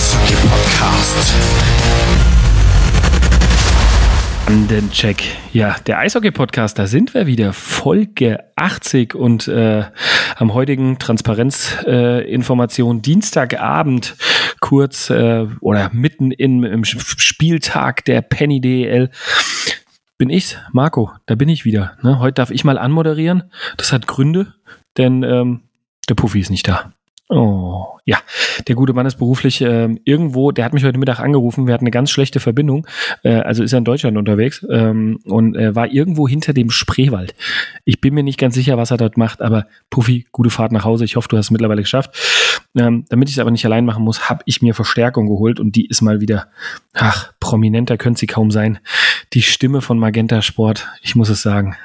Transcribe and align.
Eishockey-Podcast. 0.00 1.34
Check. 4.90 5.22
Ja, 5.52 5.76
der 5.86 5.98
Eishockey-Podcast, 5.98 6.78
da 6.78 6.86
sind 6.86 7.12
wir 7.12 7.26
wieder, 7.26 7.52
Folge 7.52 8.42
80 8.56 9.14
und 9.14 9.46
äh, 9.48 9.84
am 10.36 10.54
heutigen 10.54 10.98
Transparenzinformation 10.98 12.96
äh, 12.96 13.00
Dienstagabend, 13.02 14.16
kurz 14.60 15.10
äh, 15.10 15.46
oder 15.60 15.90
mitten 15.92 16.30
in, 16.30 16.62
im 16.62 16.84
Spieltag 16.84 18.06
der 18.06 18.22
Penny 18.22 18.62
DEL. 18.62 19.10
Bin 20.16 20.30
ich's, 20.30 20.56
Marco, 20.72 21.10
da 21.26 21.34
bin 21.34 21.50
ich 21.50 21.66
wieder. 21.66 21.98
Ne? 22.00 22.20
Heute 22.20 22.36
darf 22.36 22.50
ich 22.50 22.64
mal 22.64 22.78
anmoderieren. 22.78 23.52
Das 23.76 23.92
hat 23.92 24.06
Gründe, 24.06 24.54
denn 24.96 25.22
ähm, 25.24 25.64
der 26.08 26.14
Puffy 26.14 26.40
ist 26.40 26.48
nicht 26.48 26.66
da. 26.66 26.94
Oh, 27.32 27.86
ja. 28.04 28.18
Der 28.66 28.74
gute 28.74 28.92
Mann 28.92 29.06
ist 29.06 29.14
beruflich 29.14 29.60
äh, 29.60 29.88
irgendwo, 30.02 30.50
der 30.50 30.64
hat 30.64 30.74
mich 30.74 30.82
heute 30.82 30.98
Mittag 30.98 31.20
angerufen, 31.20 31.68
wir 31.68 31.74
hatten 31.74 31.84
eine 31.84 31.92
ganz 31.92 32.10
schlechte 32.10 32.40
Verbindung, 32.40 32.88
äh, 33.22 33.34
also 33.34 33.62
ist 33.62 33.72
er 33.72 33.78
in 33.78 33.84
Deutschland 33.84 34.18
unterwegs 34.18 34.66
ähm, 34.68 35.20
und 35.26 35.56
äh, 35.56 35.76
war 35.76 35.92
irgendwo 35.92 36.26
hinter 36.26 36.52
dem 36.52 36.70
Spreewald. 36.70 37.36
Ich 37.84 38.00
bin 38.00 38.14
mir 38.14 38.24
nicht 38.24 38.38
ganz 38.38 38.56
sicher, 38.56 38.76
was 38.76 38.90
er 38.90 38.96
dort 38.96 39.16
macht, 39.16 39.42
aber 39.42 39.68
Puffy, 39.90 40.26
gute 40.32 40.50
Fahrt 40.50 40.72
nach 40.72 40.84
Hause. 40.84 41.04
Ich 41.04 41.14
hoffe, 41.14 41.28
du 41.28 41.36
hast 41.36 41.46
es 41.46 41.50
mittlerweile 41.52 41.82
geschafft. 41.82 42.10
Ähm, 42.76 43.04
damit 43.10 43.28
ich 43.28 43.36
es 43.36 43.38
aber 43.38 43.52
nicht 43.52 43.64
allein 43.64 43.84
machen 43.84 44.02
muss, 44.02 44.28
habe 44.28 44.42
ich 44.46 44.60
mir 44.60 44.74
Verstärkung 44.74 45.28
geholt 45.28 45.60
und 45.60 45.76
die 45.76 45.86
ist 45.86 46.02
mal 46.02 46.20
wieder, 46.20 46.48
ach, 46.94 47.32
prominenter 47.38 47.96
könnte 47.96 48.18
sie 48.18 48.26
kaum 48.26 48.50
sein. 48.50 48.80
Die 49.34 49.42
Stimme 49.42 49.82
von 49.82 50.00
Magenta 50.00 50.42
Sport, 50.42 50.88
ich 51.00 51.14
muss 51.14 51.28
es 51.28 51.42
sagen. 51.42 51.76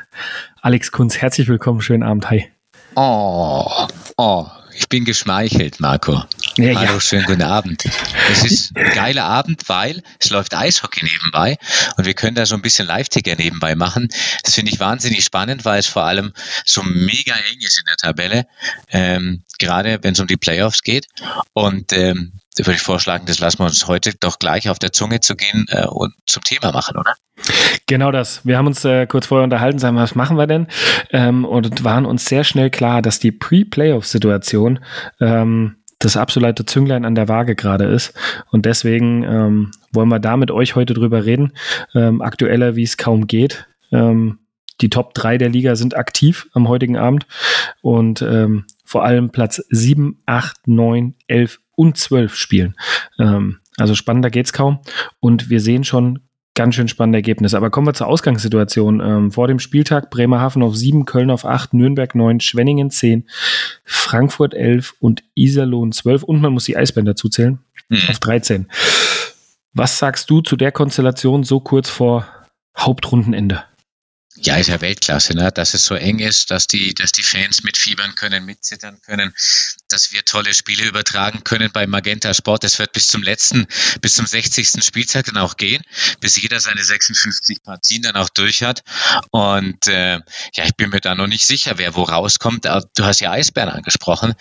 Alex 0.64 0.92
Kunz, 0.92 1.17
herzlich 1.17 1.48
willkommen, 1.48 1.81
schönen 1.81 2.02
Abend, 2.02 2.31
hi. 2.31 2.48
Oh, 2.95 3.88
oh, 4.17 4.48
ich 4.78 4.90
bin 4.90 5.06
geschmeichelt, 5.06 5.80
Marco. 5.80 6.23
Ja, 6.58 6.76
Hallo, 6.76 6.94
ja. 6.94 7.00
schönen 7.00 7.26
guten 7.26 7.42
Abend. 7.42 7.86
Es 8.31 8.44
ist 8.44 8.76
ein 8.76 8.94
geiler 8.94 9.26
Abend, 9.26 9.67
weil 9.67 10.04
es 10.20 10.30
läuft 10.30 10.54
Eishockey 10.54 11.04
nebenbei 11.06 11.58
und 11.98 12.06
wir 12.06 12.14
können 12.14 12.36
da 12.36 12.45
so 12.45 12.56
ein 12.56 12.62
bisschen 12.62 12.88
Live-Ticker 12.88 13.36
nebenbei 13.36 13.76
machen. 13.76 14.09
Das 14.44 14.56
finde 14.56 14.72
ich 14.72 14.80
wahnsinnig 14.80 15.23
spannend, 15.23 15.66
weil 15.66 15.80
es 15.80 15.88
vor 15.88 16.04
allem 16.04 16.34
so 16.66 16.84
mega 16.84 17.34
eng 17.34 17.59
ist 17.59 17.80
in 17.80 17.86
der 17.86 17.98
Tabelle, 17.98 18.48
ähm, 18.90 19.44
gerade 19.59 20.00
wenn 20.02 20.14
es 20.14 20.20
um 20.20 20.28
die 20.28 20.38
Playoffs 20.38 20.82
geht. 20.82 21.08
Und 21.54 21.94
ähm, 21.94 22.34
würde 22.59 22.75
ich 22.75 22.81
vorschlagen, 22.81 23.25
das 23.25 23.39
lassen 23.39 23.59
wir 23.59 23.66
uns 23.66 23.88
heute 23.88 24.14
doch 24.20 24.39
gleich 24.39 24.70
auf 24.70 24.80
der 24.80 24.94
Zunge 24.94 25.20
zu 25.20 25.36
gehen 25.36 25.66
äh, 25.70 25.86
und 25.86 26.14
zum 26.25 26.44
Thema 26.44 26.72
machen, 26.72 26.98
oder? 26.98 27.16
Genau 27.88 28.11
das. 28.11 28.45
Wir 28.45 28.58
haben 28.58 28.67
uns 28.67 28.86
äh, 28.86 29.06
kurz 29.08 29.28
vorher 29.28 29.44
unterhalten, 29.44 29.80
sagen, 29.80 29.98
was 29.98 30.16
machen 30.16 30.38
wir 30.38 30.48
denn? 30.48 30.67
Ähm, 31.11 31.45
und 31.45 31.83
waren 31.83 32.06
uns 32.06 32.26
sehr 32.26 32.44
schnell 32.44 32.70
klar, 32.70 33.02
dass 33.02 33.20
die 33.20 33.31
Pre-Playoff-Situation 33.31 34.80
ähm, 35.20 35.76
das 36.00 36.17
absolute 36.17 36.66
Zünglein 36.66 37.06
an 37.06 37.16
der 37.16 37.28
Waage 37.28 37.56
gerade 37.56 37.86
ist. 37.86 38.14
Und 38.52 38.66
deswegen 38.66 39.23
ähm, 39.23 39.72
wollen 39.92 40.09
wir 40.09 40.20
da 40.20 40.38
mit 40.38 40.52
euch 40.52 40.76
heute 40.76 40.94
drüber 40.94 41.26
reden. 41.26 41.53
Ähm, 41.94 42.22
aktueller, 42.22 42.76
wie 42.76 42.83
es 42.83 42.98
kaum 42.98 43.28
geht. 43.28 43.67
Ähm, 43.92 44.39
die 44.81 44.89
Top 44.89 45.14
3 45.14 45.38
der 45.38 45.50
Liga 45.50 45.76
sind 45.76 45.95
aktiv 45.95 46.48
am 46.53 46.67
heutigen 46.67 46.98
Abend. 46.98 47.26
Und 47.81 48.22
ähm, 48.22 48.66
vor 48.83 49.03
allem 49.03 49.31
Platz 49.31 49.64
7, 49.70 50.22
8, 50.26 50.67
9, 50.67 51.16
11 51.28 51.59
und 51.76 51.98
12 51.98 52.36
spielen. 52.36 52.76
Ähm, 53.20 53.59
also 53.78 53.95
spannender 53.95 54.30
geht's 54.30 54.54
kaum. 54.54 54.80
Und 55.20 55.50
wir 55.50 55.59
sehen 55.59 55.84
schon 55.84 56.20
ganz 56.56 56.76
schön 56.76 56.88
spannende 56.88 57.17
Ergebnisse. 57.17 57.58
Aber 57.58 57.70
kommen 57.70 57.88
wir 57.88 57.94
zur 57.94 58.08
Ausgangssituation. 58.08 59.02
Ähm, 59.02 59.32
vor 59.32 59.48
dem 59.48 59.59
Spieltag 59.59 60.09
Bremerhaven 60.09 60.64
auf 60.64 60.76
7, 60.76 61.06
Köln 61.06 61.30
auf 61.30 61.45
8, 61.45 61.73
Nürnberg 61.73 62.16
9, 62.16 62.40
Schwenningen 62.40 62.90
10, 62.90 63.30
Frankfurt 63.84 64.54
11 64.54 64.95
und 64.99 65.23
Iserlohn 65.36 65.92
12. 65.92 66.23
Und 66.23 66.42
man 66.42 66.54
muss 66.54 66.66
die 66.66 66.77
Eisbären 66.77 67.05
dazu 67.05 67.30
zählen, 67.30 67.60
mhm. 67.89 67.99
auf 68.10 68.20
13. 68.20 68.67
Was 69.73 69.99
sagst 69.99 70.30
du 70.30 70.42
zu 70.42 70.55
der 70.55 70.72
Konstellation 70.72 71.44
so 71.44 71.60
kurz 71.60 71.89
vor 71.89 72.26
Hauptrundenende? 72.78 73.64
Ja, 74.38 74.58
ist 74.58 74.68
ja 74.68 74.82
Weltklasse, 74.82 75.34
ne? 75.34 75.52
dass 75.52 75.73
es 75.73 75.86
so 75.86 75.96
eng 75.96 76.20
ist, 76.20 76.52
dass 76.52 76.68
die, 76.68 76.94
dass 76.94 77.14
die 77.14 77.23
Fans 77.23 77.64
mitfiebern 77.64 78.16
können, 78.16 78.46
mitzittern 78.46 79.00
können, 79.02 79.34
dass 79.88 80.12
wir 80.12 80.26
tolle 80.26 80.54
Spiele 80.54 80.84
übertragen 80.86 81.44
können 81.46 81.72
bei 81.72 81.88
Magenta 81.88 82.34
Sport. 82.34 82.66
Das 82.66 82.78
wird 82.78 82.92
bis 82.92 83.08
zum 83.08 83.23
letzten, 83.23 83.66
bis 84.02 84.14
zum 84.14 84.26
60. 84.26 84.84
Spieltag 84.84 85.26
dann 85.26 85.38
auch 85.38 85.56
gehen, 85.56 85.82
bis 86.20 86.36
jeder 86.36 86.60
seine 86.60 86.84
56 86.84 87.64
Partien 87.64 88.02
dann 88.02 88.18
auch 88.18 88.30
durch 88.30 88.62
hat. 88.62 88.84
Und 89.32 89.88
äh, 89.88 90.16
ja, 90.54 90.66
ich 90.66 90.76
bin 90.76 90.90
mir 90.90 91.00
da 91.00 91.16
noch 91.16 91.28
nicht 91.28 91.46
sicher, 91.46 91.78
wer 91.78 91.96
wo 91.96 92.04
rauskommt. 92.04 92.66
Du 92.66 93.06
hast 93.06 93.22
ja 93.22 93.32
Eisbären 93.32 93.70
angesprochen. 93.70 94.34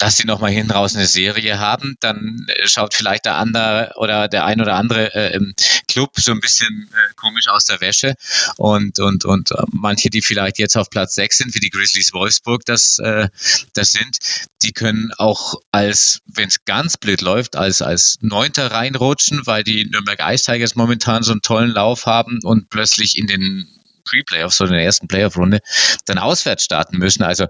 Lass 0.00 0.16
die 0.16 0.26
noch 0.26 0.40
mal 0.40 0.50
hinten 0.50 0.72
raus 0.72 0.94
eine 0.94 1.06
Serie 1.06 1.58
haben, 1.58 1.96
dann 2.00 2.46
äh, 2.48 2.68
schaut 2.68 2.94
vielleicht 2.94 3.24
der 3.24 3.36
andere 3.36 3.92
oder 3.96 4.28
der 4.28 4.44
ein 4.44 4.60
oder 4.60 4.74
andere 4.74 5.14
äh, 5.14 5.34
im 5.34 5.54
Club 5.88 6.12
so 6.16 6.32
ein 6.32 6.40
bisschen 6.40 6.90
äh, 6.92 7.14
komisch 7.16 7.48
aus 7.48 7.64
der 7.64 7.80
Wäsche 7.80 8.14
und 8.56 8.98
und 8.98 9.24
und 9.24 9.50
äh, 9.50 9.62
manche, 9.72 10.10
die 10.10 10.22
vielleicht 10.22 10.58
jetzt 10.58 10.76
auf 10.76 10.90
Platz 10.90 11.14
6 11.14 11.38
sind, 11.38 11.54
wie 11.54 11.60
die 11.60 11.70
Grizzlies 11.70 12.12
Wolfsburg, 12.12 12.64
das, 12.66 12.98
äh, 12.98 13.28
das 13.72 13.92
sind, 13.92 14.18
die 14.62 14.72
können 14.72 15.12
auch 15.16 15.54
als, 15.72 16.20
wenn 16.26 16.48
es 16.48 16.64
ganz 16.64 16.96
blöd 16.96 17.20
läuft, 17.20 17.56
als, 17.56 17.82
als 17.82 18.18
Neunter 18.20 18.70
reinrutschen, 18.70 19.46
weil 19.46 19.64
die 19.64 19.86
Nürnberg 19.86 20.20
Ice 20.20 20.72
momentan 20.74 21.22
so 21.22 21.32
einen 21.32 21.42
tollen 21.42 21.70
Lauf 21.70 22.06
haben 22.06 22.40
und 22.42 22.70
plötzlich 22.70 23.16
in 23.16 23.26
den 23.26 23.68
Pre-Playoffs 24.04 24.60
oder 24.60 24.70
in 24.70 24.76
der 24.76 24.84
ersten 24.84 25.08
Playoff-Runde 25.08 25.60
dann 26.06 26.18
auswärts 26.18 26.64
starten 26.64 26.98
müssen. 26.98 27.22
Also 27.22 27.46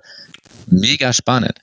mega 0.67 1.13
spannend. 1.13 1.59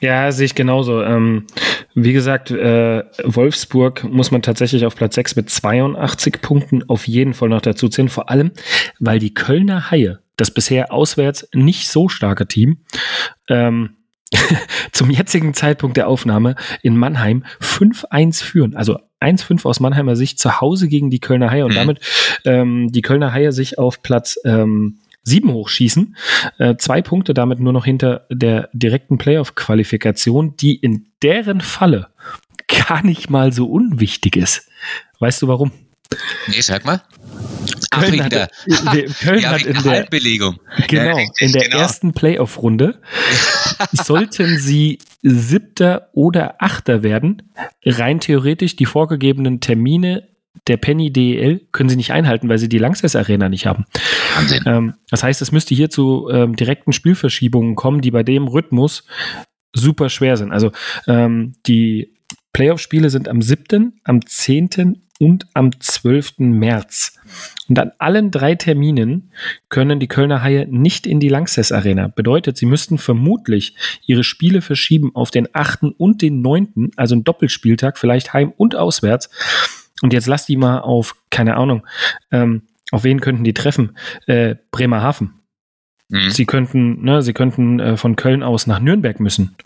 Ja, 0.00 0.32
sehe 0.32 0.46
ich 0.46 0.54
genauso. 0.54 1.02
Ähm, 1.02 1.46
wie 1.94 2.12
gesagt, 2.12 2.50
äh, 2.50 3.04
Wolfsburg 3.22 4.04
muss 4.04 4.30
man 4.30 4.42
tatsächlich 4.42 4.84
auf 4.84 4.96
Platz 4.96 5.14
6 5.14 5.36
mit 5.36 5.50
82 5.50 6.40
Punkten 6.42 6.88
auf 6.88 7.06
jeden 7.06 7.34
Fall 7.34 7.48
noch 7.48 7.62
dazu 7.62 7.88
zählen. 7.88 8.08
Vor 8.08 8.30
allem, 8.30 8.52
weil 8.98 9.18
die 9.18 9.34
Kölner 9.34 9.90
Haie, 9.90 10.18
das 10.36 10.50
bisher 10.50 10.92
auswärts 10.92 11.48
nicht 11.54 11.88
so 11.88 12.08
starke 12.08 12.46
Team, 12.46 12.78
ähm, 13.48 13.90
zum 14.92 15.10
jetzigen 15.10 15.54
Zeitpunkt 15.54 15.96
der 15.96 16.08
Aufnahme 16.08 16.56
in 16.82 16.96
Mannheim 16.96 17.44
5-1 17.60 18.42
führen. 18.42 18.74
Also 18.74 18.98
1-5 19.20 19.64
aus 19.64 19.80
Mannheimer 19.80 20.16
Sicht 20.16 20.38
zu 20.38 20.60
Hause 20.60 20.88
gegen 20.88 21.10
die 21.10 21.20
Kölner 21.20 21.50
Haie 21.50 21.64
und 21.64 21.72
mhm. 21.72 21.76
damit 21.76 22.00
ähm, 22.44 22.90
die 22.90 23.02
Kölner 23.02 23.32
Haie 23.32 23.52
sich 23.52 23.78
auf 23.78 24.02
Platz 24.02 24.38
ähm, 24.44 24.98
sieben 25.24 25.52
hochschießen. 25.52 26.16
Äh, 26.58 26.76
zwei 26.76 27.02
Punkte 27.02 27.34
damit 27.34 27.58
nur 27.58 27.72
noch 27.72 27.84
hinter 27.84 28.26
der 28.30 28.68
direkten 28.72 29.18
Playoff-Qualifikation, 29.18 30.56
die 30.56 30.76
in 30.76 31.06
deren 31.22 31.60
Falle 31.60 32.08
gar 32.68 33.04
nicht 33.04 33.30
mal 33.30 33.52
so 33.52 33.66
unwichtig 33.66 34.36
ist. 34.36 34.68
Weißt 35.18 35.42
du 35.42 35.48
warum? 35.48 35.72
Nee, 36.46 36.60
sag 36.60 36.84
mal. 36.84 37.02
Köln 37.90 38.20
Ach, 38.20 38.24
hat, 38.24 38.50
Köln 39.20 39.40
ja, 39.40 39.50
hat 39.50 39.62
in 39.62 39.82
der. 39.82 40.06
Genau, 40.86 41.18
ja, 41.18 41.24
in 41.38 41.52
der 41.52 41.64
genau. 41.64 41.78
ersten 41.78 42.12
Playoff-Runde 42.12 43.00
sollten 43.92 44.58
sie 44.58 44.98
Siebter 45.22 46.08
oder 46.12 46.56
Achter 46.58 47.02
werden, 47.02 47.42
rein 47.84 48.20
theoretisch 48.20 48.76
die 48.76 48.86
vorgegebenen 48.86 49.60
Termine 49.60 50.28
der 50.66 50.76
Penny 50.76 51.12
DEL 51.12 51.66
können 51.72 51.88
sie 51.88 51.96
nicht 51.96 52.12
einhalten, 52.12 52.48
weil 52.48 52.58
sie 52.58 52.68
die 52.68 52.78
Langsess 52.78 53.16
Arena 53.16 53.48
nicht 53.48 53.66
haben. 53.66 53.84
Wahnsinn. 54.36 54.62
Ähm, 54.66 54.94
das 55.10 55.22
heißt, 55.22 55.42
es 55.42 55.52
müsste 55.52 55.74
hier 55.74 55.90
zu 55.90 56.28
ähm, 56.30 56.56
direkten 56.56 56.92
Spielverschiebungen 56.92 57.74
kommen, 57.74 58.00
die 58.00 58.10
bei 58.10 58.22
dem 58.22 58.48
Rhythmus 58.48 59.04
super 59.72 60.08
schwer 60.08 60.36
sind. 60.36 60.52
Also 60.52 60.72
ähm, 61.06 61.52
die 61.66 62.14
Playoff-Spiele 62.54 63.10
sind 63.10 63.28
am 63.28 63.42
7., 63.42 64.00
am 64.04 64.24
10. 64.24 65.02
und 65.18 65.46
am 65.54 65.78
12. 65.78 66.38
März. 66.38 67.18
Und 67.68 67.78
an 67.78 67.90
allen 67.98 68.30
drei 68.30 68.54
Terminen 68.54 69.32
können 69.68 69.98
die 69.98 70.06
Kölner 70.06 70.42
Haie 70.42 70.66
nicht 70.70 71.06
in 71.06 71.18
die 71.18 71.28
Langsess 71.28 71.72
Arena. 71.72 72.08
Bedeutet, 72.08 72.56
sie 72.56 72.66
müssten 72.66 72.96
vermutlich 72.96 73.74
ihre 74.06 74.22
Spiele 74.22 74.62
verschieben 74.62 75.10
auf 75.14 75.32
den 75.32 75.48
8. 75.52 75.82
und 75.98 76.22
den 76.22 76.42
9., 76.42 76.92
also 76.96 77.16
einen 77.16 77.24
Doppelspieltag, 77.24 77.98
vielleicht 77.98 78.32
heim 78.32 78.52
und 78.56 78.76
auswärts. 78.76 79.30
Und 80.02 80.12
jetzt 80.12 80.26
lass 80.26 80.46
die 80.46 80.56
mal 80.56 80.80
auf, 80.80 81.16
keine 81.30 81.56
Ahnung, 81.56 81.86
ähm, 82.30 82.62
auf 82.90 83.04
wen 83.04 83.20
könnten 83.20 83.44
die 83.44 83.54
treffen? 83.54 83.96
Äh, 84.26 84.56
Bremerhaven. 84.70 85.40
Mhm. 86.08 86.30
Sie 86.30 86.46
könnten, 86.46 87.02
ne, 87.02 87.22
sie 87.22 87.32
könnten 87.32 87.80
äh, 87.80 87.96
von 87.96 88.16
Köln 88.16 88.42
aus 88.42 88.66
nach 88.66 88.80
Nürnberg 88.80 89.20
müssen. 89.20 89.56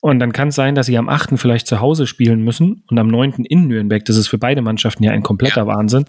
Und 0.00 0.18
dann 0.20 0.32
kann 0.32 0.48
es 0.48 0.54
sein, 0.54 0.74
dass 0.74 0.86
sie 0.86 0.96
am 0.96 1.08
8. 1.08 1.38
vielleicht 1.38 1.66
zu 1.66 1.80
Hause 1.80 2.06
spielen 2.06 2.42
müssen 2.42 2.84
und 2.88 2.98
am 2.98 3.08
9. 3.08 3.44
in 3.44 3.66
Nürnberg. 3.66 4.04
Das 4.04 4.16
ist 4.16 4.28
für 4.28 4.38
beide 4.38 4.62
Mannschaften 4.62 5.02
ja 5.02 5.12
ein 5.12 5.22
kompletter 5.22 5.62
ja. 5.62 5.66
Wahnsinn. 5.66 6.06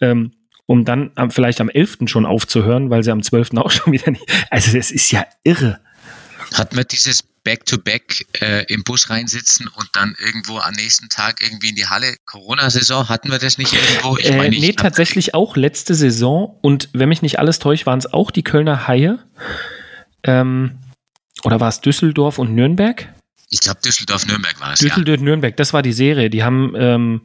Ähm, 0.00 0.32
um 0.66 0.84
dann 0.84 1.10
am, 1.14 1.30
vielleicht 1.30 1.60
am 1.60 1.68
11. 1.68 1.98
schon 2.06 2.26
aufzuhören, 2.26 2.90
weil 2.90 3.02
sie 3.02 3.10
am 3.10 3.22
12. 3.22 3.56
auch 3.56 3.70
schon 3.70 3.92
wieder 3.92 4.10
nicht. 4.10 4.26
Also, 4.50 4.76
das 4.76 4.90
ist 4.90 5.10
ja 5.10 5.24
irre. 5.42 5.78
Hat 6.54 6.74
man 6.74 6.84
dieses 6.90 7.22
Back-to-Back 7.44 8.26
äh, 8.40 8.64
im 8.72 8.84
Bus 8.84 9.10
reinsitzen 9.10 9.68
und 9.68 9.88
dann 9.92 10.14
irgendwo 10.18 10.58
am 10.58 10.72
nächsten 10.72 11.08
Tag 11.08 11.42
irgendwie 11.42 11.68
in 11.68 11.74
die 11.74 11.86
Halle. 11.86 12.16
Corona-Saison, 12.24 13.08
hatten 13.08 13.30
wir 13.30 13.38
das 13.38 13.58
nicht 13.58 13.72
irgendwo? 13.72 14.16
Ich 14.16 14.26
äh, 14.26 14.48
nee, 14.48 14.72
tatsächlich 14.72 15.34
auch 15.34 15.56
letzte 15.56 15.94
Saison. 15.94 16.58
Und 16.62 16.88
wenn 16.92 17.08
mich 17.08 17.22
nicht 17.22 17.38
alles 17.38 17.58
täuscht, 17.58 17.86
waren 17.86 17.98
es 17.98 18.12
auch 18.12 18.30
die 18.30 18.42
Kölner 18.42 18.88
Haie. 18.88 19.18
Ähm, 20.22 20.78
oder 21.42 21.60
war 21.60 21.68
es 21.68 21.80
Düsseldorf 21.80 22.38
und 22.38 22.54
Nürnberg? 22.54 23.12
Ich 23.54 23.60
glaube, 23.60 23.78
Düsseldorf-Nürnberg 23.84 24.60
war 24.60 24.72
es. 24.72 24.80
Düsseldorf-Nürnberg, 24.80 25.52
ja. 25.52 25.56
das 25.56 25.72
war 25.72 25.80
die 25.80 25.92
Serie. 25.92 26.28
Die 26.28 26.42
haben, 26.42 26.74
ähm, 26.76 27.20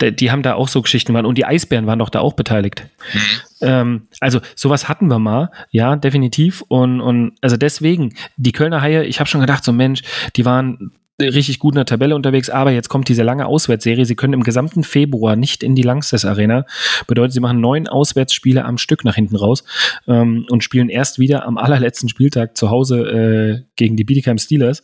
die 0.00 0.30
haben 0.30 0.44
da 0.44 0.54
auch 0.54 0.68
so 0.68 0.80
Geschichten 0.80 1.08
gemacht 1.12 1.26
und 1.26 1.36
die 1.36 1.44
Eisbären 1.44 1.88
waren 1.88 1.98
doch 1.98 2.10
da 2.10 2.20
auch 2.20 2.34
beteiligt. 2.34 2.84
Mhm. 3.12 3.20
Ähm, 3.60 4.08
also 4.20 4.40
sowas 4.54 4.88
hatten 4.88 5.08
wir 5.08 5.18
mal, 5.18 5.50
ja, 5.70 5.96
definitiv. 5.96 6.62
Und, 6.68 7.00
und 7.00 7.32
also 7.40 7.56
deswegen, 7.56 8.14
die 8.36 8.52
Kölner 8.52 8.82
Haie, 8.82 9.02
ich 9.02 9.18
habe 9.18 9.28
schon 9.28 9.40
gedacht, 9.40 9.64
so 9.64 9.72
Mensch, 9.72 10.02
die 10.36 10.44
waren 10.44 10.92
richtig 11.20 11.60
gut 11.60 11.74
in 11.74 11.76
der 11.76 11.86
Tabelle 11.86 12.14
unterwegs, 12.16 12.50
aber 12.50 12.72
jetzt 12.72 12.88
kommt 12.88 13.08
diese 13.08 13.22
lange 13.22 13.46
Auswärtsserie. 13.46 14.04
Sie 14.04 14.16
können 14.16 14.32
im 14.32 14.42
gesamten 14.42 14.82
Februar 14.82 15.36
nicht 15.36 15.62
in 15.62 15.74
die 15.76 15.82
Langsess 15.82 16.24
Arena. 16.24 16.66
Bedeutet, 17.06 17.34
sie 17.34 17.40
machen 17.40 17.60
neun 17.60 17.86
Auswärtsspiele 17.86 18.64
am 18.64 18.78
Stück 18.78 19.04
nach 19.04 19.14
hinten 19.14 19.36
raus 19.36 19.62
ähm, 20.08 20.46
und 20.50 20.64
spielen 20.64 20.88
erst 20.88 21.18
wieder 21.18 21.46
am 21.46 21.56
allerletzten 21.56 22.08
Spieltag 22.08 22.56
zu 22.56 22.70
Hause 22.70 22.98
äh, 23.00 23.62
gegen 23.76 23.96
die 23.96 24.04
Bietigheim 24.04 24.38
Steelers. 24.38 24.82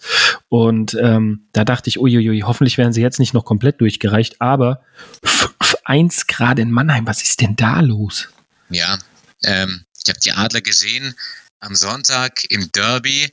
Und 0.49 0.97
ähm, 1.00 1.49
da 1.53 1.65
dachte 1.65 1.88
ich, 1.88 1.99
uiuiui, 1.99 2.41
hoffentlich 2.41 2.79
werden 2.79 2.93
sie 2.93 3.03
jetzt 3.03 3.19
nicht 3.19 3.35
noch 3.35 3.44
komplett 3.44 3.81
durchgereicht, 3.81 4.41
aber 4.41 4.82
5-1 5.25 6.27
gerade 6.29 6.62
in 6.62 6.71
Mannheim, 6.71 7.06
was 7.06 7.23
ist 7.23 7.41
denn 7.41 7.56
da 7.56 7.81
los? 7.81 8.29
Ja, 8.69 8.99
ähm, 9.44 9.85
ich 10.05 10.09
habe 10.09 10.21
die 10.21 10.32
Adler 10.32 10.61
gesehen 10.61 11.15
am 11.59 11.75
Sonntag 11.75 12.44
im 12.49 12.71
Derby 12.73 13.31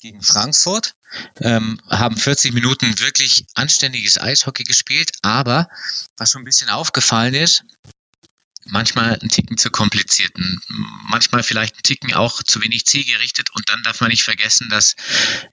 gegen 0.00 0.22
Frankfurt, 0.22 0.94
ähm, 1.40 1.80
haben 1.88 2.16
40 2.16 2.52
Minuten 2.52 2.98
wirklich 3.00 3.46
anständiges 3.54 4.20
Eishockey 4.20 4.64
gespielt, 4.64 5.10
aber 5.22 5.68
was 6.16 6.30
schon 6.30 6.42
ein 6.42 6.44
bisschen 6.44 6.68
aufgefallen 6.68 7.34
ist, 7.34 7.64
manchmal 8.68 9.18
ein 9.20 9.28
Ticken 9.28 9.56
zu 9.56 9.70
komplizierten, 9.70 10.60
manchmal 11.08 11.42
vielleicht 11.42 11.76
ein 11.76 11.82
Ticken 11.82 12.14
auch 12.14 12.42
zu 12.42 12.62
wenig 12.62 12.86
zielgerichtet 12.86 13.50
und 13.54 13.68
dann 13.68 13.82
darf 13.82 14.00
man 14.00 14.10
nicht 14.10 14.22
vergessen, 14.22 14.68
dass 14.68 14.94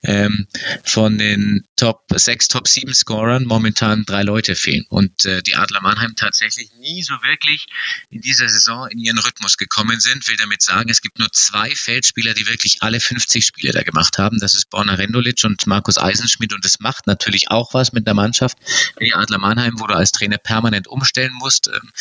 ähm, 0.02 0.46
von 0.84 1.18
den 1.18 1.66
Top 1.76 2.04
6, 2.12 2.48
Top 2.48 2.68
7 2.68 2.94
Scorern 2.94 3.44
momentan 3.44 4.04
drei 4.04 4.22
Leute 4.22 4.54
fehlen 4.54 4.84
und 4.88 5.24
äh, 5.24 5.42
die 5.42 5.56
Adler 5.56 5.80
Mannheim 5.80 6.14
tatsächlich 6.16 6.70
nie 6.78 7.02
so 7.02 7.14
wirklich 7.22 7.66
in 8.10 8.20
dieser 8.20 8.48
Saison 8.48 8.88
in 8.88 8.98
ihren 8.98 9.18
Rhythmus 9.18 9.56
gekommen 9.56 10.00
sind. 10.00 10.26
Will 10.28 10.36
damit 10.36 10.62
sagen, 10.62 10.88
es 10.90 11.00
gibt 11.00 11.18
nur 11.18 11.30
zwei 11.32 11.74
Feldspieler, 11.74 12.34
die 12.34 12.46
wirklich 12.46 12.78
alle 12.80 13.00
50 13.00 13.44
Spiele 13.44 13.72
da 13.72 13.82
gemacht 13.82 14.18
haben. 14.18 14.38
Das 14.38 14.54
ist 14.54 14.70
Borna 14.70 14.94
Rendulic 14.94 15.42
und 15.44 15.66
Markus 15.66 15.98
Eisenschmidt 15.98 16.52
und 16.52 16.64
das 16.64 16.80
macht 16.80 17.06
natürlich 17.06 17.50
auch 17.50 17.74
was 17.74 17.92
mit 17.92 18.06
der 18.06 18.14
Mannschaft. 18.14 18.56
Die 19.00 19.14
Adler 19.14 19.38
Mannheim, 19.38 19.74
wo 19.78 19.86
du 19.86 19.94
als 19.94 20.12
Trainer 20.12 20.38
permanent 20.38 20.88
umstellen 20.88 21.32
musst. 21.34 21.68
Ähm, 21.68 21.92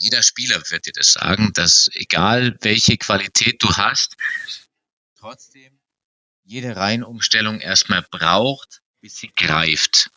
jeder 0.00 0.22
Spieler 0.22 0.62
wird 0.70 0.86
dir 0.86 0.92
das 0.92 1.12
sagen, 1.12 1.52
dass 1.52 1.90
egal 1.92 2.56
welche 2.62 2.96
Qualität 2.96 3.62
du 3.62 3.68
hast, 3.76 4.16
trotzdem 5.18 5.78
jede 6.42 6.74
Reihenumstellung 6.74 7.60
erstmal 7.60 8.02
braucht, 8.10 8.80
bis 9.00 9.16
sie 9.16 9.30
greift. 9.36 10.10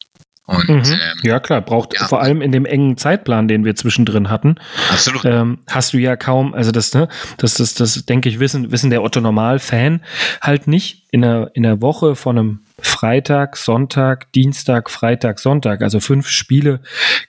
Und, 0.46 0.68
mhm. 0.68 0.76
ähm, 0.76 1.20
ja, 1.24 1.40
klar, 1.40 1.62
braucht 1.62 1.94
ja, 1.94 2.06
vor 2.06 2.22
allem 2.22 2.42
in 2.42 2.52
dem 2.52 2.66
engen 2.66 2.98
Zeitplan, 2.98 3.48
den 3.48 3.64
wir 3.64 3.76
zwischendrin 3.76 4.30
hatten. 4.30 4.56
Absolut. 4.90 5.24
Ähm, 5.24 5.60
hast 5.70 5.94
du 5.94 5.98
ja 5.98 6.18
kaum, 6.18 6.54
also 6.54 6.72
das, 6.72 6.94
ne, 6.94 7.08
das, 7.38 7.56
das, 7.56 7.76
das 7.76 8.06
denke 8.06 8.28
ich, 8.28 8.40
wissen, 8.40 8.72
wissen 8.72 8.90
der 8.90 9.04
Otto 9.04 9.22
Normal-Fan 9.22 10.02
halt 10.42 10.68
nicht 10.68 11.06
in 11.12 11.22
der, 11.22 11.52
in 11.54 11.64
der 11.64 11.82
Woche 11.82 12.16
von 12.16 12.38
einem 12.38 12.60
Freitag, 12.80 13.56
Sonntag, 13.56 14.34
Dienstag, 14.34 14.90
Freitag, 14.90 15.40
Sonntag, 15.40 15.82
also 15.82 16.02
fünf 16.02 16.28
Spiele 16.28 16.82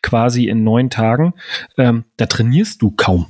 quasi 0.03 0.49
in 0.49 0.65
neun 0.65 0.91
Tagen. 0.91 1.35
Ähm, 1.79 2.05
da 2.17 2.27
trainierst 2.27 2.83
du 2.83 2.91
kaum. 2.91 3.29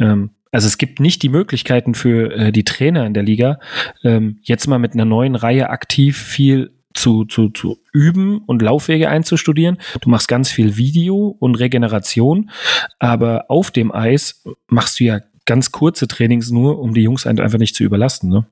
Ähm, 0.00 0.30
also 0.50 0.66
es 0.66 0.78
gibt 0.78 1.00
nicht 1.00 1.22
die 1.22 1.28
Möglichkeiten 1.28 1.94
für 1.94 2.32
äh, 2.32 2.52
die 2.52 2.64
Trainer 2.64 3.04
in 3.04 3.12
der 3.12 3.22
Liga, 3.22 3.60
ähm, 4.02 4.38
jetzt 4.42 4.66
mal 4.66 4.78
mit 4.78 4.94
einer 4.94 5.04
neuen 5.04 5.34
Reihe 5.34 5.68
aktiv 5.68 6.16
viel 6.16 6.72
zu, 6.94 7.24
zu, 7.24 7.50
zu 7.50 7.82
üben 7.92 8.38
und 8.46 8.62
Laufwege 8.62 9.08
einzustudieren. 9.08 9.78
Du 10.00 10.08
machst 10.10 10.28
ganz 10.28 10.50
viel 10.50 10.76
Video 10.76 11.36
und 11.38 11.54
Regeneration, 11.56 12.50
aber 12.98 13.46
auf 13.50 13.70
dem 13.70 13.92
Eis 13.92 14.42
machst 14.68 15.00
du 15.00 15.04
ja 15.04 15.20
ganz 15.44 15.72
kurze 15.72 16.08
Trainings 16.08 16.50
nur, 16.50 16.78
um 16.78 16.94
die 16.94 17.02
Jungs 17.02 17.26
einfach 17.26 17.58
nicht 17.58 17.74
zu 17.74 17.82
überlasten. 17.82 18.28
Ne? 18.28 18.46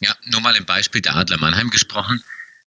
Ja, 0.00 0.14
nur 0.26 0.40
mal 0.40 0.56
im 0.56 0.64
Beispiel 0.64 1.00
der 1.00 1.16
Adler 1.16 1.38
Mannheim 1.38 1.70
gesprochen. 1.70 2.22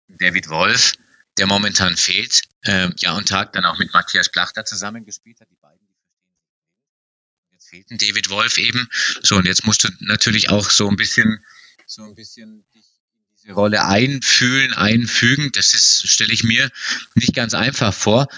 David 0.09 0.49
Wolf, 0.49 0.95
der 1.39 1.47
momentan 1.47 1.97
fehlt, 1.97 2.43
äh, 2.63 2.91
ja 2.99 3.17
und 3.17 3.29
Tag 3.29 3.53
dann 3.53 3.65
auch 3.65 3.79
mit 3.79 3.93
Matthias 3.93 4.29
Plachter 4.29 4.65
zusammengespielt 4.65 5.41
hat. 5.41 5.49
Die 5.51 5.57
beiden, 5.57 5.87
die 5.87 7.53
Jetzt 7.53 7.69
fehlt 7.69 7.91
ein 7.91 7.99
David 7.99 8.31
Wolf 8.31 8.59
eben. 8.59 8.89
So, 9.23 9.37
und 9.37 9.47
jetzt 9.47 9.65
musst 9.65 9.85
du 9.85 9.89
natürlich 10.01 10.51
auch 10.51 10.69
so 10.69 10.89
ein 10.89 10.97
bisschen, 10.97 11.45
so 11.87 12.03
ein 12.03 12.15
bisschen 12.15 12.65
dich 12.75 12.80
diese 13.43 13.55
Rolle 13.55 13.85
einfühlen, 13.85 14.73
einfügen. 14.75 15.51
Das 15.53 15.75
ist, 15.75 16.09
stelle 16.09 16.33
ich 16.33 16.45
mir 16.45 16.71
nicht 17.15 17.35
ganz 17.35 17.55
einfach 17.55 17.95
vor, 17.95 18.29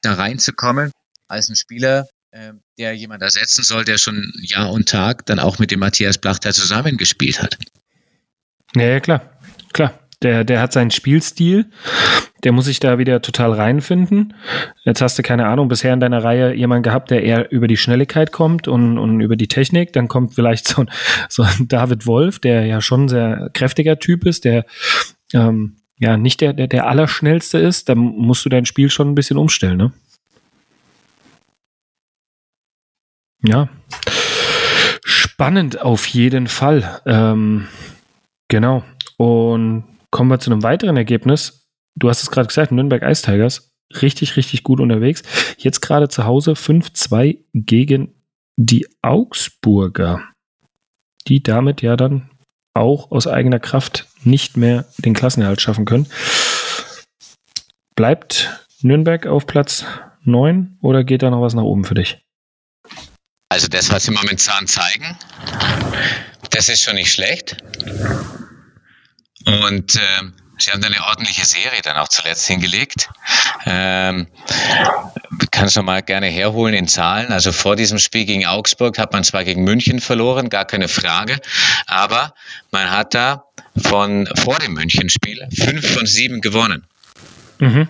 da 0.00 0.14
reinzukommen 0.14 0.92
als 1.28 1.48
ein 1.48 1.56
Spieler, 1.56 2.06
äh, 2.30 2.52
der 2.78 2.94
jemand 2.94 3.22
ersetzen 3.22 3.62
soll, 3.62 3.84
der 3.84 3.98
schon 3.98 4.32
Jahr 4.42 4.70
und 4.70 4.88
Tag 4.88 5.26
dann 5.26 5.38
auch 5.38 5.58
mit 5.58 5.70
dem 5.70 5.80
Matthias 5.80 6.18
Blachter 6.18 6.52
zusammengespielt 6.52 7.42
hat. 7.42 7.58
Ja, 8.74 8.82
ja, 8.82 9.00
klar, 9.00 9.38
klar. 9.72 10.01
Der, 10.22 10.44
der 10.44 10.60
hat 10.60 10.72
seinen 10.72 10.90
Spielstil, 10.90 11.66
der 12.44 12.52
muss 12.52 12.66
sich 12.66 12.80
da 12.80 12.98
wieder 12.98 13.22
total 13.22 13.52
reinfinden. 13.52 14.34
Jetzt 14.84 15.00
hast 15.00 15.18
du 15.18 15.22
keine 15.22 15.46
Ahnung, 15.46 15.68
bisher 15.68 15.92
in 15.92 16.00
deiner 16.00 16.22
Reihe 16.22 16.54
jemanden 16.54 16.82
gehabt, 16.82 17.10
der 17.10 17.22
eher 17.22 17.50
über 17.50 17.66
die 17.66 17.76
Schnelligkeit 17.76 18.32
kommt 18.32 18.68
und, 18.68 18.98
und 18.98 19.20
über 19.20 19.36
die 19.36 19.48
Technik. 19.48 19.92
Dann 19.92 20.08
kommt 20.08 20.34
vielleicht 20.34 20.68
so 20.68 20.82
ein, 20.82 20.90
so 21.28 21.42
ein 21.42 21.68
David 21.68 22.06
Wolf, 22.06 22.38
der 22.38 22.66
ja 22.66 22.80
schon 22.80 23.04
ein 23.04 23.08
sehr 23.08 23.50
kräftiger 23.52 23.98
Typ 23.98 24.24
ist, 24.26 24.44
der 24.44 24.64
ähm, 25.32 25.76
ja 25.98 26.16
nicht 26.16 26.40
der, 26.40 26.52
der, 26.52 26.66
der 26.66 26.86
Allerschnellste 26.88 27.58
ist. 27.58 27.88
Da 27.88 27.94
musst 27.94 28.44
du 28.44 28.48
dein 28.48 28.66
Spiel 28.66 28.90
schon 28.90 29.10
ein 29.10 29.14
bisschen 29.14 29.38
umstellen, 29.38 29.76
ne? 29.76 29.92
Ja. 33.44 33.68
Spannend 35.04 35.80
auf 35.80 36.06
jeden 36.06 36.46
Fall. 36.46 37.00
Ähm, 37.06 37.66
genau. 38.48 38.84
Und 39.16 39.84
kommen 40.12 40.30
wir 40.30 40.38
zu 40.38 40.52
einem 40.52 40.62
weiteren 40.62 40.96
Ergebnis. 40.96 41.66
Du 41.96 42.08
hast 42.08 42.22
es 42.22 42.30
gerade 42.30 42.46
gesagt, 42.46 42.70
Nürnberg 42.70 43.02
Ice 43.02 43.22
Tigers, 43.22 43.72
richtig, 44.00 44.36
richtig 44.36 44.62
gut 44.62 44.78
unterwegs. 44.78 45.22
Jetzt 45.58 45.80
gerade 45.80 46.08
zu 46.08 46.24
Hause 46.24 46.52
5-2 46.52 47.38
gegen 47.54 48.14
die 48.56 48.86
Augsburger, 49.02 50.22
die 51.26 51.42
damit 51.42 51.82
ja 51.82 51.96
dann 51.96 52.30
auch 52.74 53.10
aus 53.10 53.26
eigener 53.26 53.58
Kraft 53.58 54.06
nicht 54.22 54.56
mehr 54.56 54.86
den 54.98 55.14
Klassenerhalt 55.14 55.60
schaffen 55.60 55.84
können. 55.84 56.06
Bleibt 57.96 58.66
Nürnberg 58.82 59.26
auf 59.26 59.46
Platz 59.46 59.84
9 60.24 60.78
oder 60.80 61.04
geht 61.04 61.22
da 61.22 61.30
noch 61.30 61.42
was 61.42 61.54
nach 61.54 61.62
oben 61.62 61.84
für 61.84 61.94
dich? 61.94 62.22
Also 63.48 63.68
das, 63.68 63.90
was 63.90 64.04
sie 64.04 64.12
momentan 64.12 64.66
zeigen, 64.66 65.16
das 66.50 66.68
ist 66.68 66.82
schon 66.82 66.94
nicht 66.94 67.12
schlecht. 67.12 67.62
Und 69.46 69.96
äh, 69.96 70.00
sie 70.58 70.70
haben 70.70 70.82
eine 70.84 71.02
ordentliche 71.06 71.44
Serie 71.44 71.80
dann 71.82 71.96
auch 71.96 72.08
zuletzt 72.08 72.46
hingelegt. 72.46 73.08
Ähm, 73.66 74.26
kannst 75.50 75.76
du 75.76 75.82
mal 75.82 76.02
gerne 76.02 76.26
herholen 76.26 76.74
in 76.74 76.88
Zahlen. 76.88 77.32
Also 77.32 77.52
vor 77.52 77.76
diesem 77.76 77.98
Spiel 77.98 78.24
gegen 78.24 78.46
Augsburg 78.46 78.98
hat 78.98 79.12
man 79.12 79.24
zwar 79.24 79.44
gegen 79.44 79.64
München 79.64 80.00
verloren, 80.00 80.48
gar 80.48 80.64
keine 80.64 80.88
Frage, 80.88 81.38
aber 81.86 82.34
man 82.70 82.90
hat 82.90 83.14
da 83.14 83.44
von 83.76 84.28
vor 84.36 84.58
dem 84.58 84.74
München-Spiel 84.74 85.48
fünf 85.54 85.94
von 85.94 86.06
sieben 86.06 86.40
gewonnen. 86.40 86.86
Mhm. 87.58 87.88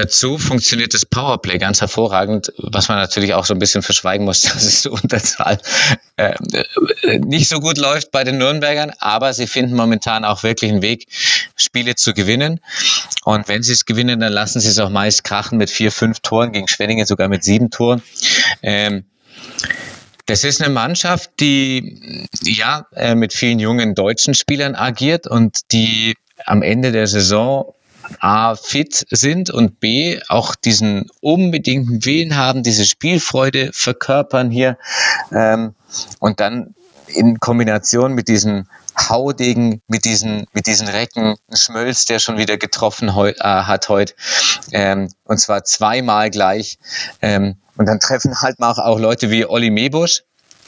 Dazu 0.00 0.38
funktioniert 0.38 0.94
das 0.94 1.04
Powerplay 1.04 1.58
ganz 1.58 1.82
hervorragend, 1.82 2.54
was 2.56 2.88
man 2.88 2.96
natürlich 2.96 3.34
auch 3.34 3.44
so 3.44 3.52
ein 3.52 3.58
bisschen 3.58 3.82
verschweigen 3.82 4.24
muss, 4.24 4.40
dass 4.40 4.62
es 4.62 4.80
zur 4.80 4.92
Unterzahl 4.92 5.58
äh, 6.16 6.32
nicht 7.18 7.50
so 7.50 7.60
gut 7.60 7.76
läuft 7.76 8.10
bei 8.10 8.24
den 8.24 8.38
Nürnbergern, 8.38 8.92
aber 8.98 9.34
sie 9.34 9.46
finden 9.46 9.76
momentan 9.76 10.24
auch 10.24 10.42
wirklich 10.42 10.70
einen 10.70 10.80
Weg, 10.80 11.06
Spiele 11.54 11.96
zu 11.96 12.14
gewinnen. 12.14 12.60
Und 13.24 13.46
wenn 13.48 13.62
sie 13.62 13.74
es 13.74 13.84
gewinnen, 13.84 14.20
dann 14.20 14.32
lassen 14.32 14.58
sie 14.58 14.68
es 14.68 14.78
auch 14.78 14.88
meist 14.88 15.22
krachen 15.22 15.58
mit 15.58 15.68
vier, 15.68 15.92
fünf 15.92 16.20
Toren, 16.20 16.52
gegen 16.52 16.66
Schwenningen 16.66 17.04
sogar 17.04 17.28
mit 17.28 17.44
sieben 17.44 17.68
Toren. 17.68 18.02
Ähm, 18.62 19.04
das 20.24 20.44
ist 20.44 20.62
eine 20.62 20.72
Mannschaft, 20.72 21.32
die 21.40 22.26
ja 22.42 22.86
äh, 22.94 23.14
mit 23.14 23.34
vielen 23.34 23.58
jungen 23.58 23.94
deutschen 23.94 24.32
Spielern 24.32 24.76
agiert 24.76 25.26
und 25.26 25.72
die 25.72 26.14
am 26.46 26.62
Ende 26.62 26.90
der 26.90 27.06
Saison 27.06 27.74
A, 28.18 28.54
fit 28.54 29.06
sind 29.10 29.50
und 29.50 29.80
B, 29.80 30.20
auch 30.28 30.54
diesen 30.54 31.10
unbedingten 31.20 32.04
Willen 32.04 32.36
haben, 32.36 32.62
diese 32.62 32.84
Spielfreude 32.84 33.70
verkörpern 33.72 34.50
hier 34.50 34.78
ähm, 35.32 35.74
und 36.18 36.40
dann 36.40 36.74
in 37.06 37.40
Kombination 37.40 38.14
mit 38.14 38.28
diesen 38.28 38.68
Haudegen, 39.08 39.82
mit 39.88 40.04
diesen, 40.04 40.46
mit 40.52 40.66
diesen 40.66 40.88
Recken, 40.88 41.36
Schmölz, 41.52 42.04
der 42.04 42.18
schon 42.18 42.38
wieder 42.38 42.56
getroffen 42.56 43.14
heu, 43.14 43.30
äh, 43.30 43.34
hat 43.42 43.88
heute, 43.88 44.14
ähm, 44.72 45.08
und 45.24 45.38
zwar 45.38 45.64
zweimal 45.64 46.30
gleich. 46.30 46.78
Ähm, 47.22 47.56
und 47.76 47.86
dann 47.86 48.00
treffen 48.00 48.40
halt 48.40 48.58
mal 48.58 48.72
auch 48.72 48.98
Leute 48.98 49.30
wie 49.30 49.46
Olli 49.46 49.70
Mebusch, 49.70 50.22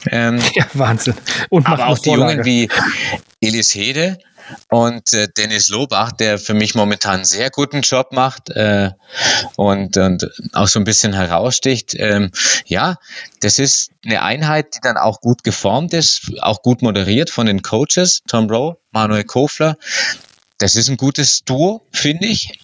Ähm, 0.09 0.39
ja, 0.53 0.65
Wahnsinn. 0.73 1.15
Und 1.49 1.67
aber 1.67 1.87
auch 1.87 1.99
die 1.99 2.11
Jungen 2.11 2.45
wie 2.45 2.69
Elis 3.41 3.73
Hede 3.75 4.17
und 4.69 5.13
äh, 5.13 5.27
Dennis 5.27 5.69
Lobach, 5.69 6.11
der 6.11 6.37
für 6.37 6.53
mich 6.53 6.75
momentan 6.75 7.15
einen 7.15 7.25
sehr 7.25 7.49
guten 7.49 7.81
Job 7.81 8.11
macht 8.11 8.49
äh, 8.49 8.91
und, 9.55 9.97
und 9.97 10.29
auch 10.53 10.67
so 10.67 10.79
ein 10.79 10.83
bisschen 10.83 11.13
heraussticht. 11.13 11.95
Ähm, 11.97 12.31
ja, 12.65 12.97
das 13.39 13.59
ist 13.59 13.91
eine 14.05 14.21
Einheit, 14.21 14.75
die 14.75 14.79
dann 14.81 14.97
auch 14.97 15.21
gut 15.21 15.43
geformt 15.43 15.93
ist, 15.93 16.31
auch 16.41 16.61
gut 16.61 16.81
moderiert 16.81 17.29
von 17.29 17.45
den 17.45 17.61
Coaches, 17.61 18.21
Tom 18.27 18.49
Rowe, 18.49 18.77
Manuel 18.91 19.23
Kofler. 19.23 19.77
Das 20.57 20.75
ist 20.75 20.89
ein 20.89 20.97
gutes 20.97 21.43
Duo, 21.45 21.81
finde 21.91 22.27
ich. 22.27 22.59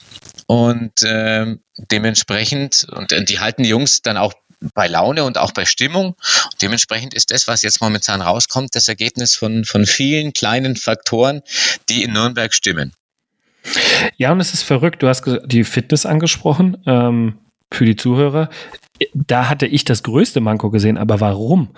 Und 0.48 1.04
ähm, 1.04 1.62
dementsprechend, 1.78 2.88
und, 2.92 3.14
und 3.14 3.30
die 3.30 3.40
halten 3.40 3.64
die 3.64 3.70
Jungs 3.70 4.02
dann 4.02 4.18
auch 4.18 4.34
bei 4.74 4.88
Laune 4.88 5.24
und 5.24 5.38
auch 5.38 5.52
bei 5.52 5.66
Stimmung. 5.66 6.08
Und 6.08 6.62
dementsprechend 6.62 7.14
ist 7.14 7.32
das, 7.32 7.48
was 7.48 7.62
jetzt 7.62 7.82
momentan 7.82 8.22
rauskommt, 8.22 8.76
das 8.76 8.88
Ergebnis 8.88 9.36
von, 9.36 9.66
von 9.66 9.86
vielen 9.86 10.34
kleinen 10.34 10.76
Faktoren, 10.76 11.42
die 11.90 12.04
in 12.04 12.14
Nürnberg 12.14 12.54
stimmen. 12.54 12.94
Ja, 14.18 14.32
und 14.32 14.40
es 14.40 14.54
ist 14.54 14.64
verrückt. 14.64 15.04
Du 15.04 15.08
hast 15.08 15.24
die 15.46 15.64
Fitness 15.64 16.06
angesprochen. 16.06 16.82
Ähm, 16.86 17.40
für 17.72 17.86
die 17.86 17.96
Zuhörer. 17.96 18.50
Da 19.14 19.50
hatte 19.50 19.66
ich 19.66 19.86
das 19.86 20.04
größte 20.04 20.42
Manko 20.42 20.72
gesehen, 20.72 20.98
aber 20.98 21.22
warum? 21.22 21.70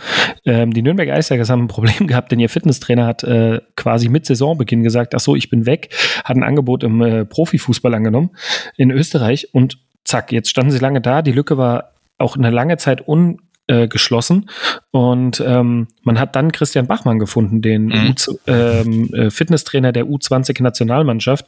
Ähm, 0.44 0.74
die 0.74 0.82
Nürnberg 0.82 1.10
Eisbergers 1.10 1.50
haben 1.50 1.66
ein 1.66 1.68
Problem 1.68 2.08
gehabt, 2.08 2.32
denn 2.32 2.40
ihr 2.40 2.50
Fitnesstrainer 2.50 3.06
hat 3.06 3.24
äh, 3.24 3.62
quasi 3.76 4.10
mit 4.10 4.26
Saisonbeginn 4.26 4.84
gesagt, 4.84 5.14
ach 5.14 5.20
so, 5.20 5.36
ich 5.36 5.50
bin 5.50 5.66
weg, 5.66 5.94
hat 6.24 6.36
ein 6.36 6.44
Angebot 6.44 6.84
im 6.84 7.02
äh, 7.02 7.26
Profifußball 7.26 7.94
angenommen 7.94 8.32
in 8.76 8.90
Österreich 8.90 9.54
und 9.54 9.78
zack, 10.04 10.32
jetzt 10.32 10.50
standen 10.50 10.72
sie 10.72 10.80
lange 10.80 11.02
da, 11.02 11.22
die 11.22 11.32
Lücke 11.32 11.58
war 11.58 11.92
auch 12.22 12.38
eine 12.38 12.50
lange 12.50 12.78
Zeit 12.78 13.08
un 13.08 13.42
geschlossen. 13.88 14.50
Und 14.90 15.42
ähm, 15.46 15.88
man 16.02 16.20
hat 16.20 16.36
dann 16.36 16.52
Christian 16.52 16.88
Bachmann 16.88 17.20
gefunden, 17.20 17.62
den 17.62 17.86
mhm. 17.86 18.16
ähm, 18.48 19.14
äh, 19.14 19.30
Fitnesstrainer 19.30 19.94
der 19.94 20.06
U20-Nationalmannschaft. 20.08 21.46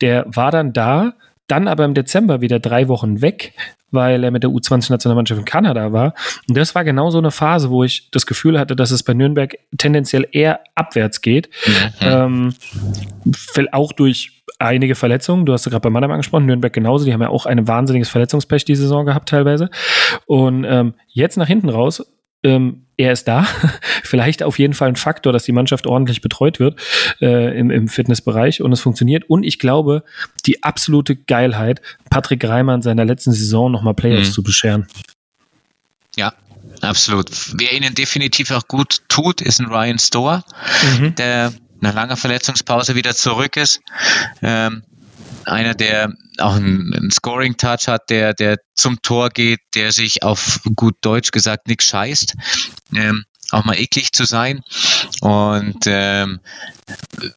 Der 0.00 0.26
war 0.28 0.52
dann 0.52 0.72
da, 0.72 1.14
dann 1.48 1.66
aber 1.66 1.84
im 1.84 1.94
Dezember 1.94 2.40
wieder 2.40 2.60
drei 2.60 2.86
Wochen 2.86 3.20
weg, 3.20 3.52
weil 3.90 4.22
er 4.22 4.30
mit 4.30 4.42
der 4.42 4.50
U20-Nationalmannschaft 4.50 5.40
in 5.40 5.44
Kanada 5.44 5.92
war. 5.92 6.14
Und 6.48 6.56
das 6.56 6.74
war 6.74 6.84
genau 6.84 7.10
so 7.10 7.18
eine 7.18 7.30
Phase, 7.30 7.70
wo 7.70 7.84
ich 7.84 8.10
das 8.10 8.26
Gefühl 8.26 8.58
hatte, 8.58 8.76
dass 8.76 8.90
es 8.90 9.02
bei 9.02 9.14
Nürnberg 9.14 9.56
tendenziell 9.76 10.26
eher 10.30 10.60
abwärts 10.74 11.20
geht. 11.20 11.48
Mhm. 11.66 11.74
Ähm, 12.00 12.54
auch 13.72 13.92
durch 13.92 14.35
einige 14.58 14.94
Verletzungen. 14.94 15.46
Du 15.46 15.52
hast 15.52 15.66
ja 15.66 15.70
gerade 15.70 15.82
bei 15.82 15.90
Mannheim 15.90 16.12
angesprochen, 16.12 16.46
Nürnberg 16.46 16.72
genauso. 16.72 17.04
Die 17.04 17.12
haben 17.12 17.22
ja 17.22 17.28
auch 17.28 17.46
ein 17.46 17.66
wahnsinniges 17.66 18.08
Verletzungspech 18.08 18.64
die 18.64 18.76
Saison 18.76 19.06
gehabt 19.06 19.28
teilweise. 19.28 19.70
Und 20.26 20.64
ähm, 20.64 20.94
jetzt 21.08 21.36
nach 21.36 21.48
hinten 21.48 21.68
raus 21.68 22.04
ähm, 22.42 22.86
er 22.96 23.12
ist 23.12 23.28
da. 23.28 23.46
Vielleicht 24.02 24.42
auf 24.42 24.58
jeden 24.58 24.72
Fall 24.74 24.88
ein 24.88 24.96
Faktor, 24.96 25.32
dass 25.32 25.44
die 25.44 25.52
Mannschaft 25.52 25.86
ordentlich 25.86 26.20
betreut 26.20 26.60
wird 26.60 26.80
äh, 27.20 27.58
im, 27.58 27.70
im 27.70 27.88
Fitnessbereich 27.88 28.62
und 28.62 28.72
es 28.72 28.80
funktioniert. 28.80 29.24
Und 29.28 29.42
ich 29.42 29.58
glaube, 29.58 30.04
die 30.46 30.62
absolute 30.62 31.16
Geilheit, 31.16 31.82
Patrick 32.08 32.44
Reimann 32.44 32.82
seiner 32.82 33.04
letzten 33.04 33.32
Saison 33.32 33.70
nochmal 33.70 33.94
Playoffs 33.94 34.28
mhm. 34.28 34.32
zu 34.32 34.42
bescheren. 34.42 34.86
Ja, 36.16 36.32
absolut. 36.80 37.28
Wer 37.58 37.72
ihnen 37.72 37.94
definitiv 37.94 38.50
auch 38.52 38.66
gut 38.68 39.02
tut, 39.08 39.40
ist 39.40 39.60
ein 39.60 39.66
Ryan 39.66 39.98
Store, 39.98 40.44
mhm. 40.98 41.14
der 41.16 41.52
nach 41.80 41.94
langer 41.94 42.16
Verletzungspause 42.16 42.94
wieder 42.94 43.14
zurück 43.14 43.56
ist. 43.56 43.80
Ähm, 44.42 44.84
einer, 45.44 45.74
der 45.74 46.12
auch 46.38 46.56
einen, 46.56 46.92
einen 46.92 47.10
Scoring-Touch 47.10 47.88
hat, 47.88 48.10
der, 48.10 48.34
der 48.34 48.58
zum 48.74 49.00
Tor 49.02 49.30
geht, 49.30 49.60
der 49.74 49.92
sich 49.92 50.22
auf 50.22 50.60
gut 50.74 50.96
Deutsch 51.00 51.30
gesagt 51.30 51.68
nichts 51.68 51.84
scheißt. 51.84 52.34
Ähm, 52.94 53.24
auch 53.52 53.64
mal 53.64 53.78
eklig 53.78 54.12
zu 54.12 54.24
sein. 54.24 54.62
Und 55.20 55.84
ähm, 55.86 56.40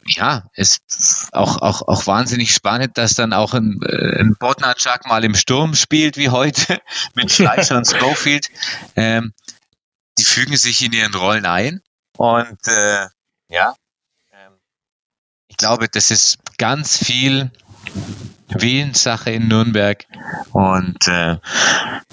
ja, 0.08 0.50
es 0.54 1.30
auch, 1.32 1.62
auch, 1.62 1.88
auch 1.88 2.08
wahnsinnig 2.08 2.54
spannend, 2.54 2.98
dass 2.98 3.14
dann 3.14 3.34
auch 3.34 3.54
ein, 3.54 3.80
äh, 3.84 4.20
ein 4.20 4.36
Bodnarczak 4.40 5.06
mal 5.06 5.24
im 5.24 5.36
Sturm 5.36 5.76
spielt 5.76 6.18
wie 6.18 6.30
heute 6.30 6.82
mit 7.14 7.32
Schleicher 7.32 7.78
und 7.78 7.88
Schofield. 7.88 8.48
Ähm, 8.96 9.34
die 10.18 10.26
fügen 10.26 10.58
sich 10.58 10.84
in 10.84 10.94
ihren 10.94 11.14
Rollen 11.14 11.46
ein. 11.46 11.82
Und 12.18 12.68
äh, 12.68 13.06
ja, 13.50 13.76
glaube, 15.60 15.88
das 15.90 16.10
ist 16.10 16.40
ganz 16.58 16.98
viel 16.98 17.52
Willenssache 18.50 19.30
in 19.30 19.48
Nürnberg. 19.48 20.06
Und 20.52 21.08
äh, 21.08 21.38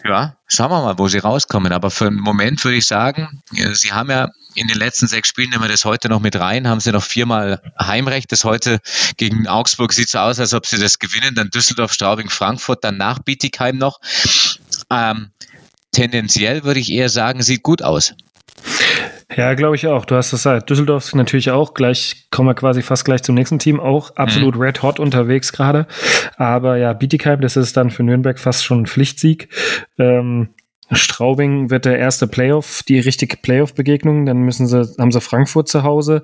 ja, 0.04 0.36
schauen 0.46 0.70
wir 0.70 0.82
mal, 0.82 0.98
wo 0.98 1.08
sie 1.08 1.18
rauskommen. 1.18 1.72
Aber 1.72 1.90
für 1.90 2.08
einen 2.08 2.20
Moment 2.20 2.62
würde 2.64 2.76
ich 2.76 2.86
sagen, 2.86 3.42
sie 3.50 3.92
haben 3.92 4.10
ja 4.10 4.28
in 4.54 4.68
den 4.68 4.78
letzten 4.78 5.06
sechs 5.06 5.28
Spielen, 5.28 5.50
nehmen 5.50 5.62
wir 5.62 5.68
das 5.68 5.84
heute 5.84 6.08
noch 6.08 6.20
mit 6.20 6.36
rein, 6.36 6.68
haben 6.68 6.80
sie 6.80 6.92
noch 6.92 7.02
viermal 7.02 7.62
Heimrecht. 7.80 8.32
Das 8.32 8.44
heute 8.44 8.80
gegen 9.16 9.46
Augsburg 9.46 9.92
sieht 9.92 10.08
so 10.08 10.18
aus, 10.18 10.40
als 10.40 10.54
ob 10.54 10.66
sie 10.66 10.78
das 10.78 10.98
gewinnen. 10.98 11.34
Dann 11.34 11.50
Düsseldorf, 11.50 11.92
Straubing, 11.92 12.28
Frankfurt, 12.28 12.84
dann 12.84 12.96
nach 12.96 13.18
Bietigheim 13.20 13.78
noch. 13.78 14.00
Ähm, 14.90 15.30
tendenziell 15.92 16.64
würde 16.64 16.80
ich 16.80 16.90
eher 16.90 17.08
sagen, 17.08 17.42
sieht 17.42 17.62
gut 17.62 17.82
aus. 17.82 18.14
Ja, 19.34 19.54
glaube 19.54 19.74
ich 19.74 19.88
auch. 19.88 20.04
Du 20.04 20.14
hast 20.14 20.26
es 20.26 20.42
gesagt. 20.42 20.70
Düsseldorf 20.70 21.12
natürlich 21.14 21.50
auch. 21.50 21.74
Gleich 21.74 22.28
kommen 22.30 22.48
wir 22.48 22.54
quasi 22.54 22.82
fast 22.82 23.04
gleich 23.04 23.22
zum 23.24 23.34
nächsten 23.34 23.58
Team. 23.58 23.80
Auch 23.80 24.14
absolut 24.14 24.54
mhm. 24.54 24.62
red 24.62 24.82
hot 24.82 25.00
unterwegs 25.00 25.52
gerade. 25.52 25.86
Aber 26.36 26.76
ja, 26.76 26.92
Bietigheim, 26.92 27.40
das 27.40 27.56
ist 27.56 27.76
dann 27.76 27.90
für 27.90 28.04
Nürnberg 28.04 28.38
fast 28.38 28.64
schon 28.64 28.82
ein 28.82 28.86
Pflichtsieg. 28.86 29.48
Ähm, 29.98 30.50
Straubing 30.92 31.70
wird 31.70 31.84
der 31.84 31.98
erste 31.98 32.28
Playoff, 32.28 32.84
die 32.86 33.00
richtige 33.00 33.36
Playoff-Begegnung. 33.36 34.26
Dann 34.26 34.38
müssen 34.38 34.68
sie, 34.68 34.88
haben 34.98 35.10
sie 35.10 35.20
Frankfurt 35.20 35.66
zu 35.66 35.82
Hause. 35.82 36.22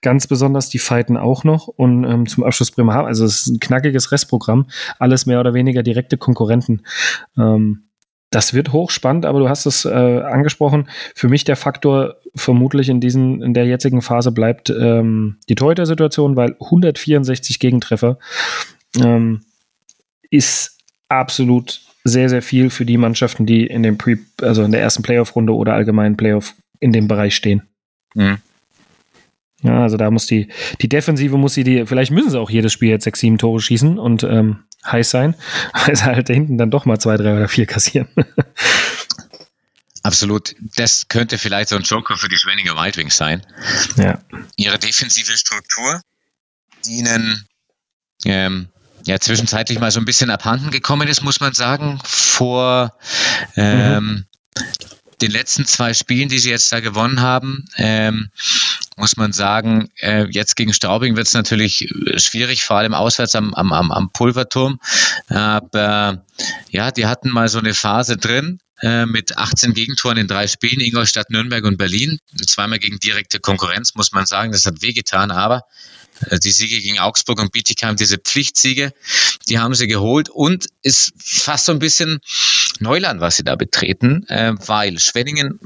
Ganz 0.00 0.28
besonders, 0.28 0.68
die 0.68 0.78
fighten 0.78 1.16
auch 1.16 1.42
noch. 1.42 1.66
Und 1.66 2.04
ähm, 2.04 2.26
zum 2.26 2.44
Abschluss 2.44 2.70
Bremerhaven. 2.70 3.08
Also 3.08 3.24
es 3.24 3.40
ist 3.40 3.46
ein 3.48 3.58
knackiges 3.58 4.12
Restprogramm. 4.12 4.68
Alles 5.00 5.26
mehr 5.26 5.40
oder 5.40 5.54
weniger 5.54 5.82
direkte 5.82 6.16
Konkurrenten. 6.16 6.82
Ähm, 7.36 7.88
das 8.30 8.54
wird 8.54 8.72
hochspannend, 8.72 9.26
aber 9.26 9.40
du 9.40 9.48
hast 9.48 9.66
es 9.66 9.84
äh, 9.84 9.88
angesprochen. 9.88 10.88
Für 11.14 11.28
mich 11.28 11.44
der 11.44 11.56
Faktor 11.56 12.16
vermutlich 12.34 12.88
in 12.88 13.00
diesen, 13.00 13.42
in 13.42 13.54
der 13.54 13.66
jetzigen 13.66 14.02
Phase 14.02 14.32
bleibt 14.32 14.70
ähm, 14.70 15.36
die 15.48 15.54
Torhüter-Situation, 15.54 16.36
weil 16.36 16.56
164 16.60 17.58
Gegentreffer 17.58 18.18
ähm, 19.00 19.42
ist 20.30 20.78
absolut 21.08 21.80
sehr, 22.04 22.28
sehr 22.28 22.42
viel 22.42 22.70
für 22.70 22.84
die 22.84 22.98
Mannschaften, 22.98 23.46
die 23.46 23.66
in 23.66 23.82
dem 23.82 23.96
Pre, 23.96 24.18
also 24.42 24.62
in 24.62 24.72
der 24.72 24.80
ersten 24.80 25.02
Playoff-Runde 25.02 25.54
oder 25.54 25.74
allgemeinen 25.74 26.16
Playoff 26.16 26.54
in 26.80 26.92
dem 26.92 27.08
Bereich 27.08 27.34
stehen. 27.34 27.62
Mhm. 28.14 28.38
Ja, 29.62 29.82
also 29.82 29.96
da 29.96 30.10
muss 30.10 30.26
die, 30.26 30.48
die 30.82 30.90
Defensive 30.90 31.38
muss 31.38 31.54
sie 31.54 31.64
die, 31.64 31.86
vielleicht 31.86 32.10
müssen 32.10 32.30
sie 32.30 32.38
auch 32.38 32.50
jedes 32.50 32.72
Spiel 32.72 32.90
jetzt 32.90 33.04
sechs, 33.04 33.20
sieben 33.20 33.38
Tore 33.38 33.60
schießen 33.60 33.98
und 33.98 34.22
ähm, 34.24 34.58
heiß 34.86 35.08
sein, 35.08 35.34
weil 35.86 35.96
sie 35.96 36.04
halt 36.04 36.28
da 36.28 36.34
hinten 36.34 36.58
dann 36.58 36.70
doch 36.70 36.84
mal 36.84 36.98
zwei, 36.98 37.16
drei 37.16 37.34
oder 37.34 37.48
vier 37.48 37.64
kassieren. 37.64 38.08
Absolut. 40.04 40.54
Das 40.76 41.08
könnte 41.08 41.38
vielleicht 41.38 41.70
so 41.70 41.76
ein 41.76 41.82
Joker 41.82 42.16
für 42.16 42.28
die 42.28 42.36
Schwenninger 42.36 42.76
Wild 42.76 42.96
Wings 42.96 43.16
sein. 43.16 43.44
Ja. 43.96 44.20
Ihre 44.56 44.78
defensive 44.78 45.36
Struktur, 45.36 46.00
die 46.84 46.98
ihnen 46.98 47.48
ähm, 48.24 48.68
ja 49.04 49.18
zwischenzeitlich 49.18 49.80
mal 49.80 49.90
so 49.90 50.00
ein 50.00 50.04
bisschen 50.04 50.30
abhanden 50.30 50.70
gekommen 50.70 51.08
ist, 51.08 51.22
muss 51.22 51.40
man 51.40 51.54
sagen, 51.54 51.98
vor 52.04 52.96
ähm, 53.56 54.04
mhm 54.04 54.26
den 55.20 55.30
letzten 55.30 55.64
zwei 55.64 55.94
Spielen, 55.94 56.28
die 56.28 56.38
sie 56.38 56.50
jetzt 56.50 56.70
da 56.72 56.80
gewonnen 56.80 57.20
haben, 57.20 57.64
ähm, 57.76 58.30
muss 58.96 59.16
man 59.16 59.32
sagen, 59.32 59.88
äh, 60.00 60.26
jetzt 60.30 60.54
gegen 60.54 60.74
Straubing 60.74 61.16
wird 61.16 61.26
es 61.26 61.34
natürlich 61.34 61.88
schwierig, 62.16 62.64
vor 62.64 62.76
allem 62.76 62.94
auswärts 62.94 63.34
am, 63.34 63.54
am, 63.54 63.72
am 63.72 64.10
Pulverturm. 64.10 64.80
Aber 65.28 66.24
ja, 66.70 66.90
die 66.90 67.06
hatten 67.06 67.30
mal 67.30 67.48
so 67.48 67.58
eine 67.58 67.74
Phase 67.74 68.16
drin 68.16 68.60
äh, 68.84 69.06
mit 69.06 69.38
18 69.38 69.72
Gegentoren 69.72 70.18
in 70.18 70.28
drei 70.28 70.46
Spielen, 70.46 70.80
Ingolstadt, 70.80 71.30
Nürnberg 71.30 71.64
und 71.64 71.78
Berlin. 71.78 72.18
Zweimal 72.46 72.78
gegen 72.78 72.98
direkte 72.98 73.40
Konkurrenz, 73.40 73.94
muss 73.94 74.12
man 74.12 74.26
sagen. 74.26 74.52
Das 74.52 74.66
hat 74.66 74.82
wehgetan, 74.82 75.30
aber 75.30 75.62
äh, 76.28 76.38
die 76.38 76.50
Siege 76.50 76.78
gegen 76.82 76.98
Augsburg 76.98 77.40
und 77.40 77.50
Bietigheim, 77.50 77.96
diese 77.96 78.18
Pflichtsiege, 78.18 78.92
die 79.48 79.58
haben 79.58 79.74
sie 79.74 79.86
geholt 79.86 80.28
und 80.28 80.66
ist 80.82 81.14
fast 81.16 81.64
so 81.64 81.72
ein 81.72 81.78
bisschen 81.78 82.18
Neuland, 82.78 83.22
was 83.22 83.36
sie 83.36 83.44
da 83.44 83.56
betreten, 83.56 84.26
äh, 84.28 84.52
weil 84.66 84.98
Schwenningen 84.98 85.58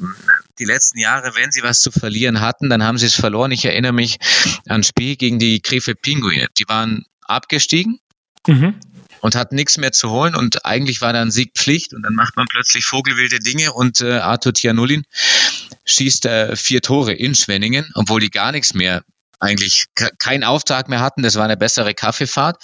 die 0.61 0.65
letzten 0.65 0.99
Jahre, 0.99 1.35
wenn 1.35 1.51
sie 1.51 1.65
was 1.65 1.81
zu 1.81 1.91
verlieren 1.91 2.41
hatten, 2.41 2.71
dann 2.71 2.85
haben 2.85 2.99
sie 2.99 3.07
es 3.07 3.17
verloren. 3.17 3.51
Ich 3.51 3.65
erinnere 3.65 3.93
mich 3.93 4.19
an 4.69 4.77
ein 4.77 4.85
Spiel 4.85 5.17
gegen 5.17 5.41
die 5.41 5.59
Krefeld 5.59 6.03
Pinguine. 6.03 6.47
Die 6.57 6.69
waren 6.69 7.05
abgestiegen. 7.23 7.99
Mhm 8.47 8.79
und 9.21 9.35
hat 9.35 9.53
nichts 9.53 9.79
mehr 9.79 9.93
zu 9.93 10.11
holen 10.11 10.35
und 10.35 10.65
eigentlich 10.65 11.01
war 11.01 11.13
dann 11.13 11.31
Siegpflicht 11.31 11.95
und 11.95 12.03
dann 12.03 12.15
macht 12.15 12.37
man 12.37 12.47
plötzlich 12.49 12.85
vogelwilde 12.85 13.39
Dinge 13.39 13.73
und 13.73 14.01
äh, 14.01 14.19
Arthur 14.19 14.53
Tianulin 14.53 15.05
schießt 15.85 16.27
äh, 16.27 16.57
vier 16.57 16.83
Tore 16.83 17.13
in 17.13 17.35
Schwenningen, 17.35 17.91
obwohl 17.95 18.21
die 18.21 18.31
gar 18.31 18.53
nichts 18.53 18.75
mehr 18.75 19.03
eigentlich 19.41 19.87
keinen 20.19 20.45
Auftrag 20.45 20.89
mehr 20.89 21.01
hatten. 21.01 21.23
Das 21.23 21.37
war 21.37 21.45
eine 21.45 21.57
bessere 21.57 21.95
Kaffeefahrt. 21.95 22.63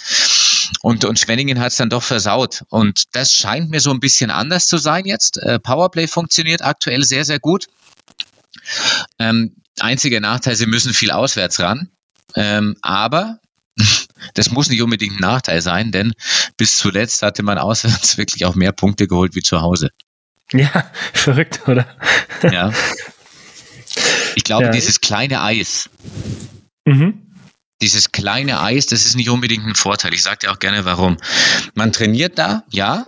Und, 0.81 1.05
und 1.05 1.19
Schwenningen 1.19 1.59
hat 1.59 1.71
es 1.71 1.77
dann 1.77 1.89
doch 1.89 2.03
versaut. 2.03 2.63
Und 2.69 3.03
das 3.13 3.31
scheint 3.31 3.69
mir 3.69 3.79
so 3.79 3.91
ein 3.91 3.99
bisschen 3.99 4.31
anders 4.31 4.67
zu 4.67 4.77
sein 4.77 5.05
jetzt. 5.05 5.37
Äh, 5.37 5.59
Powerplay 5.59 6.07
funktioniert 6.07 6.61
aktuell 6.63 7.03
sehr, 7.03 7.23
sehr 7.23 7.39
gut. 7.39 7.67
Ähm, 9.19 9.55
einziger 9.79 10.19
Nachteil, 10.19 10.55
sie 10.55 10.65
müssen 10.65 10.93
viel 10.93 11.11
auswärts 11.11 11.59
ran. 11.59 11.89
Ähm, 12.35 12.75
aber 12.81 13.39
das 14.33 14.51
muss 14.51 14.69
nicht 14.69 14.81
unbedingt 14.81 15.15
ein 15.15 15.21
Nachteil 15.21 15.61
sein, 15.61 15.91
denn 15.91 16.13
bis 16.57 16.77
zuletzt 16.77 17.21
hatte 17.21 17.43
man 17.43 17.57
auswärts 17.57 18.17
wirklich 18.17 18.45
auch 18.45 18.55
mehr 18.55 18.71
Punkte 18.71 19.07
geholt 19.07 19.35
wie 19.35 19.41
zu 19.41 19.61
Hause. 19.61 19.91
Ja, 20.51 20.91
verrückt, 21.13 21.61
oder? 21.67 21.85
Ja. 22.43 22.71
Ich 24.35 24.43
glaube, 24.43 24.65
ja. 24.65 24.71
dieses 24.71 25.01
kleine 25.01 25.41
Eis, 25.41 25.89
mhm. 26.85 27.21
dieses 27.81 28.11
kleine 28.11 28.61
Eis, 28.61 28.85
das 28.85 29.05
ist 29.05 29.15
nicht 29.15 29.29
unbedingt 29.29 29.65
ein 29.65 29.75
Vorteil. 29.75 30.13
Ich 30.13 30.23
sage 30.23 30.39
dir 30.39 30.51
auch 30.51 30.59
gerne, 30.59 30.85
warum. 30.85 31.17
Man 31.73 31.93
trainiert 31.93 32.37
da, 32.37 32.63
ja, 32.69 33.05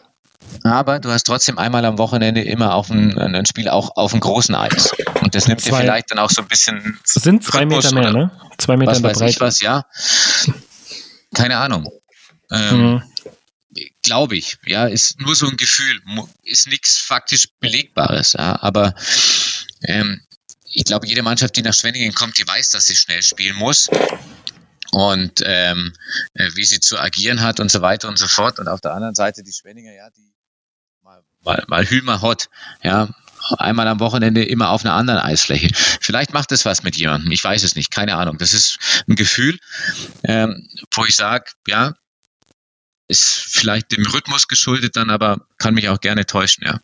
aber 0.63 0.99
du 0.99 1.11
hast 1.11 1.23
trotzdem 1.23 1.57
einmal 1.57 1.85
am 1.85 1.97
Wochenende 1.97 2.41
immer 2.41 2.73
auf 2.73 2.89
ein, 2.89 3.17
ein 3.17 3.45
Spiel 3.45 3.69
auch 3.69 3.95
auf 3.95 4.13
einem 4.13 4.21
großen 4.21 4.55
Eis. 4.55 4.91
Und 5.21 5.35
das 5.35 5.47
nimmt 5.47 5.61
zwei. 5.61 5.71
dir 5.71 5.77
vielleicht 5.83 6.11
dann 6.11 6.19
auch 6.19 6.29
so 6.29 6.41
ein 6.41 6.47
bisschen. 6.47 6.99
Das 7.13 7.23
sind 7.23 7.43
zwei 7.43 7.65
Meter 7.65 7.93
mehr, 7.93 8.11
ne? 8.11 8.31
Zwei 8.57 8.77
Meter 8.77 8.91
was 8.91 9.03
weiß 9.03 9.17
Breite. 9.17 9.31
ich 9.31 9.41
was, 9.41 9.61
ja. 9.61 9.85
Keine 11.34 11.57
Ahnung. 11.57 11.89
Ähm, 12.51 12.79
mhm. 12.79 13.03
Glaube 14.01 14.38
ich, 14.38 14.57
ja, 14.65 14.88
ist 14.88 15.19
nur 15.19 15.36
so 15.36 15.48
ein 15.48 15.57
Gefühl, 15.57 16.01
ist 16.43 16.67
nichts 16.67 16.98
faktisch 16.98 17.50
Belegbares, 17.60 18.34
ja, 18.34 18.62
aber 18.62 18.96
ähm, 19.84 20.22
ich 20.63 20.86
glaube, 20.86 21.07
jede 21.07 21.22
Mannschaft, 21.22 21.55
die 21.55 21.62
nach 21.62 21.74
Schwenningen 21.74 22.13
kommt, 22.13 22.38
die 22.38 22.48
weiß, 22.48 22.69
dass 22.69 22.88
sie 22.88 22.96
schnell 22.96 23.22
spielen 23.22 23.55
muss 23.55 23.89
und 24.91 25.41
ähm, 25.46 25.93
äh, 26.34 26.50
wie 26.55 26.65
sie 26.65 26.79
zu 26.79 27.00
agieren 27.00 27.41
hat 27.41 27.60
und 27.60 27.72
so 27.72 27.81
weiter 27.81 28.07
und 28.07 28.17
so 28.17 28.27
fort. 28.27 28.60
Und 28.60 28.67
auf 28.67 28.81
der 28.81 28.93
anderen 28.93 29.15
Seite 29.15 29.43
die 29.43 29.53
Schwenninger, 29.53 29.93
ja, 29.93 30.10
die 30.10 30.34
mal, 31.01 31.24
mal, 31.41 31.63
mal 31.67 31.86
Hümer 31.86 32.22
Hot, 32.22 32.50
ja, 32.84 33.10
einmal 33.57 33.87
am 33.87 33.99
Wochenende 33.99 34.43
immer 34.43 34.69
auf 34.69 34.83
einer 34.83 34.93
anderen 34.93 35.19
Eisfläche. 35.19 35.69
Vielleicht 35.73 36.33
macht 36.33 36.51
das 36.51 36.65
was 36.65 36.83
mit 36.83 36.95
jemandem, 36.95 37.31
ich 37.31 37.43
weiß 37.43 37.63
es 37.63 37.75
nicht, 37.75 37.91
keine 37.91 38.15
Ahnung. 38.15 38.37
Das 38.37 38.53
ist 38.53 38.77
ein 39.07 39.15
Gefühl, 39.15 39.57
ähm, 40.23 40.67
wo 40.93 41.05
ich 41.05 41.15
sage, 41.15 41.51
ja, 41.67 41.93
ist 43.07 43.25
vielleicht 43.25 43.91
dem 43.91 44.05
Rhythmus 44.05 44.47
geschuldet 44.47 44.95
dann, 44.95 45.09
aber 45.09 45.47
kann 45.57 45.73
mich 45.73 45.89
auch 45.89 45.99
gerne 45.99 46.25
täuschen, 46.25 46.65
ja. 46.65 46.79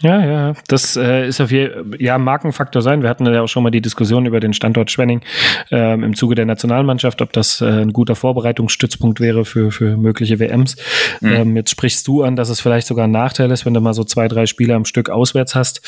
Ja, 0.00 0.24
ja, 0.24 0.54
das 0.68 0.96
äh, 0.96 1.26
ist 1.26 1.40
auf 1.40 1.50
jeden 1.50 1.96
ja 1.98 2.18
Markenfaktor 2.18 2.82
sein. 2.82 3.02
Wir 3.02 3.08
hatten 3.08 3.26
ja 3.26 3.42
auch 3.42 3.48
schon 3.48 3.64
mal 3.64 3.70
die 3.70 3.80
Diskussion 3.80 4.26
über 4.26 4.38
den 4.38 4.52
Standort 4.52 4.90
Schwenning 4.90 5.22
ähm, 5.70 6.04
im 6.04 6.14
Zuge 6.14 6.36
der 6.36 6.46
Nationalmannschaft, 6.46 7.20
ob 7.20 7.32
das 7.32 7.60
äh, 7.60 7.66
ein 7.66 7.92
guter 7.92 8.14
Vorbereitungsstützpunkt 8.14 9.18
wäre 9.18 9.44
für, 9.44 9.72
für 9.72 9.96
mögliche 9.96 10.38
WMs. 10.38 10.76
Mhm. 11.20 11.32
Ähm, 11.32 11.56
jetzt 11.56 11.70
sprichst 11.70 12.06
du 12.06 12.22
an, 12.22 12.36
dass 12.36 12.48
es 12.48 12.60
vielleicht 12.60 12.86
sogar 12.86 13.06
ein 13.06 13.10
Nachteil 13.10 13.50
ist, 13.50 13.66
wenn 13.66 13.74
du 13.74 13.80
mal 13.80 13.94
so 13.94 14.04
zwei, 14.04 14.28
drei 14.28 14.46
Spiele 14.46 14.74
am 14.74 14.84
Stück 14.84 15.10
auswärts 15.10 15.54
hast. 15.54 15.82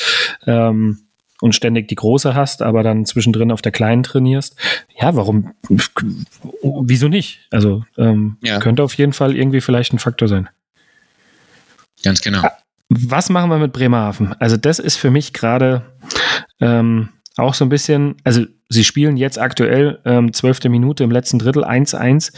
Ähm, 0.45 0.99
und 1.41 1.55
ständig 1.55 1.87
die 1.87 1.95
große 1.95 2.35
hast, 2.35 2.61
aber 2.61 2.83
dann 2.83 3.03
zwischendrin 3.05 3.51
auf 3.51 3.63
der 3.63 3.71
kleinen 3.71 4.03
trainierst. 4.03 4.55
Ja, 5.01 5.15
warum? 5.15 5.53
Wieso 6.61 7.07
nicht? 7.07 7.39
Also 7.49 7.83
ähm, 7.97 8.37
ja. 8.43 8.59
könnte 8.59 8.83
auf 8.83 8.93
jeden 8.93 9.11
Fall 9.11 9.35
irgendwie 9.35 9.59
vielleicht 9.59 9.91
ein 9.91 9.97
Faktor 9.97 10.27
sein. 10.27 10.49
Ganz 12.03 12.21
genau. 12.21 12.43
Was 12.93 13.29
machen 13.29 13.49
wir 13.49 13.57
mit 13.57 13.71
Bremerhaven? 13.71 14.33
Also 14.39 14.57
das 14.57 14.77
ist 14.77 14.97
für 14.97 15.11
mich 15.11 15.31
gerade 15.31 15.83
ähm, 16.59 17.07
auch 17.37 17.53
so 17.53 17.63
ein 17.63 17.69
bisschen, 17.69 18.17
also 18.25 18.43
sie 18.67 18.83
spielen 18.83 19.15
jetzt 19.15 19.39
aktuell 19.39 19.99
ähm, 20.03 20.33
zwölfte 20.33 20.67
Minute 20.67 21.05
im 21.05 21.09
letzten 21.09 21.39
Drittel 21.39 21.63
1-1, 21.63 22.33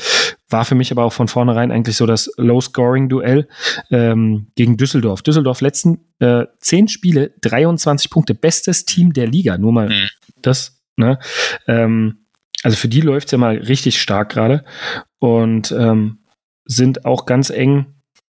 war 0.49 0.63
für 0.63 0.75
mich 0.75 0.91
aber 0.91 1.05
auch 1.05 1.13
von 1.13 1.27
vornherein 1.27 1.71
eigentlich 1.71 1.97
so 1.97 2.05
das 2.05 2.31
Low-Scoring-Duell 2.37 3.47
ähm, 3.89 4.51
gegen 4.53 4.77
Düsseldorf. 4.77 5.23
Düsseldorf 5.23 5.61
letzten 5.61 6.01
äh, 6.19 6.45
zehn 6.59 6.87
Spiele, 6.87 7.31
23 7.41 8.11
Punkte, 8.11 8.35
bestes 8.35 8.85
Team 8.85 9.11
der 9.11 9.25
Liga, 9.25 9.57
nur 9.57 9.71
mal 9.71 9.89
mhm. 9.89 10.09
das. 10.43 10.83
Ne? 10.97 11.17
Ähm, 11.67 12.27
also 12.61 12.77
für 12.77 12.89
die 12.89 13.01
läuft 13.01 13.29
es 13.29 13.31
ja 13.31 13.39
mal 13.39 13.57
richtig 13.57 13.99
stark 13.99 14.29
gerade 14.29 14.63
und 15.17 15.71
ähm, 15.71 16.19
sind 16.65 17.05
auch 17.05 17.25
ganz 17.25 17.49
eng 17.49 17.87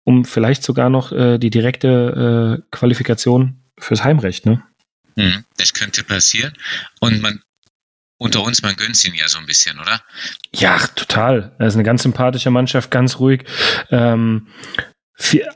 um 0.07 0.23
vielleicht 0.23 0.63
sogar 0.63 0.89
noch 0.89 1.11
äh, 1.11 1.37
die 1.37 1.49
direkte 1.49 2.61
äh, 2.61 2.63
Qualifikation 2.71 3.59
fürs 3.77 4.05
Heimrecht, 4.05 4.45
ne? 4.45 4.63
Hm, 5.17 5.43
das 5.57 5.73
könnte 5.73 6.05
passieren. 6.05 6.53
Und 7.01 7.21
man, 7.21 7.41
unter 8.17 8.41
uns, 8.41 8.61
man 8.61 8.77
gönnt 8.77 9.03
ihn 9.03 9.15
ja 9.15 9.27
so 9.27 9.37
ein 9.37 9.45
bisschen, 9.45 9.77
oder? 9.79 10.01
Ja, 10.55 10.77
total. 10.95 11.53
Er 11.59 11.67
ist 11.67 11.73
eine 11.73 11.83
ganz 11.83 12.03
sympathische 12.03 12.51
Mannschaft, 12.51 12.89
ganz 12.89 13.19
ruhig. 13.19 13.43
Ähm, 13.91 14.47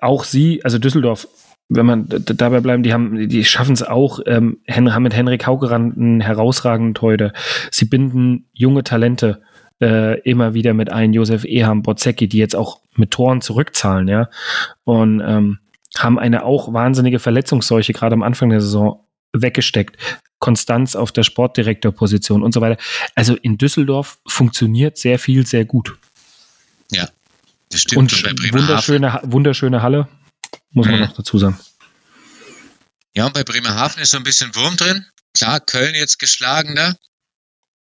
auch 0.02 0.26
sie, 0.26 0.66
also 0.66 0.80
Düsseldorf, 0.80 1.30
wenn 1.70 1.86
man 1.86 2.08
dabei 2.10 2.60
bleiben, 2.60 2.84
die 2.84 2.92
haben, 2.92 3.30
die 3.30 3.46
schaffen 3.46 3.72
es 3.72 3.84
auch, 3.84 4.20
ähm, 4.26 4.60
haben 4.70 5.04
mit 5.04 5.16
Henrik 5.16 5.48
Haugerand 5.48 5.96
einen 5.96 6.20
herausragenden 6.20 6.94
Torhüter. 6.94 7.32
Sie 7.72 7.86
binden 7.86 8.50
junge 8.52 8.84
Talente 8.84 9.44
äh, 9.82 10.20
immer 10.22 10.54
wieder 10.54 10.74
mit 10.74 10.92
ein, 10.92 11.14
Josef 11.14 11.44
Eham, 11.44 11.82
Bozecki, 11.82 12.28
die 12.28 12.38
jetzt 12.38 12.56
auch 12.56 12.82
mit 12.96 13.12
Toren 13.12 13.42
zurückzahlen, 13.42 14.08
ja. 14.08 14.30
Und 14.84 15.22
ähm, 15.22 15.60
haben 15.98 16.20
eine 16.20 16.44
auch 16.44 16.74
wahnsinnige 16.74 17.20
Verletzungsseuche 17.20 17.94
gerade 17.94 18.14
am 18.14 18.24
Anfang 18.24 18.50
der 18.50 18.62
Saison 18.62 19.06
weggesteckt. 19.34 19.98
Konstanz 20.40 20.96
auf 20.96 21.12
der 21.12 21.24
Sportdirektorposition 21.24 22.42
und 22.42 22.54
so 22.54 22.62
weiter. 22.62 22.82
Also 23.16 23.36
in 23.36 23.58
Düsseldorf 23.58 24.18
funktioniert 24.28 24.98
sehr 24.98 25.20
viel, 25.20 25.46
sehr 25.46 25.66
gut. 25.66 25.96
Ja, 26.92 27.08
das 27.70 27.82
stimmt. 27.82 28.14
Und, 28.14 28.26
und 28.26 28.54
wunderschöne, 28.54 29.20
wunderschöne 29.24 29.82
Halle, 29.82 30.08
muss 30.72 30.88
man 30.88 30.96
mhm. 30.96 31.02
noch 31.02 31.14
dazu 31.14 31.38
sagen. 31.38 31.60
Ja, 33.14 33.26
und 33.26 33.34
bei 33.34 33.44
Bremerhaven 33.44 34.02
ist 34.02 34.12
so 34.12 34.18
ein 34.18 34.24
bisschen 34.24 34.56
Wurm 34.56 34.78
drin. 34.78 35.06
Klar, 35.34 35.60
Köln 35.60 35.96
jetzt 35.96 36.18
geschlagener, 36.18 36.96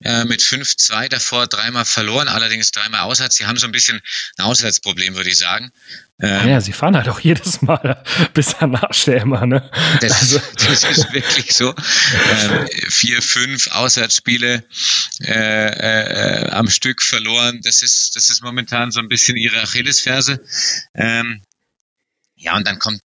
äh, 0.03 0.25
mit 0.25 0.41
5-2 0.41 1.09
davor 1.09 1.47
dreimal 1.47 1.85
verloren, 1.85 2.29
allerdings 2.29 2.71
dreimal 2.71 3.01
auswärts. 3.01 3.37
Sie 3.37 3.47
haben 3.47 3.59
so 3.59 3.67
ein 3.67 3.73
bisschen 3.73 4.01
ein 4.39 4.45
Auswärtsproblem, 4.45 5.15
würde 5.15 5.29
ich 5.29 5.37
sagen. 5.37 5.73
Ähm, 6.21 6.49
ja, 6.49 6.61
sie 6.61 6.73
fahren 6.73 6.97
halt 6.97 7.09
auch 7.09 7.21
jedes 7.21 7.63
Mal 7.63 8.03
bis 8.35 8.55
an 8.55 8.79
der 9.07 9.23
immer, 9.23 9.47
ne? 9.47 9.71
Das, 10.01 10.21
also. 10.21 10.41
das 10.67 10.85
ist 10.85 11.13
wirklich 11.13 11.53
so. 11.53 11.75
Ähm, 11.75 12.69
vier, 12.89 13.23
fünf 13.23 13.69
Auswärtsspiele 13.69 14.65
äh, 15.23 16.47
äh, 16.47 16.51
am 16.51 16.69
Stück 16.69 17.03
verloren. 17.03 17.61
Das 17.63 17.83
ist, 17.83 18.17
das 18.17 18.31
ist 18.31 18.43
momentan 18.43 18.91
so 18.91 19.01
ein 19.01 19.09
bisschen 19.09 19.37
ihre 19.37 19.61
Achillesferse. 19.63 20.43
Ähm, 20.95 21.43
ja, 22.37 22.57
und 22.57 22.67
dann 22.67 22.79
kommt 22.79 23.01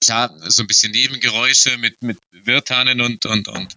klar, 0.00 0.34
so 0.48 0.62
ein 0.62 0.66
bisschen 0.66 0.92
Nebengeräusche 0.92 1.76
mit, 1.78 2.02
mit 2.02 2.18
Wirtanen 2.30 3.00
und, 3.00 3.26
und, 3.26 3.48
und 3.48 3.74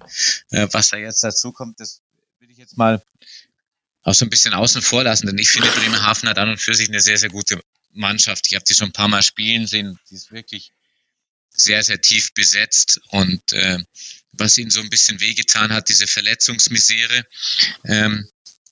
äh, 0.51 0.67
was 0.71 0.89
da 0.89 0.97
jetzt 0.97 1.23
dazu 1.23 1.51
kommt, 1.51 1.79
das 1.79 2.00
jetzt 2.61 2.77
mal 2.77 3.03
auch 4.03 4.13
so 4.13 4.25
ein 4.25 4.29
bisschen 4.29 4.53
außen 4.53 4.81
vor 4.81 5.03
lassen, 5.03 5.27
denn 5.27 5.37
ich 5.37 5.49
finde, 5.49 5.69
Bremerhaven 5.69 6.29
hat 6.29 6.37
an 6.37 6.49
und 6.49 6.61
für 6.61 6.73
sich 6.73 6.89
eine 6.89 7.01
sehr, 7.01 7.17
sehr 7.17 7.29
gute 7.29 7.61
Mannschaft. 7.91 8.47
Ich 8.47 8.55
habe 8.55 8.63
die 8.63 8.73
schon 8.73 8.89
ein 8.89 8.93
paar 8.93 9.07
Mal 9.07 9.23
spielen 9.23 9.67
sehen. 9.67 9.99
Die 10.09 10.15
ist 10.15 10.31
wirklich 10.31 10.71
sehr, 11.49 11.83
sehr 11.83 12.01
tief 12.01 12.33
besetzt 12.33 13.01
und 13.09 13.53
äh, 13.53 13.79
was 14.31 14.57
ihnen 14.57 14.71
so 14.71 14.79
ein 14.79 14.89
bisschen 14.89 15.19
wehgetan 15.19 15.73
hat, 15.73 15.89
diese 15.89 16.07
Verletzungsmisere. 16.07 17.25
Ähm, 17.83 18.29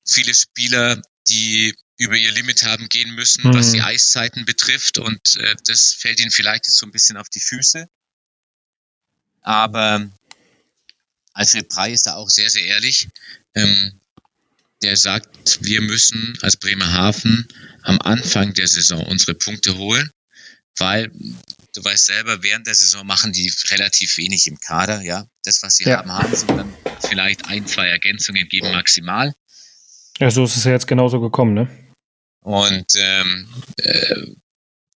viele 0.07 0.33
Spieler, 0.33 1.01
die 1.27 1.75
über 1.97 2.15
ihr 2.15 2.31
Limit 2.31 2.63
haben 2.63 2.87
gehen 2.89 3.13
müssen, 3.13 3.45
mhm. 3.45 3.53
was 3.53 3.71
die 3.71 3.81
Eiszeiten 3.81 4.45
betrifft 4.45 4.97
und 4.97 5.35
äh, 5.37 5.55
das 5.65 5.93
fällt 5.93 6.19
ihnen 6.19 6.31
vielleicht 6.31 6.67
jetzt 6.67 6.77
so 6.77 6.85
ein 6.85 6.91
bisschen 6.91 7.17
auf 7.17 7.29
die 7.29 7.41
Füße. 7.41 7.87
Aber 9.41 10.09
Alfred 11.33 11.69
Prey 11.69 11.93
ist 11.93 12.05
da 12.05 12.15
auch 12.15 12.29
sehr, 12.29 12.49
sehr 12.49 12.65
ehrlich. 12.65 13.07
Ähm, 13.55 13.99
der 14.81 14.95
sagt, 14.95 15.59
wir 15.61 15.81
müssen 15.81 16.37
als 16.41 16.57
Bremerhaven 16.57 17.47
am 17.83 17.99
Anfang 18.01 18.53
der 18.53 18.67
Saison 18.67 19.05
unsere 19.07 19.35
Punkte 19.35 19.77
holen, 19.77 20.09
weil 20.77 21.11
du 21.75 21.83
weißt 21.83 22.05
selber, 22.05 22.43
während 22.43 22.67
der 22.67 22.75
Saison 22.75 23.05
machen 23.05 23.33
die 23.33 23.51
relativ 23.69 24.17
wenig 24.17 24.47
im 24.47 24.59
Kader, 24.59 25.01
ja. 25.01 25.25
Das, 25.43 25.61
was 25.63 25.75
sie 25.75 25.85
ja. 25.85 25.97
haben, 25.97 26.11
haben 26.11 26.35
sie 26.35 26.47
dann 26.47 26.73
vielleicht 27.01 27.45
ein, 27.45 27.67
zwei 27.67 27.87
Ergänzungen 27.87 28.47
geben 28.47 28.71
maximal. 28.71 29.33
Ja, 30.19 30.31
so 30.31 30.45
ist 30.45 30.57
es 30.57 30.63
ja 30.63 30.71
jetzt 30.71 30.87
genauso 30.87 31.19
gekommen, 31.19 31.53
ne? 31.53 31.69
Und 32.41 32.87
ähm, 32.95 33.47
äh, 33.77 34.27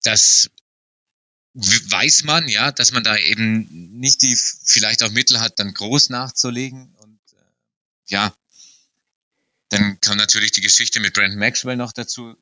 das 0.04 0.50
weiß 1.54 2.24
man, 2.24 2.48
ja, 2.48 2.72
dass 2.72 2.92
man 2.92 3.04
da 3.04 3.16
eben 3.16 4.00
nicht 4.00 4.22
die 4.22 4.36
vielleicht 4.36 5.04
auch 5.04 5.12
Mittel 5.12 5.40
hat, 5.40 5.60
dann 5.60 5.74
groß 5.74 6.10
nachzulegen. 6.10 6.94
Und 6.96 7.20
äh, 7.34 7.44
ja, 8.08 8.36
dann 9.70 10.00
kam 10.02 10.18
natürlich 10.18 10.52
die 10.52 10.62
Geschichte 10.62 11.00
mit 11.00 11.14
Brandon 11.14 11.40
Maxwell 11.40 11.76
noch 11.76 11.94
dazu. 11.94 12.36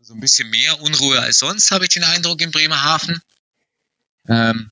So 0.00 0.14
ein 0.14 0.20
bisschen 0.20 0.50
mehr 0.50 0.80
Unruhe 0.82 1.20
als 1.20 1.38
sonst, 1.38 1.70
habe 1.70 1.84
ich 1.84 1.90
den 1.90 2.04
Eindruck, 2.04 2.40
in 2.40 2.50
Bremerhaven. 2.50 3.20
Ähm, 4.28 4.70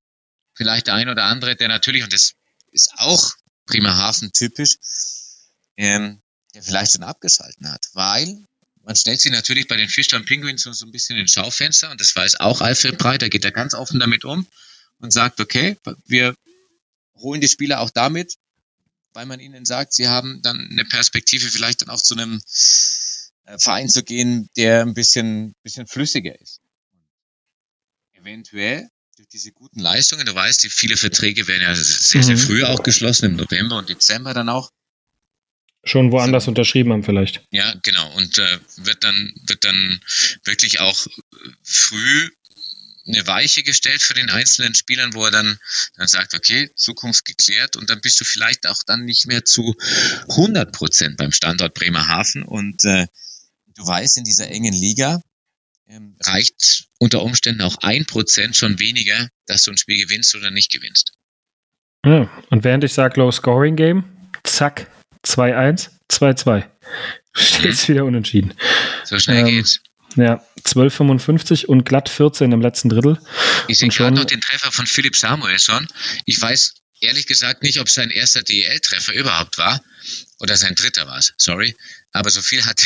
vielleicht 0.55 0.87
der 0.87 0.95
ein 0.95 1.09
oder 1.09 1.25
andere, 1.25 1.57
der 1.57 1.69
natürlich, 1.69 2.03
und 2.03 2.13
das 2.13 2.35
ist 2.71 2.93
auch 2.97 3.33
Bremerhaven 3.67 4.33
typisch, 4.33 4.77
ähm, 5.77 6.21
der 6.55 6.63
vielleicht 6.63 6.93
schon 6.93 7.03
abgeschalten 7.03 7.71
hat, 7.71 7.89
weil 7.95 8.45
man 8.85 8.97
stellt 8.97 9.21
sie 9.21 9.31
natürlich 9.31 9.69
bei 9.69 9.77
den 9.77 9.89
Fischtown 9.89 10.25
Penguins 10.25 10.63
so, 10.63 10.73
so 10.73 10.87
ein 10.87 10.93
bisschen 10.93 11.17
in 11.17 11.29
Schaufenster 11.29 11.91
und 11.91 12.01
das 12.01 12.15
weiß 12.15 12.41
auch 12.41 12.61
Alfred 12.61 12.99
Breit, 12.99 13.23
da 13.23 13.29
geht 13.29 13.45
er 13.45 13.53
ganz 13.53 13.75
offen 13.75 14.01
damit 14.01 14.25
um 14.25 14.47
und 14.99 15.13
sagt, 15.13 15.41
okay, 15.41 15.77
wir 16.07 16.35
holen 17.17 17.41
die 17.41 17.49
Spieler 17.49 17.81
auch 17.81 17.91
damit, 17.91 18.35
weil 19.13 19.27
man 19.27 19.41
ihnen 19.41 19.65
sagt, 19.65 19.93
sie 19.93 20.09
haben 20.09 20.43
dann 20.43 20.69
eine 20.71 20.85
Perspektive, 20.85 21.49
vielleicht 21.49 21.83
dann 21.83 21.91
auch 21.91 22.03
zu 22.03 22.15
einem 22.15 22.41
äh, 23.45 23.59
Verein 23.59 23.89
zu 23.89 24.03
gehen, 24.03 24.49
der 24.57 24.83
ein 24.83 24.95
bisschen, 24.95 25.55
bisschen 25.63 25.87
flüssiger 25.87 26.39
ist. 26.41 26.61
Eventuell 28.13 28.89
durch 29.17 29.29
diese 29.29 29.53
guten 29.53 29.79
Leistungen, 29.81 30.27
du 30.27 30.35
weißt, 30.35 30.65
die 30.65 30.71
viele 30.71 30.97
Verträge 30.97 31.47
werden 31.47 31.63
ja 31.63 31.75
sehr, 31.75 32.23
sehr 32.23 32.37
mhm. 32.37 32.41
früh 32.41 32.65
auch 32.65 32.83
geschlossen, 32.83 33.27
im 33.27 33.37
November 33.37 33.79
und 33.79 33.89
Dezember 33.89 34.35
dann 34.35 34.49
auch. 34.49 34.71
Schon 35.85 36.13
woanders 36.13 36.45
so. 36.45 36.51
unterschrieben 36.51 36.93
haben 36.93 37.05
vielleicht. 37.05 37.43
Ja, 37.51 37.75
genau. 37.83 38.11
Und 38.17 38.39
äh, 38.39 38.59
wird 38.77 39.05
dann 39.05 39.33
wird 39.47 39.65
dann 39.65 40.01
wirklich 40.45 40.81
auch 40.81 41.07
früh 41.63 42.31
eine 43.07 43.27
Weiche 43.27 43.63
gestellt 43.63 44.03
für 44.03 44.15
den 44.15 44.31
einzelnen 44.31 44.75
Spielern, 44.75 45.13
wo 45.15 45.25
er 45.25 45.31
dann, 45.31 45.59
dann 45.97 46.09
sagt, 46.09 46.35
okay, 46.35 46.71
Zukunft 46.75 47.25
geklärt 47.25 47.77
und 47.77 47.91
dann 47.91 48.01
bist 48.01 48.21
du 48.21 48.25
vielleicht 48.25 48.67
auch 48.67 48.83
dann 48.87 49.05
nicht 49.05 49.27
mehr 49.27 49.45
zu 49.45 49.75
100 50.31 50.73
Prozent 50.73 51.17
beim 51.19 51.33
Standort 51.33 51.75
Bremerhaven 51.75 52.43
und 52.43 52.85
äh, 52.85 53.07
du 53.77 53.87
weißt, 53.87 54.17
in 54.19 54.25
dieser 54.25 54.49
engen 54.49 54.73
Liga 54.73 55.21
ähm, 55.87 56.17
reicht 56.25 56.87
unter 56.99 57.23
Umständen 57.23 57.63
auch 57.63 57.77
ein 57.83 58.07
Prozent 58.07 58.57
schon 58.57 58.79
weniger, 58.79 59.29
dass 59.47 59.65
du 59.65 59.73
ein 59.73 59.77
Spiel 59.77 60.03
gewinnst 60.03 60.35
oder 60.35 60.51
nicht 60.51 60.73
gewinnst. 60.73 61.13
Ja, 62.07 62.31
und 62.51 62.65
während 62.65 62.85
ich 62.85 62.93
sage 62.93 63.21
Low 63.21 63.31
Scoring 63.31 63.77
Game, 63.77 64.05
zack, 64.45 64.91
2-1, 65.25 65.91
2-2. 66.11 66.65
Steht's 67.35 67.89
mhm. 67.89 67.93
wieder 67.93 68.05
unentschieden. 68.05 68.55
So 69.05 69.19
schnell 69.19 69.41
ähm, 69.41 69.47
geht's. 69.47 69.81
Ja, 70.17 70.45
12,55 70.65 71.67
und 71.67 71.85
glatt 71.85 72.09
14 72.09 72.53
im 72.53 72.61
letzten 72.61 72.89
Drittel. 72.89 73.19
Ich 73.67 73.79
sehe 73.79 73.89
gerade 73.89 74.15
noch 74.15 74.25
den 74.25 74.41
Treffer 74.41 74.71
von 74.71 74.87
Philipp 74.87 75.17
Samuelsson. 75.17 75.89
Ich 76.25 76.41
weiß 76.41 76.75
ehrlich 77.01 77.27
gesagt 77.27 77.63
nicht, 77.63 77.81
ob 77.81 77.89
sein 77.89 78.11
erster 78.11 78.43
DEL-Treffer 78.43 79.13
überhaupt 79.13 79.59
war 79.59 79.83
oder 80.39 80.57
sein 80.57 80.75
dritter 80.75 81.07
war 81.07 81.19
es, 81.19 81.35
sorry. 81.37 81.75
Aber 82.13 82.31
so 82.31 82.43
viel 82.43 82.65
hat, 82.65 82.81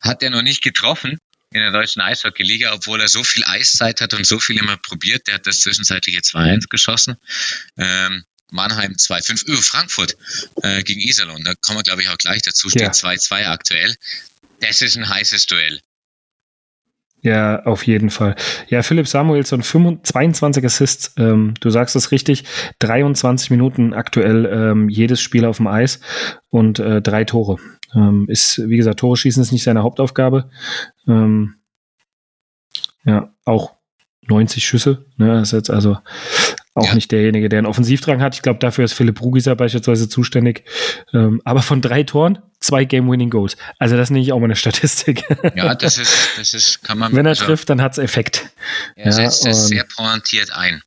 hat 0.00 0.22
er 0.22 0.30
noch 0.30 0.42
nicht 0.42 0.62
getroffen 0.62 1.18
in 1.52 1.60
der 1.60 1.70
deutschen 1.70 2.02
Eishockey-Liga, 2.02 2.72
obwohl 2.74 3.00
er 3.00 3.08
so 3.08 3.22
viel 3.22 3.44
Eiszeit 3.44 4.00
hat 4.00 4.14
und 4.14 4.26
so 4.26 4.40
viel 4.40 4.58
immer 4.58 4.76
probiert. 4.76 5.26
Der 5.26 5.34
hat 5.34 5.46
das 5.46 5.60
zwischenzeitliche 5.60 6.20
2-1 6.20 6.68
geschossen. 6.68 7.16
Ähm, 7.78 8.24
Mannheim 8.50 8.92
2-5, 8.92 9.46
über 9.46 9.62
Frankfurt 9.62 10.16
äh, 10.62 10.82
gegen 10.82 11.00
Iserlohn. 11.00 11.42
Da 11.44 11.54
kommen 11.54 11.78
wir, 11.78 11.82
glaube 11.82 12.02
ich, 12.02 12.08
auch 12.08 12.18
gleich 12.18 12.42
dazu. 12.42 12.68
Steht 12.68 12.92
2-2 12.92 13.42
ja. 13.42 13.52
aktuell. 13.52 13.94
Das 14.60 14.80
ist 14.80 14.96
ein 14.96 15.08
heißes 15.08 15.46
Duell. 15.46 15.80
Ja, 17.22 17.64
auf 17.64 17.84
jeden 17.86 18.10
Fall. 18.10 18.36
Ja, 18.68 18.82
Philipp 18.82 19.08
Samuelsson, 19.08 19.62
22 19.62 20.64
Assists, 20.64 21.12
ähm, 21.16 21.54
du 21.58 21.70
sagst 21.70 21.96
es 21.96 22.12
richtig, 22.12 22.44
23 22.78 23.50
Minuten 23.50 23.94
aktuell 23.94 24.46
ähm, 24.46 24.88
jedes 24.88 25.20
Spiel 25.20 25.44
auf 25.44 25.56
dem 25.56 25.66
Eis 25.66 25.98
und 26.50 26.78
äh, 26.78 27.02
drei 27.02 27.24
Tore. 27.24 27.56
Ähm, 27.94 28.26
ist, 28.28 28.60
wie 28.68 28.76
gesagt, 28.76 29.00
Tore 29.00 29.16
schießen 29.16 29.42
ist 29.42 29.50
nicht 29.50 29.64
seine 29.64 29.82
Hauptaufgabe. 29.82 30.50
Ähm, 31.08 31.56
ja, 33.04 33.32
auch 33.44 33.74
90 34.28 34.64
Schüsse. 34.64 35.06
Ne, 35.16 35.28
das 35.28 35.48
ist 35.48 35.52
jetzt 35.52 35.70
also 35.70 35.98
auch 36.76 36.88
ja. 36.88 36.94
nicht 36.94 37.10
derjenige, 37.10 37.48
der 37.48 37.58
einen 37.58 37.66
Offensivdrang 37.66 38.20
hat. 38.20 38.34
Ich 38.34 38.42
glaube, 38.42 38.58
dafür 38.58 38.84
ist 38.84 38.92
Philipp 38.92 39.20
Rugiser 39.22 39.56
beispielsweise 39.56 40.08
zuständig. 40.08 40.64
Ähm, 41.14 41.40
aber 41.44 41.62
von 41.62 41.80
drei 41.80 42.02
Toren, 42.02 42.38
zwei 42.60 42.84
Game-Winning-Goals. 42.84 43.56
Also 43.78 43.96
das 43.96 44.10
nehme 44.10 44.22
ich 44.22 44.32
auch 44.32 44.38
mal 44.38 44.44
eine 44.44 44.56
Statistik. 44.56 45.24
Ja, 45.54 45.74
das 45.74 45.96
ist, 45.96 46.38
das 46.38 46.52
ist, 46.52 46.84
kann 46.84 46.98
man. 46.98 47.12
Wenn 47.14 47.24
er 47.24 47.30
also, 47.30 47.46
trifft, 47.46 47.70
dann 47.70 47.80
hat 47.80 47.92
es 47.92 47.98
Effekt. 47.98 48.50
Er 48.94 49.12
setzt 49.12 49.44
ja, 49.44 49.52
es 49.52 49.68
sehr 49.68 49.84
pointiert 49.96 50.52
ein. 50.52 50.82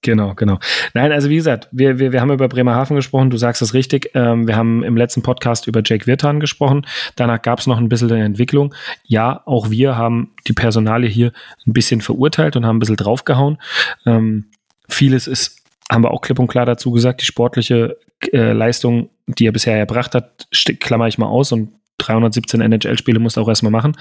Genau, 0.00 0.34
genau. 0.34 0.58
Nein, 0.92 1.12
also 1.12 1.30
wie 1.30 1.36
gesagt, 1.36 1.68
wir, 1.72 1.98
wir, 1.98 2.12
wir 2.12 2.20
haben 2.20 2.30
über 2.30 2.46
Bremerhaven 2.46 2.94
gesprochen, 2.94 3.30
du 3.30 3.38
sagst 3.38 3.62
es 3.62 3.72
richtig. 3.72 4.10
Ähm, 4.14 4.46
wir 4.46 4.54
haben 4.54 4.82
im 4.82 4.98
letzten 4.98 5.22
Podcast 5.22 5.66
über 5.66 5.80
Jake 5.84 6.06
Wirtan 6.06 6.40
gesprochen. 6.40 6.86
Danach 7.16 7.40
gab 7.40 7.58
es 7.58 7.66
noch 7.66 7.78
ein 7.78 7.88
bisschen 7.88 8.12
eine 8.12 8.24
Entwicklung. 8.24 8.74
Ja, 9.04 9.42
auch 9.46 9.70
wir 9.70 9.96
haben 9.96 10.34
die 10.46 10.52
Personale 10.52 11.06
hier 11.06 11.32
ein 11.66 11.72
bisschen 11.72 12.02
verurteilt 12.02 12.54
und 12.54 12.66
haben 12.66 12.76
ein 12.76 12.80
bisschen 12.80 12.96
draufgehauen. 12.96 13.58
Ähm, 14.04 14.50
vieles 14.88 15.26
ist, 15.26 15.62
haben 15.90 16.04
wir 16.04 16.10
auch 16.10 16.20
klipp 16.20 16.38
und 16.38 16.48
klar 16.48 16.66
dazu 16.66 16.90
gesagt, 16.90 17.20
die 17.20 17.26
sportliche 17.26 17.98
äh, 18.32 18.52
Leistung, 18.52 19.10
die 19.26 19.46
er 19.46 19.52
bisher 19.52 19.76
erbracht 19.76 20.14
hat, 20.14 20.48
klammer 20.80 21.08
ich 21.08 21.18
mal 21.18 21.26
aus 21.26 21.52
und 21.52 21.72
317 21.98 22.60
NHL-Spiele 22.60 23.20
musste 23.20 23.40
auch 23.40 23.48
erstmal 23.48 23.72
machen. 23.72 23.96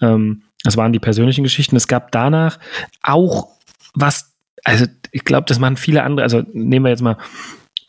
Ähm, 0.00 0.42
das 0.64 0.76
waren 0.76 0.92
die 0.92 0.98
persönlichen 0.98 1.44
Geschichten. 1.44 1.76
Es 1.76 1.88
gab 1.88 2.10
danach 2.12 2.58
auch 3.02 3.48
was, 3.94 4.34
also 4.64 4.86
ich 5.12 5.24
glaube, 5.24 5.46
das 5.46 5.58
machen 5.58 5.76
viele 5.76 6.02
andere, 6.02 6.24
also 6.24 6.42
nehmen 6.52 6.84
wir 6.84 6.90
jetzt 6.90 7.02
mal 7.02 7.16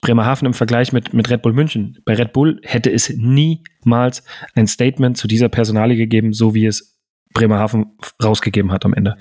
Bremerhaven 0.01 0.45
im 0.45 0.53
Vergleich 0.53 0.93
mit, 0.93 1.13
mit 1.13 1.29
Red 1.29 1.41
Bull 1.41 1.53
München. 1.53 1.97
Bei 2.05 2.13
Red 2.13 2.33
Bull 2.33 2.61
hätte 2.63 2.91
es 2.91 3.09
niemals 3.09 4.23
ein 4.53 4.67
Statement 4.67 5.17
zu 5.17 5.27
dieser 5.27 5.49
Personalie 5.49 5.97
gegeben, 5.97 6.33
so 6.33 6.53
wie 6.53 6.65
es 6.65 6.96
Bremerhaven 7.33 7.97
rausgegeben 8.23 8.71
hat 8.71 8.85
am 8.85 8.93
Ende. 8.93 9.17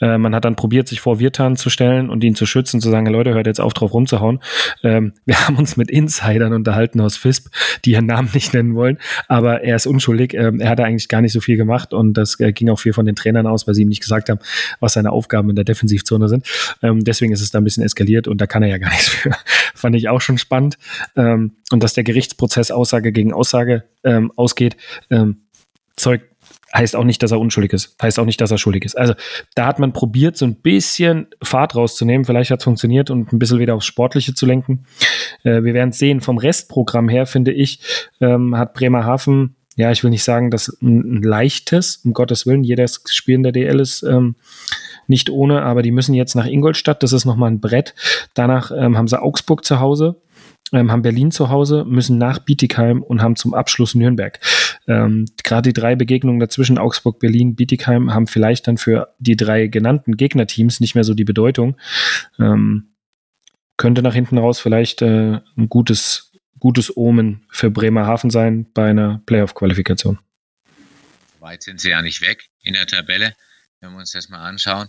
Mhm. 0.00 0.06
Äh, 0.06 0.18
man 0.18 0.34
hat 0.34 0.44
dann 0.44 0.56
probiert, 0.56 0.88
sich 0.88 1.00
vor 1.00 1.20
Wirtan 1.20 1.56
zu 1.56 1.70
stellen 1.70 2.10
und 2.10 2.24
ihn 2.24 2.34
zu 2.34 2.46
schützen, 2.46 2.80
zu 2.80 2.90
sagen, 2.90 3.06
Leute, 3.06 3.34
hört 3.34 3.46
jetzt 3.46 3.60
auf, 3.60 3.72
drauf 3.72 3.92
rumzuhauen. 3.92 4.40
Ähm, 4.82 5.12
wir 5.24 5.40
haben 5.46 5.56
uns 5.56 5.76
mit 5.76 5.90
Insidern 5.90 6.52
unterhalten 6.52 7.00
aus 7.00 7.16
FISP, 7.16 7.48
die 7.84 7.92
ihren 7.92 8.06
Namen 8.06 8.30
nicht 8.34 8.52
nennen 8.54 8.74
wollen, 8.74 8.98
aber 9.28 9.62
er 9.62 9.76
ist 9.76 9.86
unschuldig. 9.86 10.34
Ähm, 10.34 10.60
er 10.60 10.70
hatte 10.70 10.84
eigentlich 10.84 11.08
gar 11.08 11.20
nicht 11.20 11.32
so 11.32 11.40
viel 11.40 11.56
gemacht 11.56 11.94
und 11.94 12.14
das 12.14 12.38
äh, 12.40 12.52
ging 12.52 12.68
auch 12.68 12.78
viel 12.78 12.92
von 12.92 13.06
den 13.06 13.14
Trainern 13.14 13.46
aus, 13.46 13.66
weil 13.66 13.74
sie 13.74 13.82
ihm 13.82 13.88
nicht 13.88 14.02
gesagt 14.02 14.28
haben, 14.28 14.40
was 14.80 14.94
seine 14.94 15.12
Aufgaben 15.12 15.50
in 15.50 15.56
der 15.56 15.64
Defensivzone 15.64 16.28
sind. 16.28 16.46
Ähm, 16.82 17.04
deswegen 17.04 17.32
ist 17.32 17.40
es 17.40 17.50
da 17.50 17.58
ein 17.58 17.64
bisschen 17.64 17.84
eskaliert 17.84 18.28
und 18.28 18.40
da 18.40 18.46
kann 18.46 18.62
er 18.62 18.68
ja 18.68 18.78
gar 18.78 18.90
nichts 18.90 19.08
für. 19.08 19.30
Fand 19.74 19.96
ich 19.96 20.08
auch 20.08 20.20
schon 20.20 20.38
spannend. 20.38 20.78
Ähm, 21.16 21.52
und 21.70 21.82
dass 21.82 21.94
der 21.94 22.04
Gerichtsprozess 22.04 22.70
Aussage 22.70 23.12
gegen 23.12 23.32
Aussage 23.32 23.84
ähm, 24.04 24.32
ausgeht, 24.36 24.76
ähm, 25.10 25.42
zeugt 25.96 26.24
heißt 26.74 26.96
auch 26.96 27.04
nicht, 27.04 27.22
dass 27.22 27.32
er 27.32 27.40
unschuldig 27.40 27.72
ist. 27.72 27.96
Heißt 28.00 28.18
auch 28.18 28.24
nicht, 28.24 28.40
dass 28.40 28.50
er 28.50 28.58
schuldig 28.58 28.84
ist. 28.84 28.96
Also 28.96 29.14
da 29.54 29.66
hat 29.66 29.78
man 29.78 29.92
probiert, 29.92 30.36
so 30.36 30.44
ein 30.44 30.56
bisschen 30.56 31.28
Fahrt 31.42 31.74
rauszunehmen. 31.74 32.24
Vielleicht 32.24 32.50
hat 32.50 32.60
es 32.60 32.64
funktioniert 32.64 33.10
und 33.10 33.32
ein 33.32 33.38
bisschen 33.38 33.58
wieder 33.58 33.74
aufs 33.74 33.86
Sportliche 33.86 34.34
zu 34.34 34.46
lenken. 34.46 34.84
Äh, 35.42 35.62
wir 35.62 35.74
werden 35.74 35.92
sehen. 35.92 36.20
Vom 36.20 36.38
Restprogramm 36.38 37.08
her, 37.08 37.26
finde 37.26 37.52
ich, 37.52 37.80
ähm, 38.20 38.56
hat 38.56 38.74
Bremerhaven, 38.74 39.56
ja, 39.76 39.90
ich 39.90 40.02
will 40.04 40.10
nicht 40.10 40.24
sagen, 40.24 40.50
dass 40.50 40.68
ein, 40.82 41.18
ein, 41.18 41.22
leichtes, 41.22 42.02
um 42.04 42.12
Gottes 42.12 42.46
Willen, 42.46 42.64
jedes 42.64 43.02
Spiel 43.08 43.36
in 43.36 43.42
der 43.42 43.52
DL 43.52 43.80
ist 43.80 44.02
ähm, 44.02 44.36
nicht 45.06 45.30
ohne, 45.30 45.62
aber 45.62 45.82
die 45.82 45.90
müssen 45.90 46.14
jetzt 46.14 46.34
nach 46.34 46.46
Ingolstadt. 46.46 47.02
Das 47.02 47.12
ist 47.12 47.24
nochmal 47.24 47.50
ein 47.50 47.60
Brett. 47.60 47.94
Danach 48.34 48.70
ähm, 48.70 48.96
haben 48.96 49.08
sie 49.08 49.20
Augsburg 49.20 49.64
zu 49.64 49.80
Hause 49.80 50.20
ähm, 50.72 50.90
haben 50.90 51.02
Berlin 51.02 51.30
zu 51.30 51.50
Hause, 51.50 51.84
müssen 51.84 52.18
nach 52.18 52.38
Bietigheim 52.38 53.02
und 53.02 53.22
haben 53.22 53.36
zum 53.36 53.54
Abschluss 53.54 53.94
Nürnberg. 53.94 54.38
Ähm, 54.90 55.26
Gerade 55.44 55.68
die 55.68 55.80
drei 55.80 55.94
Begegnungen 55.94 56.40
dazwischen, 56.40 56.76
Augsburg, 56.76 57.20
Berlin, 57.20 57.54
Bietigheim, 57.54 58.12
haben 58.12 58.26
vielleicht 58.26 58.66
dann 58.66 58.76
für 58.76 59.14
die 59.20 59.36
drei 59.36 59.68
genannten 59.68 60.16
Gegnerteams 60.16 60.80
nicht 60.80 60.96
mehr 60.96 61.04
so 61.04 61.14
die 61.14 61.24
Bedeutung. 61.24 61.76
Ähm, 62.40 62.96
könnte 63.76 64.02
nach 64.02 64.14
hinten 64.14 64.36
raus 64.36 64.58
vielleicht 64.58 65.00
äh, 65.00 65.38
ein 65.56 65.68
gutes, 65.68 66.32
gutes 66.58 66.96
Omen 66.96 67.46
für 67.50 67.70
Bremerhaven 67.70 68.30
sein 68.30 68.66
bei 68.74 68.90
einer 68.90 69.22
Playoff-Qualifikation. 69.26 70.18
Weit 71.38 71.62
sind 71.62 71.80
sie 71.80 71.90
ja 71.90 72.02
nicht 72.02 72.20
weg 72.20 72.48
in 72.62 72.74
der 72.74 72.88
Tabelle, 72.88 73.34
wenn 73.80 73.92
wir 73.92 73.98
uns 73.98 74.10
das 74.10 74.28
mal 74.28 74.44
anschauen. 74.44 74.88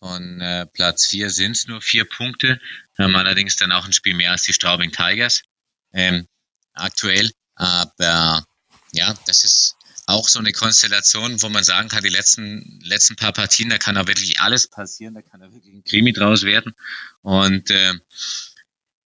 Von 0.00 0.40
äh, 0.40 0.66
Platz 0.72 1.06
4 1.08 1.28
sind 1.28 1.52
es 1.52 1.66
nur 1.66 1.82
vier 1.82 2.06
Punkte, 2.06 2.58
haben 2.98 3.14
allerdings 3.14 3.56
dann 3.56 3.72
auch 3.72 3.84
ein 3.84 3.92
Spiel 3.92 4.14
mehr 4.14 4.30
als 4.30 4.44
die 4.44 4.54
Straubing 4.54 4.90
Tigers 4.90 5.42
ähm, 5.92 6.26
aktuell. 6.72 7.30
Aber 7.54 8.44
ja, 8.94 9.14
das 9.26 9.44
ist 9.44 9.76
auch 10.06 10.28
so 10.28 10.38
eine 10.38 10.52
Konstellation, 10.52 11.42
wo 11.42 11.48
man 11.48 11.64
sagen 11.64 11.88
kann, 11.88 12.02
die 12.02 12.10
letzten, 12.10 12.80
letzten 12.82 13.16
paar 13.16 13.32
Partien, 13.32 13.70
da 13.70 13.78
kann 13.78 13.96
auch 13.96 14.06
wirklich 14.06 14.40
alles 14.40 14.68
passieren, 14.68 15.14
da 15.14 15.22
kann 15.22 15.40
da 15.40 15.52
wirklich 15.52 15.74
ein 15.74 15.84
Krimi 15.84 16.12
draus 16.12 16.42
werden. 16.42 16.74
Und 17.22 17.70
äh, 17.70 17.94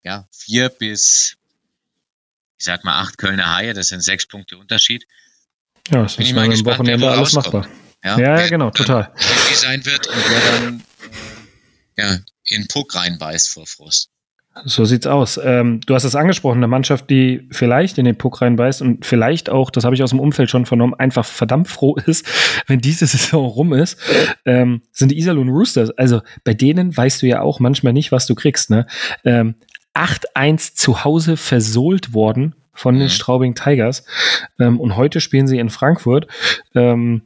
ja, 0.03 0.27
vier 0.33 0.70
bis, 0.70 1.37
ich 2.59 2.64
sag 2.64 2.85
mal, 2.85 3.01
acht 3.01 3.18
Kölner 3.18 3.55
Haie, 3.55 3.75
das 3.75 3.88
sind 3.88 4.03
sechs 4.03 4.27
Punkte 4.27 4.57
Unterschied. 4.57 5.07
Ja, 5.88 6.03
das 6.03 6.16
Bin 6.16 6.27
ist 6.27 6.33
mal 6.33 6.49
gespannt, 6.49 6.79
Wochenende 6.79 7.11
alles 7.11 7.33
machbar. 7.35 7.68
Ja, 8.03 8.18
ja, 8.18 8.40
ja 8.40 8.49
genau, 8.49 8.70
total. 8.70 9.12
Wie 9.49 9.55
sein 9.55 9.85
wird 9.85 10.07
und 10.07 10.29
wer 10.29 10.40
dann 10.40 10.85
äh, 11.96 12.03
ja, 12.03 12.18
in 12.44 12.66
Puck 12.68 12.94
reinbeißt 12.94 13.51
vor 13.51 13.66
Frust. 13.66 14.11
So 14.64 14.85
sieht's 14.85 15.07
aus. 15.07 15.38
Ähm, 15.42 15.81
du 15.87 15.95
hast 15.95 16.05
es 16.05 16.16
angesprochen, 16.16 16.59
eine 16.59 16.69
Mannschaft, 16.69 17.11
die 17.11 17.47
vielleicht 17.51 17.99
in 17.99 18.05
den 18.05 18.16
Puck 18.16 18.40
reinbeißt 18.40 18.81
und 18.81 19.05
vielleicht 19.05 19.51
auch, 19.51 19.71
das 19.71 19.85
habe 19.85 19.95
ich 19.95 20.03
aus 20.03 20.11
dem 20.11 20.21
Umfeld 20.21 20.49
schon 20.49 20.66
vernommen, 20.66 20.95
einfach 20.95 21.25
verdammt 21.25 21.69
froh 21.69 21.97
ist, 22.07 22.27
wenn 22.66 22.81
diese 22.81 23.07
Saison 23.07 23.47
rum 23.47 23.73
ist, 23.73 23.99
ähm, 24.45 24.83
sind 24.92 25.11
die 25.11 25.19
Iserlohn 25.19 25.51
Roosters. 25.51 25.90
Also 25.90 26.23
bei 26.45 26.55
denen 26.55 26.97
weißt 26.97 27.23
du 27.23 27.27
ja 27.27 27.42
auch 27.42 27.61
manchmal 27.61 27.92
nicht, 27.92 28.12
was 28.12 28.27
du 28.27 28.35
kriegst. 28.35 28.71
Ne? 28.71 28.87
Ähm, 29.25 29.57
8-1 29.95 30.75
zu 30.75 31.05
Hause 31.05 31.37
versohlt 31.37 32.14
worden 32.14 32.55
von 32.73 32.95
den 32.95 33.05
mhm. 33.05 33.11
Straubing 33.11 33.55
Tigers 33.55 34.05
ähm, 34.59 34.81
und 34.81 34.97
heute 34.97 35.21
spielen 35.21 35.47
sie 35.47 35.59
in 35.59 35.71
Frankfurt. 35.71 36.29
Ähm, 36.75 37.23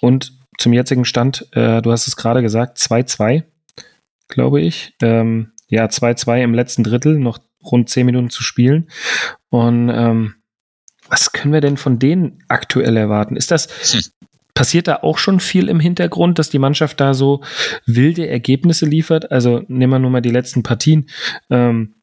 und 0.00 0.32
zum 0.58 0.72
jetzigen 0.72 1.04
Stand, 1.04 1.46
äh, 1.52 1.80
du 1.82 1.90
hast 1.90 2.06
es 2.06 2.16
gerade 2.16 2.42
gesagt, 2.42 2.78
2-2, 2.78 3.44
glaube 4.28 4.60
ich. 4.60 4.94
Ähm, 5.00 5.52
ja, 5.70 5.86
2-2 5.86 6.42
im 6.42 6.54
letzten 6.54 6.84
Drittel, 6.84 7.18
noch 7.18 7.38
rund 7.64 7.88
zehn 7.88 8.06
Minuten 8.06 8.30
zu 8.30 8.42
spielen. 8.42 8.88
Und 9.48 9.88
ähm, 9.88 10.34
was 11.08 11.32
können 11.32 11.52
wir 11.52 11.60
denn 11.60 11.76
von 11.76 11.98
denen 11.98 12.44
aktuell 12.48 12.96
erwarten? 12.96 13.36
Ist 13.36 13.50
das, 13.50 13.92
hm. 13.92 14.00
passiert 14.54 14.88
da 14.88 14.96
auch 14.96 15.18
schon 15.18 15.40
viel 15.40 15.68
im 15.68 15.80
Hintergrund, 15.80 16.38
dass 16.38 16.50
die 16.50 16.58
Mannschaft 16.58 17.00
da 17.00 17.14
so 17.14 17.42
wilde 17.86 18.28
Ergebnisse 18.28 18.86
liefert? 18.86 19.30
Also 19.32 19.62
nehmen 19.68 19.92
wir 19.92 19.98
nur 19.98 20.10
mal 20.10 20.20
die 20.20 20.30
letzten 20.30 20.62
Partien. 20.62 21.08
Ähm, 21.48 21.94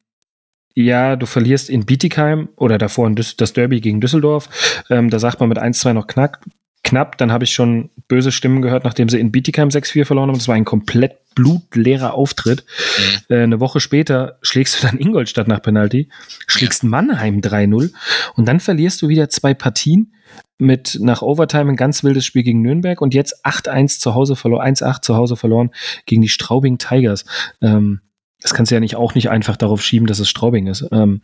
ja, 0.74 1.16
du 1.16 1.26
verlierst 1.26 1.70
in 1.70 1.86
Bietigheim 1.86 2.50
oder 2.56 2.78
davor 2.78 3.10
das 3.10 3.52
Derby 3.52 3.80
gegen 3.80 4.00
Düsseldorf. 4.00 4.84
Ähm, 4.90 5.10
da 5.10 5.18
sagt 5.18 5.40
man 5.40 5.48
mit 5.48 5.58
1-2 5.58 5.92
noch 5.92 6.06
knack, 6.06 6.40
knapp. 6.88 7.18
Dann 7.18 7.32
habe 7.32 7.44
ich 7.44 7.52
schon 7.52 7.90
böse 8.08 8.32
Stimmen 8.32 8.62
gehört, 8.62 8.84
nachdem 8.84 9.08
sie 9.08 9.20
in 9.20 9.30
Bietigheim 9.30 9.68
6-4 9.68 10.04
verloren 10.04 10.28
haben. 10.28 10.38
Das 10.38 10.48
war 10.48 10.54
ein 10.54 10.64
komplett 10.64 11.18
blutleerer 11.34 12.14
Auftritt. 12.14 12.64
Mhm. 12.98 13.34
Äh, 13.34 13.42
eine 13.42 13.60
Woche 13.60 13.80
später 13.80 14.38
schlägst 14.42 14.82
du 14.82 14.86
dann 14.86 14.98
Ingolstadt 14.98 15.48
nach 15.48 15.62
Penalty, 15.62 16.08
schlägst 16.46 16.82
ja. 16.82 16.88
Mannheim 16.88 17.40
3-0 17.40 17.92
und 18.34 18.46
dann 18.46 18.60
verlierst 18.60 19.02
du 19.02 19.08
wieder 19.08 19.28
zwei 19.28 19.54
Partien 19.54 20.14
mit 20.58 20.98
nach 21.00 21.22
Overtime 21.22 21.70
ein 21.70 21.76
ganz 21.76 22.02
wildes 22.02 22.24
Spiel 22.24 22.42
gegen 22.42 22.62
Nürnberg 22.62 23.00
und 23.00 23.14
jetzt 23.14 23.46
8-1 23.46 24.00
zu 24.00 24.14
Hause 24.14 24.34
verloren, 24.34 24.74
1-8 24.74 25.02
zu 25.02 25.14
Hause 25.14 25.36
verloren 25.36 25.70
gegen 26.06 26.22
die 26.22 26.28
Straubing 26.28 26.78
Tigers. 26.78 27.24
Ähm, 27.60 28.00
das 28.40 28.54
kannst 28.54 28.70
du 28.70 28.74
ja 28.74 28.80
nicht 28.80 28.96
auch 28.96 29.14
nicht 29.14 29.30
einfach 29.30 29.56
darauf 29.56 29.82
schieben, 29.82 30.06
dass 30.06 30.18
es 30.18 30.28
Straubing 30.28 30.66
ist. 30.66 30.84
Ähm, 30.90 31.22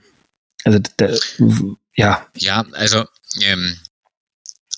also 0.65 0.79
ja. 1.97 2.27
Ja, 2.37 2.65
also 2.73 3.05
ähm, 3.43 3.77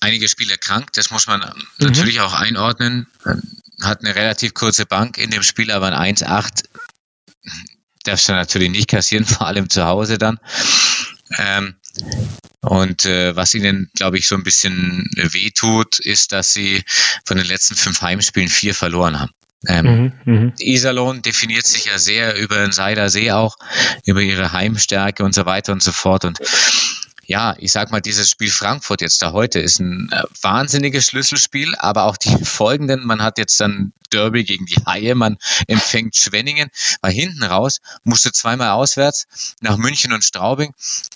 einige 0.01 0.27
Spieler 0.27 0.57
krank, 0.57 0.93
das 0.93 1.11
muss 1.11 1.27
man 1.27 1.41
mhm. 1.41 1.63
natürlich 1.79 2.19
auch 2.21 2.33
einordnen. 2.33 3.07
Hat 3.81 4.01
eine 4.01 4.15
relativ 4.15 4.53
kurze 4.53 4.85
Bank 4.85 5.17
in 5.17 5.29
dem 5.29 5.43
Spiel, 5.43 5.71
aber 5.71 5.97
ein 5.97 6.15
1-8 6.15 6.63
darfst 8.03 8.29
du 8.29 8.33
natürlich 8.33 8.71
nicht 8.71 8.89
kassieren, 8.89 9.25
vor 9.25 9.47
allem 9.47 9.69
zu 9.69 9.85
Hause 9.85 10.17
dann. 10.17 10.39
Ähm, 11.37 11.75
und 12.61 13.05
äh, 13.05 13.35
was 13.35 13.53
ihnen, 13.53 13.89
glaube 13.95 14.17
ich, 14.17 14.27
so 14.27 14.35
ein 14.35 14.43
bisschen 14.43 15.09
wehtut, 15.15 15.99
ist, 15.99 16.31
dass 16.31 16.53
sie 16.53 16.83
von 17.25 17.37
den 17.37 17.45
letzten 17.45 17.75
fünf 17.75 18.01
Heimspielen 18.01 18.49
vier 18.49 18.75
verloren 18.75 19.19
haben. 19.19 19.31
Ähm, 19.67 20.13
mhm, 20.25 20.33
mhm, 20.33 20.53
Iserlohn 20.59 21.23
definiert 21.23 21.65
sich 21.65 21.85
ja 21.85 21.97
sehr 21.97 22.37
über 22.37 22.57
den 22.57 22.71
Seider 22.71 23.09
See 23.09 23.31
auch, 23.31 23.57
über 24.05 24.21
ihre 24.21 24.51
Heimstärke 24.51 25.23
und 25.23 25.33
so 25.33 25.45
weiter 25.45 25.73
und 25.73 25.81
so 25.81 25.91
fort. 25.91 26.25
Und 26.25 26.39
ja, 27.27 27.55
ich 27.59 27.73
sag 27.73 27.91
mal, 27.91 27.99
dieses 27.99 28.29
Spiel 28.29 28.49
Frankfurt 28.49 29.01
jetzt 29.01 29.21
da 29.21 29.33
heute 29.33 29.59
ist 29.59 29.79
ein 29.79 30.09
äh, 30.13 30.23
wahnsinniges 30.41 31.07
Schlüsselspiel, 31.07 31.75
aber 31.75 32.05
auch 32.05 32.15
die 32.15 32.35
folgenden, 32.45 33.05
man 33.05 33.21
hat 33.21 33.37
jetzt 33.37 33.59
dann 33.59 33.91
Derby 34.11 34.45
gegen 34.45 34.65
die 34.65 34.81
Haie, 34.85 35.13
man 35.13 35.37
empfängt 35.67 36.15
Schwenningen, 36.15 36.69
weil 37.01 37.11
hinten 37.11 37.43
raus 37.43 37.81
musste 38.05 38.31
zweimal 38.31 38.69
auswärts 38.69 39.27
nach 39.59 39.75
München 39.75 40.13
und 40.13 40.23
Straubing, 40.23 40.73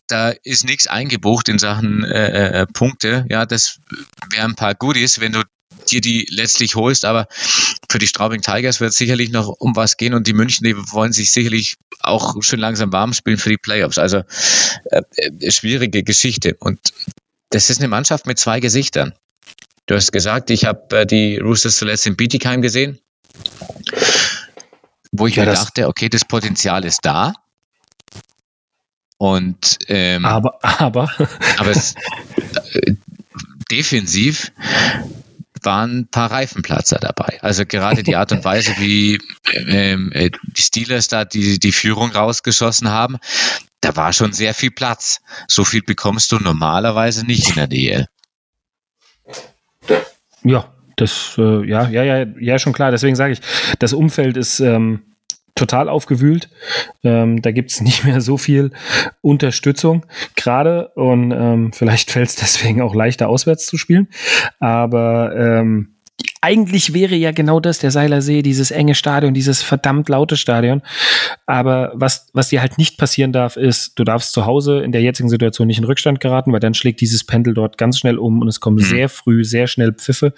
da 0.07 0.33
ist 0.43 0.65
nichts 0.65 0.87
eingebucht 0.87 1.47
in 1.47 1.59
Sachen 1.59 2.03
äh, 2.03 2.61
äh, 2.61 2.67
Punkte, 2.67 3.25
ja, 3.29 3.45
das 3.45 3.79
wären 4.29 4.51
ein 4.51 4.55
paar 4.55 4.75
Goodies, 4.75 5.21
wenn 5.21 5.31
du 5.31 5.43
dir 5.91 6.01
die 6.01 6.27
letztlich 6.29 6.75
holst. 6.75 7.05
Aber 7.05 7.27
für 7.89 7.99
die 7.99 8.07
Straubing 8.07 8.41
Tigers 8.41 8.79
wird 8.79 8.91
es 8.91 8.97
sicherlich 8.97 9.31
noch 9.31 9.47
um 9.47 9.75
was 9.75 9.97
gehen 9.97 10.13
und 10.13 10.27
die 10.27 10.33
München, 10.33 10.65
die 10.65 10.75
wollen 10.75 11.13
sich 11.13 11.31
sicherlich 11.31 11.77
auch 11.99 12.35
schon 12.41 12.59
langsam 12.59 12.91
warm 12.91 13.13
spielen 13.13 13.37
für 13.37 13.49
die 13.49 13.57
Playoffs. 13.57 13.97
Also 13.97 14.23
äh, 14.85 15.01
äh, 15.15 15.51
schwierige 15.51 16.03
Geschichte. 16.03 16.55
Und 16.59 16.79
das 17.49 17.69
ist 17.69 17.79
eine 17.79 17.87
Mannschaft 17.87 18.25
mit 18.25 18.39
zwei 18.39 18.59
Gesichtern. 18.59 19.13
Du 19.85 19.95
hast 19.95 20.11
gesagt, 20.11 20.49
ich 20.49 20.65
habe 20.65 21.01
äh, 21.01 21.05
die 21.05 21.37
Roosters 21.37 21.75
zuletzt 21.75 22.07
in 22.07 22.15
Bietigheim 22.15 22.61
gesehen, 22.61 22.99
wo 25.11 25.27
ich 25.27 25.35
ja, 25.35 25.45
mir 25.45 25.51
dachte, 25.51 25.87
okay, 25.87 26.09
das 26.09 26.25
Potenzial 26.25 26.85
ist 26.85 27.05
da. 27.05 27.33
Und 29.17 29.77
ähm, 29.87 30.25
aber 30.25 30.57
aber 30.79 31.11
aber 31.57 31.69
es, 31.69 31.95
äh, 32.73 32.95
defensiv 33.69 34.51
waren 35.63 35.99
ein 35.99 36.07
paar 36.07 36.31
Reifenplatzer 36.31 36.97
dabei. 36.99 37.39
Also 37.41 37.65
gerade 37.65 38.03
die 38.03 38.15
Art 38.15 38.31
und 38.31 38.43
Weise, 38.43 38.73
wie 38.77 39.19
ähm, 39.53 40.11
äh, 40.13 40.29
die 40.43 40.61
Steelers 40.61 41.07
da 41.07 41.25
die, 41.25 41.59
die 41.59 41.71
Führung 41.71 42.11
rausgeschossen 42.11 42.89
haben, 42.89 43.17
da 43.81 43.95
war 43.95 44.13
schon 44.13 44.33
sehr 44.33 44.53
viel 44.53 44.71
Platz. 44.71 45.21
So 45.47 45.63
viel 45.63 45.81
bekommst 45.81 46.31
du 46.31 46.37
normalerweise 46.37 47.25
nicht 47.25 47.49
in 47.49 47.55
der 47.55 47.67
DL. 47.67 48.07
Ja, 50.43 50.73
das, 50.97 51.35
äh, 51.37 51.67
ja, 51.67 51.89
ja, 51.89 52.03
ja, 52.03 52.25
ja, 52.39 52.59
schon 52.59 52.73
klar. 52.73 52.91
Deswegen 52.91 53.15
sage 53.15 53.33
ich, 53.33 53.41
das 53.79 53.93
Umfeld 53.93 54.37
ist 54.37 54.59
ähm, 54.59 55.01
total 55.61 55.89
aufgewühlt. 55.89 56.49
Ähm, 57.03 57.41
da 57.41 57.51
gibt 57.51 57.71
es 57.71 57.81
nicht 57.81 58.03
mehr 58.03 58.21
so 58.21 58.37
viel 58.37 58.71
Unterstützung 59.21 60.05
gerade 60.35 60.89
und 60.95 61.31
ähm, 61.31 61.71
vielleicht 61.73 62.11
fällt 62.11 62.29
es 62.29 62.35
deswegen 62.35 62.81
auch 62.81 62.95
leichter 62.95 63.29
auswärts 63.29 63.65
zu 63.65 63.77
spielen. 63.77 64.07
Aber 64.59 65.35
ähm, 65.35 65.95
eigentlich 66.41 66.93
wäre 66.93 67.15
ja 67.15 67.31
genau 67.31 67.59
das 67.59 67.79
der 67.79 67.91
Seilersee, 67.91 68.41
dieses 68.41 68.71
enge 68.71 68.95
Stadion, 68.95 69.33
dieses 69.33 69.61
verdammt 69.61 70.09
laute 70.09 70.37
Stadion. 70.37 70.81
Aber 71.45 71.91
was, 71.93 72.27
was 72.33 72.49
dir 72.49 72.61
halt 72.61 72.77
nicht 72.77 72.97
passieren 72.97 73.31
darf, 73.31 73.57
ist, 73.57 73.97
du 73.99 74.03
darfst 74.03 74.33
zu 74.33 74.45
Hause 74.45 74.79
in 74.79 74.91
der 74.91 75.01
jetzigen 75.01 75.29
Situation 75.29 75.67
nicht 75.67 75.77
in 75.77 75.83
Rückstand 75.83 76.19
geraten, 76.19 76.51
weil 76.51 76.59
dann 76.59 76.73
schlägt 76.73 77.01
dieses 77.01 77.23
Pendel 77.23 77.53
dort 77.53 77.77
ganz 77.77 77.99
schnell 77.99 78.17
um 78.17 78.41
und 78.41 78.47
es 78.47 78.59
kommen 78.59 78.77
mhm. 78.77 78.81
sehr 78.81 79.09
früh, 79.09 79.43
sehr 79.43 79.67
schnell 79.67 79.93
Pfiffe. 79.93 80.33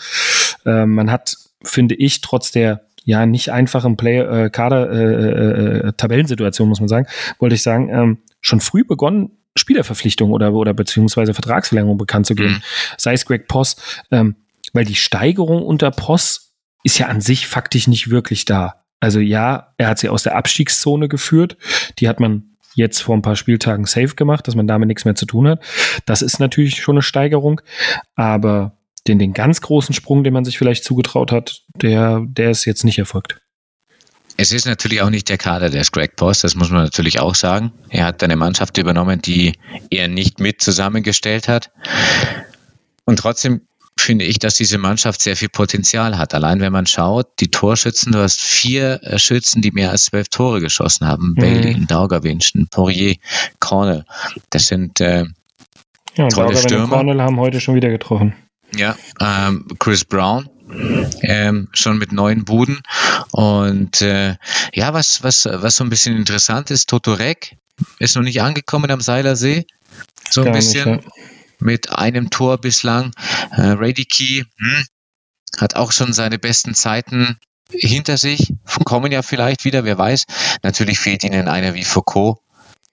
Ähm, 0.66 0.94
man 0.96 1.10
hat, 1.10 1.36
finde 1.64 1.96
ich, 1.96 2.20
trotz 2.22 2.52
der 2.52 2.86
ja 3.04 3.26
nicht 3.26 3.52
einfachen 3.52 3.98
Play 3.98 4.20
äh, 4.20 4.50
Kader 4.50 4.92
äh, 4.92 5.04
äh, 5.04 5.88
äh, 5.88 5.94
Tabellensituation 5.94 6.70
muss 6.70 6.80
man 6.80 6.90
sagen, 6.90 7.08
wollte 7.40 7.56
ich 7.56 7.64
sagen, 7.64 7.90
ähm, 7.90 8.18
schon 8.42 8.60
früh 8.60 8.84
begonnen 8.84 9.32
Spielerverpflichtung 9.56 10.32
oder 10.32 10.54
oder 10.54 10.74
beziehungsweise 10.74 11.34
Vertragsverlängerung 11.34 11.98
bekannt 11.98 12.26
zu 12.26 12.36
geben, 12.36 12.54
mhm. 12.54 12.64
sei 12.98 13.14
es 13.14 13.26
Greg 13.26 13.48
Poss, 13.48 13.76
ähm, 14.12 14.36
weil 14.74 14.86
die 14.86 14.96
Steigerung 14.96 15.62
unter 15.64 15.92
Poss 15.92 16.54
ist 16.84 16.98
ja 16.98 17.08
an 17.08 17.22
sich 17.22 17.48
faktisch 17.48 17.88
nicht 17.88 18.10
wirklich 18.10 18.46
da. 18.46 18.84
Also 19.00 19.20
ja, 19.20 19.74
er 19.78 19.90
hat 19.90 20.00
sie 20.00 20.10
aus 20.10 20.24
der 20.24 20.36
Abstiegszone 20.36 21.08
geführt, 21.08 21.58
die 22.00 22.08
hat 22.08 22.20
man 22.20 22.56
jetzt 22.76 23.02
vor 23.02 23.16
ein 23.16 23.22
paar 23.22 23.36
Spieltagen 23.36 23.86
safe 23.86 24.16
gemacht, 24.16 24.48
dass 24.48 24.56
man 24.56 24.68
damit 24.68 24.88
nichts 24.88 25.06
mehr 25.06 25.16
zu 25.16 25.26
tun 25.26 25.48
hat. 25.48 25.64
Das 26.06 26.22
ist 26.22 26.40
natürlich 26.40 26.82
schon 26.82 26.96
eine 26.96 27.02
Steigerung, 27.02 27.62
aber 28.16 28.78
den, 29.08 29.20
den 29.20 29.34
ganz 29.34 29.62
großen 29.62 29.94
Sprung, 29.94 30.24
den 30.24 30.34
man 30.34 30.46
sich 30.46 30.58
vielleicht 30.58 30.84
zugetraut 30.84 31.32
hat, 31.32 31.64
der, 31.76 32.22
der 32.26 32.52
ist 32.52 32.66
jetzt 32.66 32.84
nicht 32.84 33.00
erfolgt. 33.00 33.40
Es 34.36 34.52
ist 34.52 34.66
natürlich 34.66 35.02
auch 35.02 35.10
nicht 35.10 35.30
der 35.30 35.38
Kader 35.38 35.70
des 35.70 35.92
Greg 35.92 36.16
Post, 36.16 36.44
das 36.44 36.56
muss 36.56 36.72
man 36.72 36.84
natürlich 36.84 37.20
auch 37.20 37.36
sagen. 37.36 37.72
Er 37.90 38.06
hat 38.06 38.24
eine 38.24 38.36
Mannschaft 38.36 38.78
übernommen, 38.78 39.22
die 39.22 39.54
er 39.92 40.08
nicht 40.08 40.40
mit 40.40 40.62
zusammengestellt 40.62 41.48
hat. 41.48 41.72
Und 43.06 43.20
trotzdem 43.20 43.62
finde 44.00 44.26
ich, 44.26 44.40
dass 44.40 44.56
diese 44.56 44.80
Mannschaft 44.80 45.22
sehr 45.22 45.36
viel 45.36 45.50
Potenzial 45.50 46.18
hat. 46.18 46.34
Allein 46.34 46.62
wenn 46.62 46.74
man 46.74 46.88
schaut, 46.88 47.28
die 47.40 47.52
Torschützen, 47.52 48.12
du 48.12 48.20
hast 48.20 48.42
vier 48.42 49.00
Schützen, 49.18 49.62
die 49.62 49.72
mehr 49.72 49.92
als 49.92 50.06
zwölf 50.06 50.30
Tore 50.30 50.62
geschossen 50.62 51.08
haben. 51.08 51.30
Mhm. 51.30 51.36
Bailey, 51.36 51.86
Daugerwinschen, 51.86 52.68
Poirier, 52.72 53.16
Cornell. 53.60 54.04
Das 54.50 54.68
sind 54.68 55.00
äh, 55.00 55.26
ja, 56.16 56.28
tolle 56.30 56.58
Stürmer. 56.58 56.86
und 56.86 56.90
Cornell 56.90 57.22
haben 57.22 57.40
heute 57.40 57.62
schon 57.62 57.76
wieder 57.76 57.90
getroffen. 57.90 58.34
Ja, 58.76 58.98
ähm, 59.20 59.68
Chris 59.80 60.06
Brown, 60.06 60.50
ähm, 61.22 61.70
schon 61.74 61.98
mit 61.98 62.12
neun 62.12 62.46
Buden. 62.46 62.82
Und 63.32 64.02
äh, 64.02 64.36
ja, 64.74 64.94
was, 64.94 65.24
was, 65.24 65.46
was 65.46 65.76
so 65.76 65.84
ein 65.84 65.90
bisschen 65.90 66.18
interessant 66.18 66.72
ist, 66.72 66.90
Totorek 66.90 67.58
ist 68.00 68.16
noch 68.16 68.24
nicht 68.24 68.42
angekommen 68.42 68.92
am 68.92 69.02
Seilersee. 69.02 69.66
So 70.30 70.42
ein 70.42 70.46
Gar 70.46 70.54
bisschen 70.56 70.96
nicht, 70.98 71.06
ja. 71.06 71.12
mit 71.60 71.92
einem 71.92 72.30
Tor 72.30 72.58
bislang. 72.60 73.12
Äh, 73.52 73.62
Radicki 73.62 74.46
hm, 74.58 74.86
hat 75.58 75.76
auch 75.76 75.92
schon 75.92 76.14
seine 76.14 76.40
besten 76.40 76.74
Zeiten 76.74 77.38
hinter 77.72 78.18
sich, 78.18 78.54
kommen 78.86 79.12
ja 79.12 79.22
vielleicht 79.22 79.66
wieder, 79.66 79.84
wer 79.84 79.98
weiß. 79.98 80.26
Natürlich 80.64 81.00
fehlt 81.00 81.24
ihnen 81.24 81.48
einer 81.48 81.74
wie 81.74 81.84
Foucault, 81.84 82.40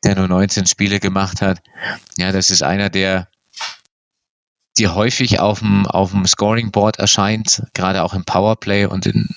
der 0.04 0.16
nur 0.16 0.28
19 0.28 0.66
Spiele 0.66 1.00
gemacht 1.00 1.42
hat. 1.42 1.60
Ja, 2.16 2.32
das 2.32 2.50
ist 2.50 2.62
einer, 2.62 2.88
der 2.88 3.28
die 4.78 4.88
häufig 4.88 5.40
auf 5.40 5.61
dem, 5.61 5.87
auf 5.87 6.12
dem 6.12 6.26
Scoring 6.26 6.70
Board 6.70 6.98
erscheint, 6.98 7.62
gerade 7.74 8.02
auch 8.02 8.14
im 8.14 8.24
Powerplay 8.24 8.87
und 8.87 9.06
in 9.06 9.28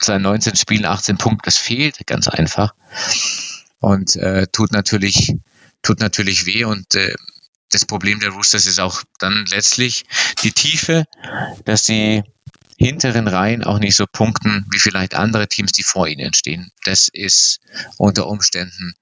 seinen 0.00 0.22
19 0.22 0.56
Spielen 0.56 0.84
18 0.84 1.18
Punkte, 1.18 1.46
das 1.46 1.56
fehlt 1.56 2.06
ganz 2.06 2.28
einfach. 2.28 2.74
Und 3.80 4.16
äh, 4.16 4.46
tut 4.52 4.72
natürlich, 4.72 5.34
tut 5.82 6.00
natürlich 6.00 6.46
weh 6.46 6.64
und 6.64 6.94
äh, 6.94 7.14
das 7.70 7.84
Problem 7.84 8.20
der 8.20 8.30
Roosters 8.30 8.66
ist 8.66 8.80
auch 8.80 9.02
dann 9.18 9.44
letztlich 9.50 10.04
die 10.42 10.52
Tiefe, 10.52 11.04
dass 11.64 11.82
die 11.82 12.22
hinteren 12.78 13.28
Reihen 13.28 13.64
auch 13.64 13.78
nicht 13.78 13.96
so 13.96 14.06
punkten 14.06 14.64
wie 14.70 14.78
vielleicht 14.78 15.14
andere 15.14 15.48
Teams, 15.48 15.72
die 15.72 15.82
vor 15.82 16.06
ihnen 16.06 16.32
stehen. 16.32 16.70
Das 16.84 17.08
ist 17.12 17.60
unter 17.98 18.26
Umständen 18.26 18.94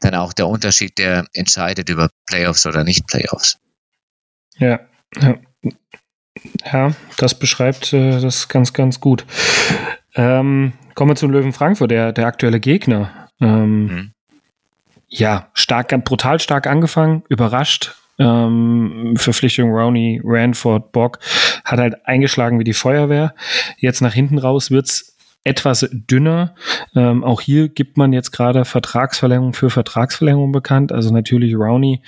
dann 0.00 0.14
auch 0.14 0.32
der 0.32 0.48
Unterschied, 0.48 0.98
der 0.98 1.26
entscheidet 1.34 1.88
über 1.90 2.10
Playoffs 2.26 2.66
oder 2.66 2.84
nicht 2.84 3.06
Playoffs. 3.06 3.58
Ja, 4.56 4.80
ja, 5.18 5.36
ja 6.72 6.92
das 7.18 7.38
beschreibt 7.38 7.92
äh, 7.92 8.20
das 8.20 8.48
ganz, 8.48 8.72
ganz 8.72 9.00
gut. 9.00 9.24
Ähm, 10.14 10.72
kommen 10.94 11.10
wir 11.10 11.16
zum 11.16 11.30
Löwen 11.30 11.52
Frankfurt, 11.52 11.90
der, 11.90 12.12
der 12.12 12.26
aktuelle 12.26 12.60
Gegner. 12.60 13.28
Ähm, 13.40 13.86
mhm. 13.86 14.12
ja, 15.08 15.48
stark, 15.54 15.88
brutal 16.04 16.40
stark 16.40 16.66
angefangen, 16.66 17.22
überrascht. 17.28 17.94
Ähm, 18.18 19.14
Verpflichtung 19.16 19.70
Rowney, 19.70 20.20
Ranford, 20.22 20.92
Bock 20.92 21.20
hat 21.64 21.78
halt 21.78 22.06
eingeschlagen 22.06 22.58
wie 22.58 22.64
die 22.64 22.74
Feuerwehr. 22.74 23.34
Jetzt 23.78 24.02
nach 24.02 24.12
hinten 24.12 24.36
raus 24.36 24.70
wird's 24.70 25.16
etwas 25.44 25.88
dünner. 25.90 26.54
Ähm, 26.94 27.24
auch 27.24 27.40
hier 27.40 27.68
gibt 27.68 27.96
man 27.96 28.12
jetzt 28.12 28.30
gerade 28.30 28.64
Vertragsverlängerung 28.64 29.54
für 29.54 29.70
Vertragsverlängerung 29.70 30.52
bekannt. 30.52 30.92
Also 30.92 31.12
natürlich 31.12 31.54
Rowney, 31.54 32.02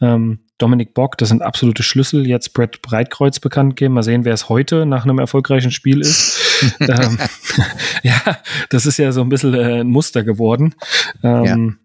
ähm, 0.00 0.40
Dominik 0.58 0.94
Bock, 0.94 1.18
das 1.18 1.30
sind 1.30 1.42
absolute 1.42 1.82
Schlüssel. 1.82 2.26
Jetzt 2.26 2.52
Brett 2.52 2.82
Breitkreuz 2.82 3.40
bekannt 3.40 3.76
geben. 3.76 3.94
Mal 3.94 4.02
sehen, 4.02 4.24
wer 4.24 4.34
es 4.34 4.48
heute 4.48 4.86
nach 4.86 5.04
einem 5.04 5.18
erfolgreichen 5.18 5.70
Spiel 5.70 6.00
ist. 6.00 6.76
ähm, 6.80 7.18
ja, 8.02 8.20
das 8.68 8.86
ist 8.86 8.98
ja 8.98 9.12
so 9.12 9.22
ein 9.22 9.28
bisschen 9.28 9.54
äh, 9.54 9.80
ein 9.80 9.88
Muster 9.88 10.22
geworden. 10.22 10.74
Ähm, 11.22 11.78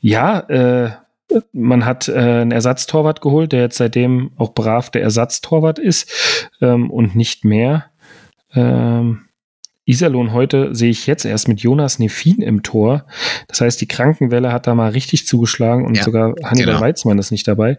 ja, 0.00 0.40
ja 0.48 0.84
äh, 0.84 0.90
man 1.52 1.84
hat 1.84 2.08
äh, 2.08 2.12
einen 2.14 2.52
Ersatztorwart 2.52 3.20
geholt, 3.20 3.52
der 3.52 3.62
jetzt 3.62 3.76
seitdem 3.76 4.30
auch 4.36 4.54
brav 4.54 4.90
der 4.90 5.02
Ersatztorwart 5.02 5.78
ist 5.78 6.50
ähm, 6.60 6.90
und 6.90 7.14
nicht 7.14 7.44
mehr. 7.44 7.86
Ähm, 8.54 9.25
Iserlohn 9.86 10.32
heute 10.32 10.74
sehe 10.74 10.90
ich 10.90 11.06
jetzt 11.06 11.24
erst 11.24 11.48
mit 11.48 11.60
Jonas 11.60 11.98
Nefin 11.98 12.42
im 12.42 12.62
Tor. 12.62 13.06
Das 13.48 13.60
heißt, 13.60 13.80
die 13.80 13.88
Krankenwelle 13.88 14.52
hat 14.52 14.66
da 14.66 14.74
mal 14.74 14.90
richtig 14.90 15.26
zugeschlagen 15.26 15.86
und 15.86 15.96
ja, 15.96 16.02
sogar 16.02 16.34
Hannibal 16.44 16.74
genau. 16.74 16.80
Weizmann 16.80 17.18
ist 17.18 17.30
nicht 17.30 17.46
dabei. 17.46 17.78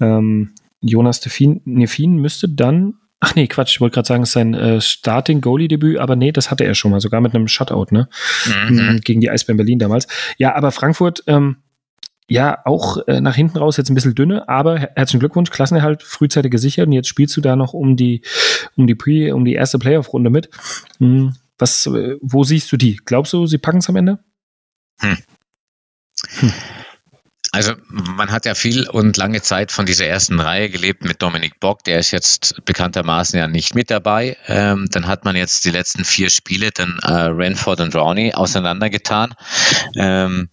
Ähm, 0.00 0.50
Jonas 0.80 1.24
Nefin, 1.24 1.62
Nefin 1.64 2.16
müsste 2.16 2.48
dann 2.48 2.94
Ach 3.20 3.34
nee, 3.34 3.48
Quatsch, 3.48 3.74
ich 3.74 3.80
wollte 3.80 3.94
gerade 3.94 4.06
sagen, 4.06 4.22
es 4.22 4.28
ist 4.28 4.34
sein 4.34 4.54
äh, 4.54 4.80
Starting-Goalie-Debüt, 4.80 5.98
aber 5.98 6.14
nee, 6.14 6.30
das 6.30 6.52
hatte 6.52 6.62
er 6.62 6.76
schon 6.76 6.92
mal, 6.92 7.00
sogar 7.00 7.20
mit 7.20 7.34
einem 7.34 7.48
Shutout, 7.48 7.86
ne? 7.90 8.08
Mhm. 8.68 9.00
Gegen 9.02 9.20
die 9.20 9.28
Eisbären 9.28 9.56
Berlin 9.56 9.80
damals. 9.80 10.06
Ja, 10.36 10.54
aber 10.54 10.70
Frankfurt, 10.70 11.24
ähm, 11.26 11.56
ja, 12.28 12.58
auch 12.64 12.98
äh, 13.08 13.20
nach 13.20 13.34
hinten 13.34 13.58
raus 13.58 13.78
jetzt 13.78 13.90
ein 13.90 13.94
bisschen 13.94 14.14
dünne, 14.14 14.48
aber 14.48 14.78
herzlichen 14.78 15.20
Glückwunsch, 15.20 15.50
Klassenerhalt 15.50 16.02
frühzeitig 16.02 16.50
gesichert 16.50 16.86
und 16.86 16.92
jetzt 16.92 17.08
spielst 17.08 17.36
du 17.36 17.40
da 17.40 17.56
noch 17.56 17.72
um 17.72 17.96
die, 17.96 18.22
um 18.76 18.86
die 18.86 18.94
Pre, 18.94 19.34
um 19.34 19.44
die 19.44 19.54
erste 19.54 19.78
Playoff-Runde 19.78 20.30
mit. 20.30 20.50
Hm, 20.98 21.34
was, 21.58 21.86
äh, 21.86 22.16
wo 22.20 22.44
siehst 22.44 22.70
du 22.70 22.76
die? 22.76 23.00
Glaubst 23.04 23.32
du, 23.32 23.46
sie 23.46 23.58
packen 23.58 23.78
es 23.78 23.88
am 23.88 23.96
Ende? 23.96 24.18
Hm. 25.00 25.16
Hm. 26.40 26.52
Also 27.52 27.72
man 27.90 28.30
hat 28.30 28.44
ja 28.44 28.54
viel 28.54 28.88
und 28.88 29.16
lange 29.16 29.40
Zeit 29.40 29.72
von 29.72 29.86
dieser 29.86 30.06
ersten 30.06 30.38
Reihe 30.38 30.68
gelebt 30.68 31.04
mit 31.04 31.22
Dominik 31.22 31.60
Bock, 31.60 31.82
der 31.84 31.98
ist 31.98 32.10
jetzt 32.10 32.64
bekanntermaßen 32.64 33.38
ja 33.38 33.48
nicht 33.48 33.74
mit 33.74 33.90
dabei. 33.90 34.36
Ähm, 34.46 34.86
dann 34.90 35.06
hat 35.06 35.24
man 35.24 35.34
jetzt 35.34 35.64
die 35.64 35.70
letzten 35.70 36.04
vier 36.04 36.30
Spiele, 36.30 36.70
dann 36.72 36.98
äh, 37.02 37.12
Renford 37.12 37.80
und 37.80 37.94
Rowney 37.94 38.34
auseinandergetan 38.34 39.34
ähm, 39.96 40.50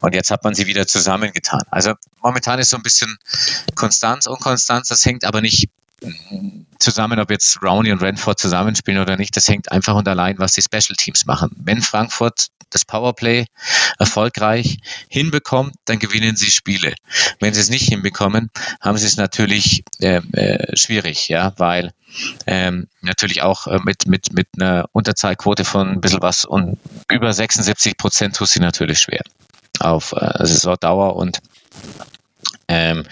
und 0.00 0.14
jetzt 0.14 0.30
hat 0.30 0.44
man 0.44 0.54
sie 0.54 0.66
wieder 0.66 0.86
zusammengetan. 0.86 1.62
Also 1.70 1.94
momentan 2.22 2.58
ist 2.58 2.70
so 2.70 2.76
ein 2.76 2.82
bisschen 2.82 3.18
Konstanz, 3.74 4.26
Unkonstanz, 4.26 4.88
das 4.88 5.04
hängt 5.04 5.24
aber 5.24 5.42
nicht 5.42 5.68
zusammen, 6.78 7.18
ob 7.18 7.30
jetzt 7.30 7.62
Rowney 7.62 7.92
und 7.92 8.02
Renford 8.02 8.38
zusammenspielen 8.38 9.00
oder 9.00 9.16
nicht, 9.16 9.36
das 9.36 9.48
hängt 9.48 9.72
einfach 9.72 9.94
und 9.94 10.06
allein, 10.08 10.38
was 10.38 10.52
die 10.52 10.62
Special 10.62 10.96
Teams 10.96 11.26
machen. 11.26 11.50
Wenn 11.58 11.82
Frankfurt 11.82 12.48
das 12.70 12.84
Powerplay 12.84 13.46
erfolgreich 13.98 14.78
hinbekommt, 15.08 15.74
dann 15.86 15.98
gewinnen 15.98 16.36
sie 16.36 16.50
Spiele. 16.50 16.94
Wenn 17.40 17.54
sie 17.54 17.60
es 17.60 17.70
nicht 17.70 17.88
hinbekommen, 17.88 18.50
haben 18.80 18.98
sie 18.98 19.06
es 19.06 19.16
natürlich 19.16 19.84
äh, 20.00 20.20
äh, 20.32 20.76
schwierig, 20.76 21.28
ja, 21.28 21.54
weil 21.56 21.92
ähm, 22.46 22.88
natürlich 23.00 23.42
auch 23.42 23.66
äh, 23.66 23.78
mit, 23.84 24.06
mit, 24.06 24.32
mit 24.32 24.48
einer 24.56 24.86
Unterzahlquote 24.92 25.64
von 25.64 25.88
ein 25.88 26.00
bisschen 26.00 26.22
was 26.22 26.44
und 26.44 26.78
über 27.10 27.32
76 27.32 27.96
Prozent 27.96 28.36
tut 28.36 28.48
sie 28.48 28.60
natürlich 28.60 29.00
schwer 29.00 29.22
auf 29.80 30.12
äh, 30.12 30.46
Saisondauer 30.46 31.16
und 31.16 31.40
ähm, 32.68 33.04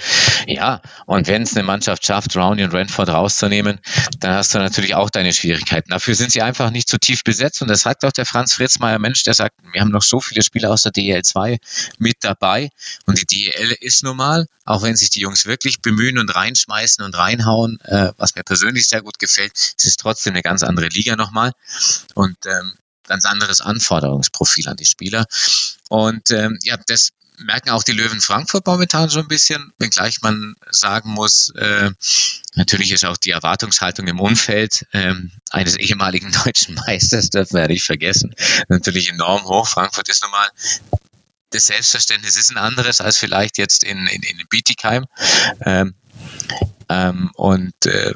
ja, 0.47 0.83
und 1.07 1.29
wenn 1.29 1.43
es 1.43 1.57
eine 1.57 1.63
Mannschaft 1.65 2.05
schafft, 2.05 2.37
Rowney 2.37 2.63
und 2.63 2.75
Renford 2.75 3.09
rauszunehmen, 3.09 3.81
dann 4.21 4.35
hast 4.35 4.55
du 4.55 4.59
natürlich 4.59 4.95
auch 4.95 5.09
deine 5.09 5.33
Schwierigkeiten. 5.33 5.91
Dafür 5.91 6.15
sind 6.15 6.31
sie 6.31 6.43
einfach 6.43 6.71
nicht 6.71 6.89
zu 6.89 6.99
tief 6.99 7.25
besetzt 7.25 7.63
und 7.63 7.69
das 7.69 7.81
sagt 7.81 8.05
auch 8.05 8.13
der 8.13 8.27
Franz 8.27 8.53
Fritzmeier, 8.53 8.99
Mensch, 8.99 9.23
der 9.25 9.33
sagt, 9.33 9.55
wir 9.73 9.81
haben 9.81 9.91
noch 9.91 10.03
so 10.03 10.21
viele 10.21 10.43
Spieler 10.43 10.71
aus 10.71 10.83
der 10.83 10.93
DEL 10.93 11.23
2 11.23 11.59
mit 11.99 12.17
dabei 12.21 12.69
und 13.07 13.19
die 13.19 13.27
DEL 13.27 13.77
ist 13.81 14.03
normal, 14.03 14.47
auch 14.67 14.83
wenn 14.83 14.95
sich 14.95 15.09
die 15.09 15.21
Jungs 15.21 15.47
wirklich 15.47 15.81
bemühen 15.81 16.19
und 16.19 16.35
reinschmeißen 16.35 17.03
und 17.03 17.17
reinhauen, 17.17 17.79
äh, 17.85 18.13
was 18.19 18.35
mir 18.35 18.43
persönlich 18.43 18.89
sehr 18.89 19.01
gut 19.01 19.19
gefällt, 19.19 19.53
es 19.55 19.85
ist 19.85 20.01
trotzdem 20.01 20.35
eine 20.35 20.43
ganz 20.43 20.65
andere 20.65 20.89
Liga 20.89 21.17
nochmal 21.17 21.53
und 22.15 22.37
ähm, 22.45 22.75
ganz 23.07 23.25
anderes 23.25 23.61
Anforderungsprofil 23.61 24.69
an 24.69 24.77
die 24.77 24.85
Spieler. 24.85 25.25
Und 25.89 26.31
ähm, 26.31 26.59
ja, 26.63 26.77
das 26.87 27.11
merken 27.39 27.71
auch 27.71 27.83
die 27.83 27.93
Löwen 27.93 28.21
Frankfurt 28.21 28.67
momentan 28.67 29.11
schon 29.11 29.23
ein 29.23 29.29
bisschen, 29.29 29.73
wenngleich 29.79 30.21
man 30.23 30.57
sagen 30.71 31.11
muss, 31.11 31.51
äh, 31.57 31.91
natürlich 32.55 32.93
ist 32.93 33.05
auch 33.05 33.17
die 33.17 33.31
Erwartungshaltung 33.31 34.07
im 34.07 34.21
Umfeld 34.21 34.87
äh, 34.93 35.15
eines 35.51 35.77
ehemaligen 35.77 36.33
deutschen 36.45 36.75
Meisters, 36.75 37.31
das 37.31 37.53
werde 37.53 37.75
ich 37.75 37.85
vergessen, 37.85 38.35
natürlich 38.69 39.09
enorm 39.11 39.45
hoch. 39.45 39.69
Frankfurt 39.69 40.09
ist 40.09 40.23
normal 40.23 40.49
das 41.51 41.67
Selbstverständnis 41.67 42.37
ist 42.37 42.51
ein 42.51 42.59
anderes 42.59 43.01
als 43.01 43.17
vielleicht 43.17 43.57
jetzt 43.57 43.85
in, 43.85 44.07
in, 44.09 44.23
in 44.23 44.47
Bietigheim. 44.49 45.07
Ähm, 45.61 45.95
ähm, 46.89 47.31
und 47.35 47.87
äh, 47.87 48.15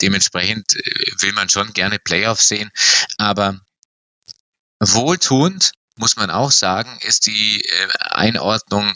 dementsprechend 0.00 0.74
äh, 0.74 1.12
will 1.20 1.32
man 1.32 1.48
schon 1.48 1.72
gerne 1.72 1.98
Playoffs 1.98 2.48
sehen. 2.48 2.70
Aber 3.18 3.60
wohltuend 4.78 5.72
muss 6.00 6.16
man 6.16 6.30
auch 6.30 6.50
sagen, 6.50 6.98
ist 7.06 7.26
die 7.26 7.60
äh, 7.60 7.88
Einordnung 8.10 8.92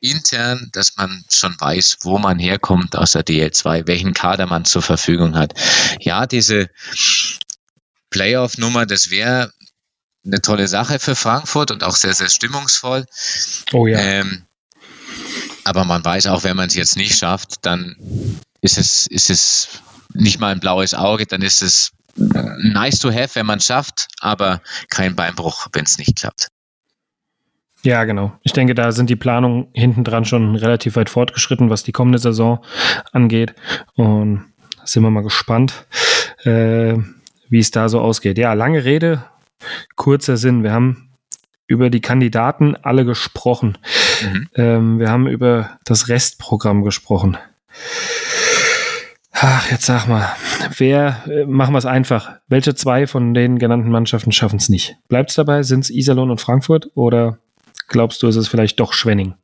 intern, 0.00 0.70
dass 0.72 0.96
man 0.96 1.24
schon 1.30 1.56
weiß, 1.58 1.98
wo 2.02 2.18
man 2.18 2.38
herkommt 2.38 2.96
aus 2.96 3.12
der 3.12 3.24
DL2, 3.24 3.86
welchen 3.86 4.14
Kader 4.14 4.46
man 4.46 4.64
zur 4.64 4.82
Verfügung 4.82 5.36
hat. 5.36 5.54
Ja, 6.00 6.26
diese 6.26 6.70
Playoff-Nummer, 8.10 8.86
das 8.86 9.10
wäre 9.10 9.52
eine 10.24 10.40
tolle 10.40 10.68
Sache 10.68 10.98
für 10.98 11.16
Frankfurt 11.16 11.70
und 11.70 11.82
auch 11.82 11.96
sehr, 11.96 12.14
sehr 12.14 12.28
stimmungsvoll. 12.28 13.06
Oh 13.72 13.86
ja. 13.86 13.98
Ähm, 13.98 14.46
aber 15.64 15.84
man 15.84 16.04
weiß 16.04 16.26
auch, 16.28 16.44
wenn 16.44 16.56
man 16.56 16.68
es 16.68 16.74
jetzt 16.74 16.96
nicht 16.96 17.18
schafft, 17.18 17.66
dann 17.66 17.96
ist 18.60 18.78
es, 18.78 19.06
ist 19.06 19.30
es 19.30 19.68
nicht 20.14 20.38
mal 20.38 20.52
ein 20.52 20.60
blaues 20.60 20.94
Auge, 20.94 21.26
dann 21.26 21.42
ist 21.42 21.62
es 21.62 21.92
nice 22.16 22.98
to 22.98 23.10
have, 23.10 23.34
wenn 23.34 23.46
man 23.46 23.58
es 23.58 23.66
schafft, 23.66 24.08
aber 24.20 24.60
kein 24.90 25.16
Beinbruch, 25.16 25.68
wenn 25.72 25.84
es 25.84 25.98
nicht 25.98 26.16
klappt. 26.16 26.48
Ja, 27.82 28.04
genau. 28.04 28.32
Ich 28.42 28.52
denke, 28.52 28.74
da 28.74 28.90
sind 28.90 29.10
die 29.10 29.16
Planungen 29.16 29.68
hinten 29.72 30.02
dran 30.02 30.24
schon 30.24 30.56
relativ 30.56 30.96
weit 30.96 31.08
fortgeschritten, 31.08 31.70
was 31.70 31.84
die 31.84 31.92
kommende 31.92 32.18
Saison 32.18 32.64
angeht. 33.12 33.54
Und 33.94 34.44
sind 34.84 35.02
wir 35.02 35.10
mal 35.10 35.22
gespannt, 35.22 35.86
äh, 36.44 36.94
wie 37.48 37.58
es 37.58 37.70
da 37.70 37.88
so 37.88 38.00
ausgeht. 38.00 38.38
Ja, 38.38 38.54
lange 38.54 38.84
Rede, 38.84 39.24
kurzer 39.94 40.36
Sinn. 40.36 40.62
Wir 40.64 40.72
haben 40.72 41.10
über 41.66 41.90
die 41.90 42.00
Kandidaten 42.00 42.76
alle 42.76 43.04
gesprochen. 43.04 43.78
Mhm. 44.22 44.48
Ähm, 44.54 44.98
wir 44.98 45.10
haben 45.10 45.26
über 45.26 45.78
das 45.84 46.08
Restprogramm 46.08 46.82
gesprochen. 46.82 47.36
Ach, 49.38 49.70
jetzt 49.70 49.84
sag 49.84 50.06
mal, 50.06 50.34
wer, 50.78 51.22
äh, 51.26 51.44
machen 51.44 51.74
wir 51.74 51.78
es 51.78 51.84
einfach. 51.84 52.36
Welche 52.48 52.74
zwei 52.74 53.06
von 53.06 53.34
den 53.34 53.58
genannten 53.58 53.90
Mannschaften 53.90 54.32
schaffen 54.32 54.58
es 54.58 54.70
nicht? 54.70 54.96
Bleibt 55.08 55.28
es 55.28 55.36
dabei? 55.36 55.62
Sind 55.62 55.80
es 55.80 55.90
Iserlohn 55.90 56.30
und 56.30 56.40
Frankfurt 56.40 56.90
oder 56.94 57.38
glaubst 57.88 58.22
du, 58.22 58.28
ist 58.28 58.36
es 58.36 58.48
vielleicht 58.48 58.80
doch 58.80 58.94
Schwenning, 58.94 59.34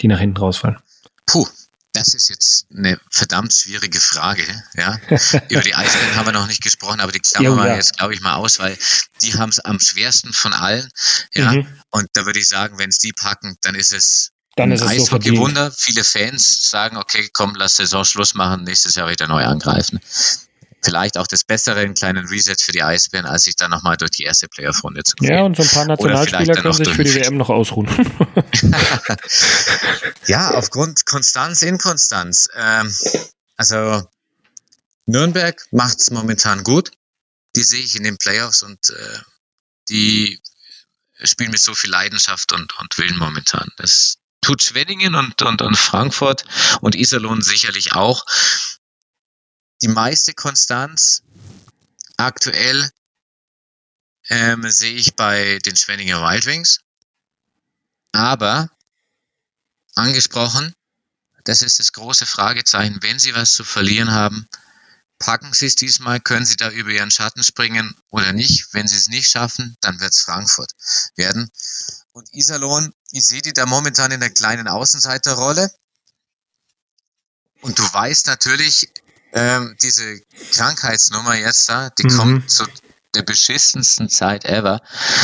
die 0.00 0.08
nach 0.08 0.20
hinten 0.20 0.38
rausfallen? 0.38 0.78
Puh, 1.26 1.46
das 1.92 2.14
ist 2.14 2.30
jetzt 2.30 2.66
eine 2.74 2.98
verdammt 3.10 3.52
schwierige 3.52 4.00
Frage. 4.00 4.42
Ja? 4.74 4.98
Über 5.50 5.60
die 5.60 5.74
Eisbären 5.74 6.16
haben 6.16 6.26
wir 6.26 6.32
noch 6.32 6.46
nicht 6.46 6.62
gesprochen, 6.62 7.00
aber 7.00 7.12
die 7.12 7.20
klammern 7.20 7.58
wir 7.58 7.66
ja. 7.66 7.76
jetzt, 7.76 7.98
glaube 7.98 8.14
ich, 8.14 8.22
mal 8.22 8.36
aus, 8.36 8.58
weil 8.58 8.76
die 9.20 9.34
haben 9.34 9.50
es 9.50 9.60
am 9.60 9.78
schwersten 9.78 10.32
von 10.32 10.54
allen. 10.54 10.88
Ja? 11.34 11.52
Mhm. 11.52 11.66
Und 11.90 12.08
da 12.14 12.24
würde 12.24 12.40
ich 12.40 12.48
sagen, 12.48 12.78
wenn 12.78 12.88
es 12.88 12.98
die 12.98 13.12
packen, 13.12 13.56
dann 13.60 13.74
ist 13.74 13.92
es 13.92 14.31
dann 14.56 14.70
ist 14.72 14.82
es 14.82 14.88
Eishockey 14.88 15.36
so 15.36 15.42
Wunder. 15.42 15.72
Viele 15.72 16.04
Fans 16.04 16.70
sagen, 16.70 16.96
okay, 16.96 17.28
komm, 17.32 17.54
lass 17.56 17.76
Saison 17.76 18.04
Schluss 18.04 18.34
machen, 18.34 18.64
nächstes 18.64 18.94
Jahr 18.94 19.08
wieder 19.08 19.26
neu 19.26 19.44
angreifen. 19.44 20.00
Vielleicht 20.84 21.16
auch 21.16 21.28
das 21.28 21.44
Bessere, 21.44 21.80
einen 21.80 21.94
kleinen 21.94 22.26
Reset 22.26 22.56
für 22.60 22.72
die 22.72 22.82
Eisbären, 22.82 23.24
als 23.24 23.44
sich 23.44 23.54
dann 23.54 23.70
nochmal 23.70 23.96
durch 23.96 24.10
die 24.10 24.24
erste 24.24 24.48
Playoff-Runde 24.48 25.04
zu 25.04 25.14
kriegen. 25.14 25.32
Ja, 25.32 25.42
und 25.42 25.56
so 25.56 25.62
ein 25.62 25.68
paar 25.68 25.86
Nationalspieler 25.86 26.54
können 26.54 26.72
sich 26.72 26.88
für 26.88 27.04
die 27.04 27.14
WM 27.14 27.36
noch 27.36 27.50
ausruhen. 27.50 27.88
ja, 30.26 30.50
aufgrund 30.50 31.06
Konstanz, 31.06 31.62
Inkonstanz. 31.62 32.48
Ähm, 32.56 32.92
also 33.56 34.02
Nürnberg 35.06 35.64
macht 35.70 36.00
es 36.00 36.10
momentan 36.10 36.64
gut. 36.64 36.90
Die 37.54 37.62
sehe 37.62 37.82
ich 37.82 37.94
in 37.94 38.02
den 38.02 38.18
Playoffs 38.18 38.62
und 38.62 38.90
äh, 38.90 39.18
die 39.88 40.40
spielen 41.22 41.52
mit 41.52 41.60
so 41.60 41.74
viel 41.74 41.90
Leidenschaft 41.90 42.52
und, 42.52 42.76
und 42.78 42.98
Willen 42.98 43.18
momentan. 43.18 43.68
Das, 43.76 44.18
tut 44.42 44.62
Schwenningen 44.62 45.14
und, 45.14 45.40
und, 45.42 45.62
und 45.62 45.76
Frankfurt 45.76 46.44
und 46.82 46.94
Iserlohn 46.94 47.40
sicherlich 47.40 47.94
auch. 47.94 48.26
Die 49.80 49.88
meiste 49.88 50.34
Konstanz 50.34 51.22
aktuell 52.16 52.90
ähm, 54.28 54.68
sehe 54.70 54.94
ich 54.94 55.16
bei 55.16 55.58
den 55.60 55.76
Schwenninger 55.76 56.20
Wild 56.20 56.46
Wings. 56.46 56.80
Aber 58.12 58.70
angesprochen. 59.94 60.74
Das 61.44 61.62
ist 61.62 61.80
das 61.80 61.92
große 61.92 62.26
Fragezeichen. 62.26 63.02
Wenn 63.02 63.18
Sie 63.18 63.34
was 63.34 63.52
zu 63.54 63.64
verlieren 63.64 64.12
haben, 64.12 64.48
packen 65.22 65.52
Sie 65.52 65.66
es 65.66 65.76
diesmal, 65.76 66.20
können 66.20 66.44
Sie 66.44 66.56
da 66.56 66.70
über 66.70 66.90
Ihren 66.90 67.10
Schatten 67.10 67.42
springen 67.42 67.96
oder 68.10 68.32
nicht. 68.32 68.72
Wenn 68.72 68.88
Sie 68.88 68.96
es 68.96 69.08
nicht 69.08 69.30
schaffen, 69.30 69.76
dann 69.80 70.00
wird 70.00 70.12
es 70.12 70.20
Frankfurt 70.20 70.72
werden. 71.16 71.48
Und 72.12 72.28
Iserlohn, 72.32 72.92
ich 73.10 73.26
sehe 73.26 73.42
die 73.42 73.52
da 73.52 73.66
momentan 73.66 74.10
in 74.10 74.20
der 74.20 74.30
kleinen 74.30 74.68
Außenseiterrolle. 74.68 75.70
Und 77.62 77.78
du 77.78 77.82
weißt 77.82 78.26
natürlich, 78.26 78.90
ähm, 79.32 79.76
diese 79.80 80.20
Krankheitsnummer 80.52 81.36
jetzt 81.36 81.68
da, 81.68 81.90
die 81.90 82.04
mhm. 82.04 82.16
kommt 82.16 82.50
zu 82.50 82.66
der 83.14 83.22
beschissensten 83.22 84.08
Zeit 84.08 84.44
ever. 84.44 84.80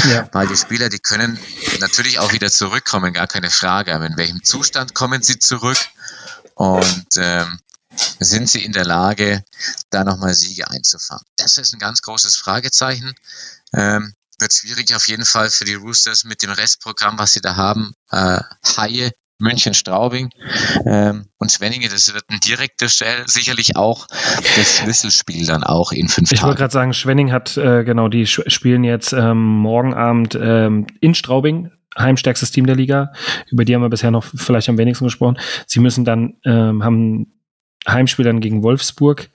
Ja. 0.09 0.29
Weil 0.33 0.47
die 0.47 0.57
Spieler, 0.57 0.89
die 0.89 0.99
können 0.99 1.39
natürlich 1.81 2.19
auch 2.19 2.33
wieder 2.33 2.51
zurückkommen, 2.51 3.13
gar 3.13 3.27
keine 3.27 3.51
Frage. 3.51 3.95
Aber 3.95 4.07
in 4.07 4.17
welchem 4.17 4.45
Zustand 4.45 4.95
kommen 4.95 5.23
sie 5.23 5.39
zurück? 5.39 5.79
Und 6.55 7.07
ähm, 7.17 7.61
sind 8.21 8.49
sie 8.49 8.65
in 8.65 8.73
der 8.73 8.85
Lage, 8.85 9.45
da 9.91 10.05
nochmal 10.05 10.35
Siege 10.35 10.71
einzufahren? 10.71 11.25
Das 11.37 11.59
ist 11.59 11.73
ein 11.73 11.79
ganz 11.79 12.03
großes 12.03 12.37
Fragezeichen. 12.37 13.15
Ähm, 13.73 14.15
wird 14.39 14.55
schwierig 14.55 14.95
auf 14.95 15.09
jeden 15.09 15.25
Fall 15.25 15.51
für 15.51 15.65
die 15.65 15.75
Roosters 15.75 16.25
mit 16.25 16.43
dem 16.43 16.51
Restprogramm, 16.51 17.19
was 17.19 17.33
sie 17.33 17.41
da 17.41 17.57
haben. 17.57 17.93
Äh, 18.11 18.41
Haie 18.77 19.13
München 19.41 19.73
Straubing 19.73 20.31
ähm, 20.85 21.27
und 21.39 21.53
Schwenninge, 21.53 21.89
das 21.89 22.13
wird 22.13 22.25
ein 22.29 22.41
direkter 22.41 22.89
Stell, 22.89 23.23
sicherlich 23.27 23.77
auch 23.77 24.09
das 24.57 24.79
Schlüsselspiel 24.79 25.47
dann 25.47 25.63
auch 25.63 25.93
in 25.93 26.09
fünf 26.09 26.33
ich 26.33 26.41
Tagen. 26.41 26.41
Ich 26.41 26.43
wollte 26.43 26.59
gerade 26.59 26.73
sagen, 26.73 26.93
Schwenning 26.93 27.31
hat, 27.31 27.57
äh, 27.57 27.85
genau, 27.85 28.09
die 28.09 28.27
spielen 28.27 28.83
jetzt 28.83 29.13
ähm, 29.13 29.39
morgen 29.39 29.95
Abend 29.95 30.37
ähm, 30.41 30.89
in 31.01 31.15
Straubing, 31.15 31.71
heimstärkstes 31.97 32.51
Team 32.51 32.67
der 32.67 32.75
Liga. 32.75 33.13
Über 33.49 33.65
die 33.65 33.77
haben 33.77 33.83
wir 33.83 33.89
bisher 33.89 34.11
noch 34.11 34.25
vielleicht 34.25 34.69
am 34.69 34.79
wenigsten 34.79 35.05
gesprochen. 35.05 35.39
Sie 35.67 35.79
müssen 35.79 36.05
dann, 36.05 36.35
ähm, 36.45 36.83
haben 36.83 37.38
Heimspiel 37.89 38.25
dann 38.25 38.41
gegen 38.41 38.63
Wolfsburg 38.63 39.29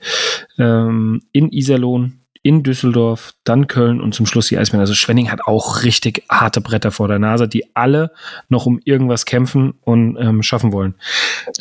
ähm, 0.57 1.21
in 1.31 1.51
Iserlohn 1.51 2.23
in 2.43 2.61
Düsseldorf, 2.61 3.33
dann 3.45 3.67
Köln 3.67 4.01
und 4.01 4.13
zum 4.13 4.25
Schluss 4.25 4.47
die 4.47 4.57
Eisbären. 4.57 4.81
Also 4.81 4.93
Schwenning 4.93 5.31
hat 5.31 5.47
auch 5.47 5.83
richtig 5.83 6.23
harte 6.29 6.59
Bretter 6.59 6.91
vor 6.91 7.07
der 7.07 7.17
Nase, 7.17 7.47
die 7.47 7.73
alle 7.73 8.11
noch 8.49 8.65
um 8.65 8.79
irgendwas 8.83 9.25
kämpfen 9.25 9.73
und 9.81 10.17
ähm, 10.17 10.43
schaffen 10.43 10.73
wollen. 10.73 10.95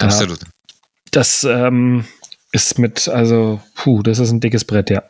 Absolut. 0.01 0.41
das 1.13 1.45
ähm, 1.45 2.05
ist 2.51 2.81
mit, 2.81 3.09
also, 3.09 3.63
puh, 3.77 4.03
das 4.03 4.19
ist 4.19 4.33
ein 4.33 4.41
dickes 4.41 4.65
Brett, 4.65 4.91
ja. 4.91 5.05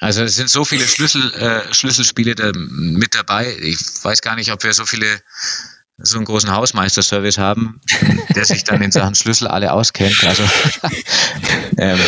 Also 0.00 0.22
es 0.22 0.36
sind 0.36 0.48
so 0.48 0.64
viele 0.64 0.84
Schlüssel, 0.84 1.32
äh, 1.34 1.74
Schlüsselspiele 1.74 2.34
da 2.34 2.52
mit 2.54 3.14
dabei. 3.14 3.54
Ich 3.60 3.78
weiß 4.02 4.22
gar 4.22 4.36
nicht, 4.36 4.52
ob 4.52 4.62
wir 4.62 4.72
so 4.72 4.86
viele 4.86 5.06
so 5.98 6.16
einen 6.16 6.24
großen 6.24 6.54
Hausmeisterservice 6.54 7.38
haben, 7.38 7.80
der 8.34 8.44
sich 8.44 8.64
dann 8.64 8.80
in 8.82 8.92
Sachen 8.92 9.14
Schlüssel 9.14 9.48
alle 9.48 9.72
auskennt. 9.72 10.24
Also 10.24 10.42
ähm, 11.78 11.98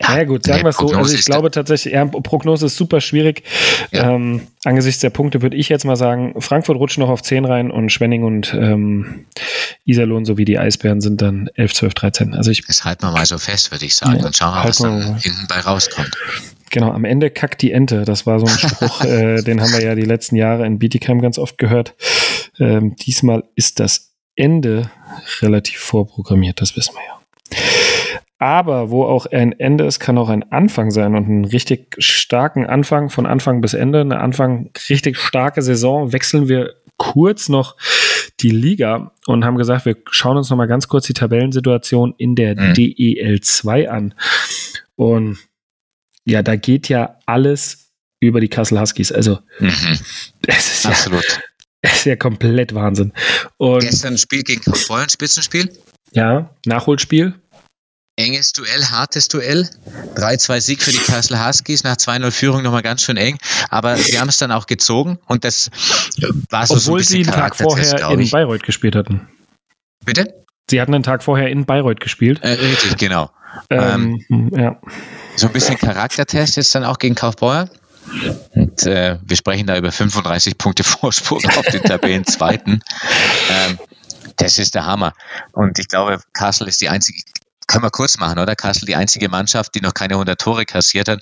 ja, 0.00 0.24
gut, 0.24 0.44
sagen 0.46 0.62
wir 0.62 0.68
es 0.68 0.76
so. 0.76 0.88
Also 0.90 1.14
ich 1.14 1.24
glaube 1.24 1.50
tatsächlich, 1.50 1.94
ja, 1.94 2.04
Prognose 2.04 2.66
ist 2.66 2.76
super 2.76 3.00
schwierig. 3.00 3.42
Ja. 3.90 4.12
Ähm, 4.12 4.46
angesichts 4.64 5.00
der 5.00 5.10
Punkte 5.10 5.42
würde 5.42 5.56
ich 5.56 5.68
jetzt 5.68 5.84
mal 5.84 5.96
sagen, 5.96 6.40
Frankfurt 6.40 6.76
rutscht 6.76 6.98
noch 6.98 7.08
auf 7.08 7.22
10 7.22 7.44
rein 7.44 7.70
und 7.70 7.90
Schwenning 7.90 8.22
und 8.22 8.54
ähm, 8.54 9.26
Iserlohn 9.84 10.24
sowie 10.24 10.44
die 10.44 10.58
Eisbären 10.58 11.00
sind 11.00 11.20
dann 11.20 11.50
11, 11.54 11.74
12, 11.74 11.94
13. 11.94 12.34
Also 12.34 12.50
ich, 12.50 12.64
das 12.64 12.84
halten 12.84 13.02
wir 13.02 13.10
mal 13.10 13.26
so 13.26 13.38
fest, 13.38 13.72
würde 13.72 13.86
ich 13.86 13.96
sagen. 13.96 14.20
Ja, 14.20 14.26
und 14.26 14.36
schauen 14.36 14.54
wir, 14.54 14.64
was 14.68 14.78
dann 14.78 15.16
hinten 15.16 15.46
bei 15.48 15.60
rauskommt. 15.60 16.16
Genau, 16.70 16.90
am 16.90 17.04
Ende 17.04 17.30
kackt 17.30 17.62
die 17.62 17.72
Ente. 17.72 18.04
Das 18.04 18.26
war 18.26 18.38
so 18.40 18.46
ein 18.46 18.58
Spruch, 18.58 19.04
äh, 19.04 19.42
den 19.42 19.60
haben 19.60 19.72
wir 19.72 19.82
ja 19.82 19.94
die 19.94 20.02
letzten 20.02 20.36
Jahre 20.36 20.66
in 20.66 20.78
Bietigheim 20.78 21.20
ganz 21.20 21.38
oft 21.38 21.58
gehört. 21.58 21.94
Ähm, 22.58 22.96
diesmal 22.96 23.44
ist 23.54 23.80
das 23.80 24.14
Ende 24.36 24.90
relativ 25.40 25.78
vorprogrammiert, 25.78 26.60
das 26.60 26.76
wissen 26.76 26.94
wir 26.94 27.02
ja. 27.04 27.18
Aber 28.40 28.90
wo 28.90 29.04
auch 29.04 29.26
ein 29.26 29.52
Ende 29.58 29.84
ist, 29.84 29.98
kann 29.98 30.16
auch 30.16 30.28
ein 30.28 30.52
Anfang 30.52 30.92
sein 30.92 31.16
und 31.16 31.24
einen 31.26 31.44
richtig 31.44 31.96
starken 31.98 32.66
Anfang 32.66 33.10
von 33.10 33.26
Anfang 33.26 33.60
bis 33.60 33.74
Ende, 33.74 34.00
eine 34.00 34.20
Anfang 34.20 34.70
richtig 34.88 35.18
starke 35.18 35.60
Saison, 35.60 36.12
wechseln 36.12 36.48
wir 36.48 36.74
kurz 36.98 37.48
noch 37.48 37.76
die 38.40 38.50
Liga 38.50 39.10
und 39.26 39.44
haben 39.44 39.56
gesagt, 39.56 39.86
wir 39.86 39.96
schauen 40.10 40.36
uns 40.36 40.50
noch 40.50 40.56
mal 40.56 40.66
ganz 40.66 40.86
kurz 40.86 41.06
die 41.06 41.14
Tabellensituation 41.14 42.14
in 42.16 42.36
der 42.36 42.54
mhm. 42.54 42.74
DEL 42.74 43.40
2 43.40 43.90
an. 43.90 44.14
Und 44.94 45.38
ja, 46.28 46.42
da 46.42 46.56
geht 46.56 46.88
ja 46.88 47.18
alles 47.26 47.90
über 48.20 48.40
die 48.40 48.48
Kassel 48.48 48.80
Huskies. 48.80 49.12
Also 49.12 49.38
mhm. 49.58 49.72
es 50.46 50.72
ist 50.72 50.86
Absolut. 50.86 51.24
Ja, 51.24 51.38
es 51.82 51.96
ist 51.98 52.04
ja 52.06 52.16
komplett 52.16 52.74
Wahnsinn. 52.74 53.12
Und 53.56 53.80
Gestern 53.80 54.14
ein 54.14 54.18
Spiel 54.18 54.42
gegen 54.42 54.62
Kaufbeuren, 54.62 55.08
Spitzenspiel? 55.08 55.72
Ja, 56.12 56.54
Nachholspiel 56.66 57.34
enges 58.18 58.52
Duell, 58.52 58.84
hartes 58.90 59.28
Duell. 59.28 59.68
3-2 60.16 60.60
Sieg 60.60 60.82
für 60.82 60.90
die 60.90 60.98
Kassel 60.98 61.44
Huskies, 61.44 61.84
nach 61.84 61.96
2-0 61.96 62.30
Führung 62.30 62.62
nochmal 62.62 62.82
ganz 62.82 63.02
schön 63.02 63.16
eng. 63.16 63.38
Aber 63.70 63.96
sie 63.96 64.18
haben 64.18 64.28
es 64.28 64.38
dann 64.38 64.50
auch 64.50 64.66
gezogen 64.66 65.18
und 65.26 65.44
das 65.44 65.70
war 66.50 66.66
so, 66.66 66.74
Obwohl 66.74 66.80
so 66.80 66.96
ein 66.96 67.02
sie 67.04 67.16
einen 67.22 67.32
Tag 67.32 67.56
vorher 67.56 68.10
in 68.10 68.28
Bayreuth 68.28 68.64
gespielt 68.64 68.96
hatten. 68.96 69.28
Bitte? 70.04 70.44
Sie 70.70 70.80
hatten 70.80 70.94
einen 70.94 71.04
Tag 71.04 71.22
vorher 71.22 71.48
in 71.48 71.64
Bayreuth 71.64 72.00
gespielt. 72.00 72.40
Äh, 72.42 72.50
richtig, 72.50 72.96
genau. 72.96 73.30
Ähm, 73.70 74.24
ähm, 74.30 74.50
ja. 74.54 74.76
So 75.36 75.46
ein 75.46 75.52
bisschen 75.52 75.78
Charaktertest 75.78 76.56
jetzt 76.56 76.74
dann 76.74 76.84
auch 76.84 76.98
gegen 76.98 77.14
Kaufbeuer. 77.14 77.68
Und 78.54 78.84
äh, 78.84 79.18
wir 79.22 79.36
sprechen 79.36 79.66
da 79.66 79.76
über 79.76 79.92
35 79.92 80.58
Punkte 80.58 80.84
Vorsprung 80.84 81.44
auf 81.44 81.66
den 81.66 81.82
Tabellenzweiten. 81.82 82.82
ähm, 83.50 83.78
das 84.36 84.58
ist 84.58 84.74
der 84.74 84.86
Hammer. 84.86 85.12
Und 85.52 85.78
ich 85.78 85.88
glaube, 85.88 86.20
Kassel 86.32 86.68
ist 86.68 86.80
die 86.80 86.88
einzige, 86.88 87.20
können 87.66 87.84
wir 87.84 87.90
kurz 87.90 88.18
machen, 88.18 88.38
oder? 88.38 88.54
Kassel, 88.54 88.86
die 88.86 88.96
einzige 88.96 89.28
Mannschaft, 89.28 89.74
die 89.74 89.80
noch 89.80 89.94
keine 89.94 90.14
100 90.14 90.40
Tore 90.40 90.64
kassiert 90.64 91.08
hat, 91.08 91.20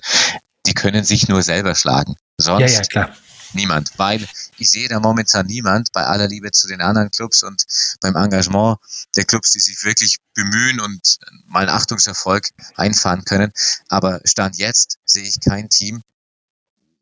die 0.65 0.73
können 0.73 1.03
sich 1.03 1.27
nur 1.27 1.41
selber 1.41 1.75
schlagen. 1.75 2.15
Sonst 2.37 2.73
ja, 2.73 2.81
ja, 2.81 2.81
klar. 2.81 3.09
Niemand, 3.57 3.91
weil 3.97 4.25
ich 4.57 4.69
sehe 4.69 4.87
da 4.87 5.01
momentan 5.01 5.45
niemand, 5.45 5.91
bei 5.91 6.05
aller 6.05 6.27
Liebe 6.27 6.51
zu 6.51 6.67
den 6.67 6.81
anderen 6.81 7.11
Clubs 7.11 7.43
und 7.43 7.65
beim 7.99 8.15
Engagement 8.15 8.77
der 9.17 9.25
Clubs, 9.25 9.51
die 9.51 9.59
sich 9.59 9.83
wirklich 9.83 10.17
bemühen 10.33 10.79
und 10.79 11.19
mal 11.45 11.67
einen 11.67 11.69
Achtungserfolg 11.69 12.49
einfahren 12.75 13.25
können. 13.25 13.51
Aber 13.89 14.21
Stand 14.23 14.57
jetzt 14.57 14.99
sehe 15.03 15.27
ich 15.27 15.41
kein 15.41 15.69
Team, 15.69 16.01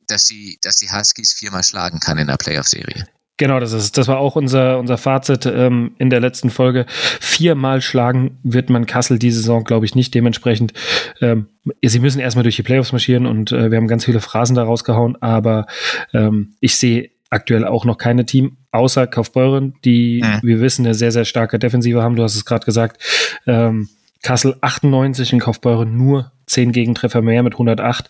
dass 0.07 0.23
sie, 0.23 0.57
dass 0.61 0.77
die 0.77 0.91
Huskies 0.91 1.33
viermal 1.33 1.63
schlagen 1.63 1.99
kann 1.99 2.17
in 2.17 2.27
der 2.27 2.37
Playoff-Serie. 2.37 3.07
Genau, 3.37 3.59
das 3.59 3.73
ist, 3.73 3.97
das 3.97 4.07
war 4.07 4.17
auch 4.17 4.37
unser, 4.37 4.79
unser 4.79 4.97
Fazit 4.97 5.45
ähm, 5.45 5.95
in 5.97 6.09
der 6.09 6.21
letzten 6.21 6.49
Folge. 6.49 6.85
Viermal 6.87 7.81
schlagen 7.81 8.37
wird 8.43 8.69
man 8.69 8.85
Kassel 8.85 9.19
diese 9.19 9.39
Saison, 9.39 9.65
glaube 9.65 9.85
ich, 9.85 9.93
nicht. 9.93 10.13
Dementsprechend, 10.13 10.71
ähm, 11.19 11.47
sie 11.83 11.99
müssen 11.99 12.19
erstmal 12.19 12.43
durch 12.43 12.55
die 12.55 12.63
Playoffs 12.63 12.93
marschieren 12.93 13.25
und 13.25 13.51
äh, 13.51 13.71
wir 13.71 13.77
haben 13.77 13.87
ganz 13.87 14.05
viele 14.05 14.21
Phrasen 14.21 14.55
da 14.55 14.63
rausgehauen, 14.63 15.21
aber 15.21 15.65
ähm, 16.13 16.55
ich 16.61 16.77
sehe 16.77 17.09
aktuell 17.29 17.65
auch 17.65 17.83
noch 17.83 17.97
keine 17.97 18.25
Team, 18.25 18.57
außer 18.71 19.05
Kaufbeuren, 19.07 19.73
die, 19.83 20.21
mhm. 20.23 20.47
wir 20.47 20.61
wissen, 20.61 20.85
eine 20.85 20.93
sehr, 20.93 21.11
sehr 21.11 21.25
starke 21.25 21.59
Defensive 21.59 22.01
haben. 22.01 22.15
Du 22.15 22.23
hast 22.23 22.35
es 22.35 22.45
gerade 22.45 22.65
gesagt. 22.65 23.03
Ähm, 23.45 23.89
Kassel 24.23 24.55
98 24.61 25.33
in 25.33 25.39
Kaufbeuren 25.39 25.97
nur 25.97 26.31
10 26.47 26.71
Gegentreffer 26.71 27.21
mehr 27.21 27.43
mit 27.43 27.53
108 27.53 28.09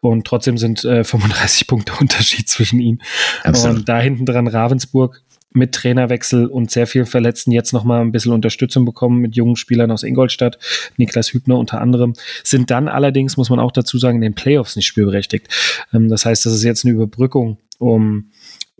und 0.00 0.26
trotzdem 0.26 0.58
sind 0.58 0.84
äh, 0.84 1.04
35 1.04 1.66
Punkte 1.66 1.92
Unterschied 2.00 2.48
zwischen 2.48 2.80
ihnen. 2.80 3.02
Absolut. 3.44 3.78
Und 3.78 3.88
da 3.88 3.98
hinten 3.98 4.26
dran 4.26 4.46
Ravensburg 4.46 5.22
mit 5.56 5.72
Trainerwechsel 5.72 6.46
und 6.46 6.70
sehr 6.70 6.86
viel 6.86 7.06
Verletzten 7.06 7.50
jetzt 7.50 7.72
nochmal 7.72 8.02
ein 8.02 8.12
bisschen 8.12 8.32
Unterstützung 8.32 8.84
bekommen 8.84 9.20
mit 9.20 9.36
jungen 9.36 9.56
Spielern 9.56 9.90
aus 9.90 10.02
Ingolstadt, 10.02 10.58
Niklas 10.98 11.32
Hübner 11.32 11.56
unter 11.58 11.80
anderem, 11.80 12.12
sind 12.44 12.70
dann 12.70 12.88
allerdings, 12.88 13.36
muss 13.36 13.50
man 13.50 13.58
auch 13.58 13.72
dazu 13.72 13.98
sagen, 13.98 14.16
in 14.16 14.22
den 14.22 14.34
Playoffs 14.34 14.76
nicht 14.76 14.86
spielberechtigt. 14.86 15.48
Ähm, 15.92 16.08
das 16.08 16.26
heißt, 16.26 16.44
das 16.46 16.52
ist 16.52 16.62
jetzt 16.62 16.84
eine 16.84 16.94
Überbrückung, 16.94 17.58
um 17.78 18.30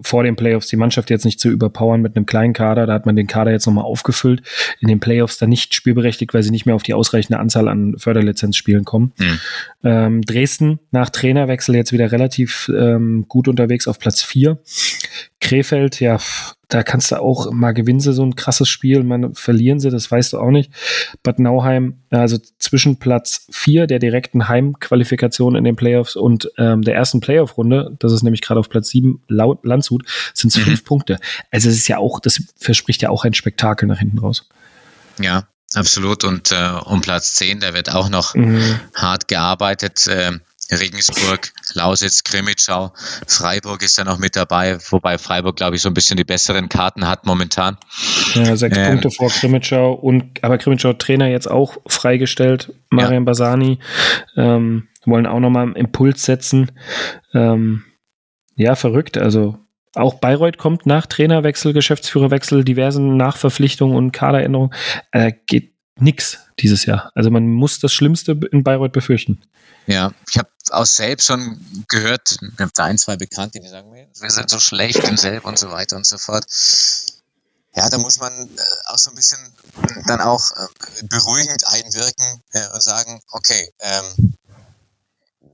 vor 0.01 0.23
den 0.25 0.37
Playoffs 0.37 0.69
die 0.69 0.77
Mannschaft 0.77 1.11
jetzt 1.11 1.25
nicht 1.25 1.41
zu 1.41 1.49
überpowern 1.49 2.03
mit 2.03 2.17
einem 2.17 2.27
kleinen 2.27 2.53
Kader. 2.53 2.87
Da 2.87 2.93
hat 2.93 3.07
man 3.07 3.17
den 3.17 3.27
Kader 3.27 3.51
jetzt 3.51 3.67
nochmal 3.67 3.85
aufgefüllt. 3.85 4.43
In 4.81 4.89
den 4.89 5.01
Playoffs 5.01 5.39
dann 5.39 5.49
nicht 5.49 5.75
spielberechtigt, 5.75 6.35
weil 6.35 6.43
sie 6.43 6.51
nicht 6.51 6.67
mehr 6.67 6.75
auf 6.75 6.83
die 6.83 6.95
ausreichende 6.95 7.39
Anzahl 7.39 7.69
an 7.69 7.97
Förderlizenzspielen 7.99 8.85
kommen. 8.85 9.13
Mhm. 9.19 9.41
Ähm, 9.85 10.23
Dresden 10.23 10.81
nach 10.91 11.11
Trainerwechsel 11.11 11.75
jetzt 11.75 11.93
wieder 11.93 12.13
relativ 12.13 12.71
ähm, 12.77 13.25
gut 13.29 13.49
unterwegs 13.49 13.89
auf 13.89 13.99
Platz 13.99 14.23
4. 14.23 14.59
Krefeld, 15.41 16.01
ja, 16.01 16.19
da 16.69 16.83
kannst 16.83 17.13
du 17.13 17.21
auch 17.21 17.51
mal 17.53 17.73
gewinnen 17.73 18.01
sie 18.01 18.13
so 18.13 18.25
ein 18.25 18.37
krasses 18.37 18.69
Spiel, 18.69 19.05
man 19.05 19.35
verlieren 19.35 19.79
sie, 19.79 19.91
das 19.91 20.11
weißt 20.11 20.33
du 20.33 20.39
auch 20.39 20.51
nicht. 20.51 20.73
Bad 21.23 21.39
Nauheim, 21.39 21.99
also 22.11 22.39
zwischen 22.59 22.99
Platz 22.99 23.47
4 23.51 23.87
der 23.87 23.99
direkten 23.99 24.49
Heimqualifikation 24.49 25.55
in 25.55 25.65
den 25.65 25.77
Playoffs 25.77 26.17
und 26.17 26.51
ähm, 26.59 26.83
der 26.83 26.95
ersten 26.95 27.21
Playoff-Runde, 27.21 27.97
das 27.99 28.13
ist 28.13 28.23
nämlich 28.23 28.41
gerade 28.41 28.61
auf 28.61 28.69
Platz 28.69 28.89
7 28.89 29.23
laut 29.29 29.65
Landshut, 29.65 30.05
sind 30.35 30.51
es 30.51 30.57
mhm. 30.57 30.63
fünf 30.63 30.85
Punkte. 30.85 31.19
Also 31.51 31.69
es 31.69 31.77
ist 31.77 31.89
ja 31.89 31.99
auch, 31.99 32.19
das 32.19 32.43
verspricht 32.57 33.03
ja 33.03 33.11
auch 33.11 33.25
ein 33.25 33.35
Spektakel 33.35 33.87
nach 33.87 33.99
hinten 33.99 34.19
raus. 34.19 34.49
Ja, 35.21 35.47
absolut. 35.75 36.25
Und 36.25 36.51
äh, 36.51 36.71
um 36.85 37.01
Platz 37.01 37.35
10, 37.35 37.61
da 37.61 37.75
wird 37.75 37.95
auch 37.95 38.09
noch 38.09 38.35
mhm. 38.35 38.81
hart 38.95 39.29
gearbeitet. 39.29 40.07
Äh, 40.07 40.33
Regensburg, 40.71 41.53
Lausitz, 41.75 42.25
Krimitschau, 42.25 42.93
Freiburg 43.27 43.83
ist 43.83 43.99
ja 43.99 44.05
noch 44.05 44.19
mit 44.19 44.37
dabei, 44.37 44.79
wobei 44.91 45.19
Freiburg, 45.19 45.57
glaube 45.57 45.77
ich, 45.77 45.83
so 45.83 45.89
ein 45.89 45.95
bisschen 45.95 46.17
die 46.17 46.25
besseren 46.25 46.69
Karten 46.69 47.07
hat 47.07 47.27
momentan. 47.27 47.77
Ja, 48.35 48.57
sechs 48.57 48.77
ähm, 48.77 48.87
Punkte 48.89 49.11
vor 49.11 49.31
Krimitschau 49.31 49.93
und 49.93 50.43
aber 50.43 50.59
Krimitschau 50.59 50.95
Trainer 50.95 51.29
jetzt 51.29 51.51
auch 51.51 51.77
freigestellt, 51.87 52.73
Marian 52.91 53.23
ja. 53.23 53.27
Basani, 53.27 53.79
ähm, 54.37 54.89
wollen 55.05 55.27
auch 55.27 55.41
nochmal 55.41 55.65
einen 55.65 55.77
Impuls 55.77 56.25
setzen. 56.25 56.73
Ähm, 57.33 57.85
ja, 58.57 58.75
verrückt. 58.75 59.19
Also 59.19 59.59
auch 59.95 60.15
Bayreuth 60.15 60.59
kommt 60.59 60.87
nach 60.87 61.07
Trainerwechsel, 61.07 61.73
Geschäftsführerwechsel, 61.73 62.65
diversen 62.65 63.17
Nachverpflichtungen 63.17 63.97
und 63.97 64.13
Kaderänderungen. 64.13 64.75
Äh, 65.13 65.33
geht 65.47 65.75
nix 65.99 66.47
dieses 66.59 66.85
Jahr. 66.87 67.11
Also 67.15 67.31
man 67.31 67.49
muss 67.49 67.79
das 67.79 67.93
Schlimmste 67.93 68.39
in 68.53 68.63
Bayreuth 68.63 68.93
befürchten. 68.93 69.43
Ja, 69.87 70.13
ich 70.29 70.39
habe 70.39 70.49
aus 70.73 70.97
selbst 70.97 71.27
schon 71.27 71.85
gehört, 71.89 72.39
habe 72.59 72.71
da 72.75 72.85
ein, 72.85 72.99
zwei 72.99 73.17
Bekannte, 73.17 73.61
die 73.61 73.69
sagen, 73.69 73.93
wir 73.93 74.31
sind 74.31 74.51
so 74.51 74.59
schlecht 74.59 74.99
in 75.09 75.17
Selb 75.17 75.45
und 75.45 75.59
so 75.59 75.71
weiter 75.71 75.97
und 75.97 76.07
so 76.07 76.19
fort. 76.19 76.45
Ja, 77.75 77.91
da 77.91 77.99
muss 77.99 78.19
man 78.19 78.33
äh, 78.33 78.61
auch 78.87 78.99
so 78.99 79.11
ein 79.11 79.17
bisschen 79.17 79.39
dann 80.07 80.23
auch 80.23 80.51
äh, 80.53 80.67
beruhigend 81.11 81.67
einwirken 81.67 82.43
äh, 82.53 82.69
und 82.73 82.83
sagen, 82.83 83.21
okay, 83.33 83.71
ähm, 83.81 84.35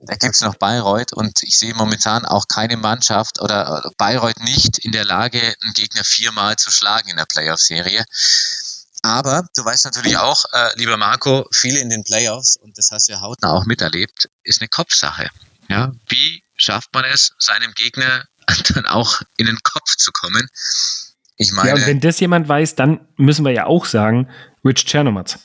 da 0.02 0.14
gibt 0.16 0.34
es 0.34 0.40
noch 0.40 0.54
Bayreuth 0.56 1.12
und 1.12 1.42
ich 1.42 1.58
sehe 1.58 1.74
momentan 1.74 2.24
auch 2.24 2.46
keine 2.48 2.76
Mannschaft 2.76 3.40
oder 3.40 3.90
Bayreuth 3.98 4.40
nicht 4.40 4.78
in 4.78 4.92
der 4.92 5.04
Lage, 5.04 5.40
einen 5.40 5.72
Gegner 5.74 6.04
viermal 6.04 6.56
zu 6.56 6.70
schlagen 6.70 7.08
in 7.08 7.16
der 7.16 7.26
Playoff-Serie. 7.26 8.04
Aber 9.02 9.46
du 9.56 9.64
weißt 9.64 9.84
natürlich 9.84 10.16
auch, 10.16 10.44
äh, 10.52 10.70
lieber 10.76 10.96
Marco, 10.96 11.46
viele 11.52 11.80
in 11.80 11.90
den 11.90 12.04
Playoffs, 12.04 12.56
und 12.56 12.78
das 12.78 12.90
hast 12.92 13.08
du 13.08 13.12
ja 13.12 13.20
hautnah 13.20 13.52
auch 13.52 13.66
miterlebt, 13.66 14.28
ist 14.44 14.60
eine 14.60 14.68
Kopfsache. 14.68 15.28
Ja, 15.68 15.92
wie 16.08 16.42
schafft 16.56 16.94
man 16.94 17.04
es, 17.04 17.32
seinem 17.38 17.72
Gegner 17.74 18.24
dann 18.74 18.86
auch 18.86 19.22
in 19.36 19.46
den 19.46 19.58
Kopf 19.62 19.96
zu 19.96 20.12
kommen? 20.12 20.48
Ich 21.36 21.52
meine. 21.52 21.70
Ja, 21.70 21.74
und 21.74 21.86
wenn 21.86 22.00
das 22.00 22.20
jemand 22.20 22.48
weiß, 22.48 22.76
dann 22.76 23.08
müssen 23.16 23.44
wir 23.44 23.52
ja 23.52 23.66
auch 23.66 23.86
sagen, 23.86 24.28
Rich 24.64 24.84
Chernomatz. 24.86 25.38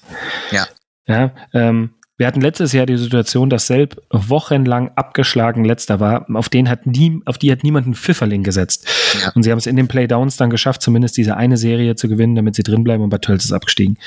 Ja. 0.52 0.68
Ja, 1.08 1.34
ähm, 1.54 1.96
wir 2.18 2.26
hatten 2.26 2.42
letztes 2.42 2.74
Jahr 2.74 2.88
die 2.88 2.98
Situation, 2.98 3.50
dass 3.50 3.68
Selb 3.68 4.02
wochenlang 4.10 4.92
abgeschlagen 4.96 5.64
letzter 5.64 6.00
war. 6.00 6.26
Auf 6.34 6.50
den 6.50 6.68
hat 6.68 6.88
nie, 6.88 7.22
auf 7.26 7.38
die 7.38 7.52
hat 7.52 7.64
niemand 7.64 7.86
einen 7.86 7.96
Pfifferling 7.96 8.44
gesetzt. 8.44 8.88
Ja. 9.22 9.32
Und 9.34 9.44
sie 9.44 9.52
haben 9.52 9.60
es 9.60 9.68
in 9.68 9.76
den 9.76 9.88
Playdowns 9.88 10.36
dann 10.36 10.50
geschafft, 10.50 10.82
zumindest 10.82 11.18
diese 11.18 11.38
eine 11.38 11.58
Serie 11.58 11.96
zu 11.96 12.08
gewinnen, 12.08 12.36
damit 12.36 12.56
sie 12.56 12.64
drinbleiben 12.64 13.04
und 13.04 13.12
Bad 13.12 13.22
Tölz 13.22 13.46
ist 13.46 13.52
abgestiegen. 13.52 13.98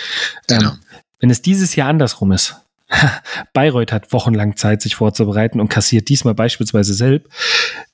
Genau. 0.48 0.70
Ähm, 0.70 0.78
wenn 1.20 1.30
es 1.30 1.40
dieses 1.40 1.76
Jahr 1.76 1.88
andersrum 1.88 2.32
ist, 2.32 2.56
Bayreuth 3.52 3.92
hat 3.92 4.12
wochenlang 4.12 4.56
Zeit, 4.56 4.82
sich 4.82 4.96
vorzubereiten 4.96 5.60
und 5.60 5.68
kassiert 5.68 6.08
diesmal 6.08 6.34
beispielsweise 6.34 6.94
Selb. 6.94 7.28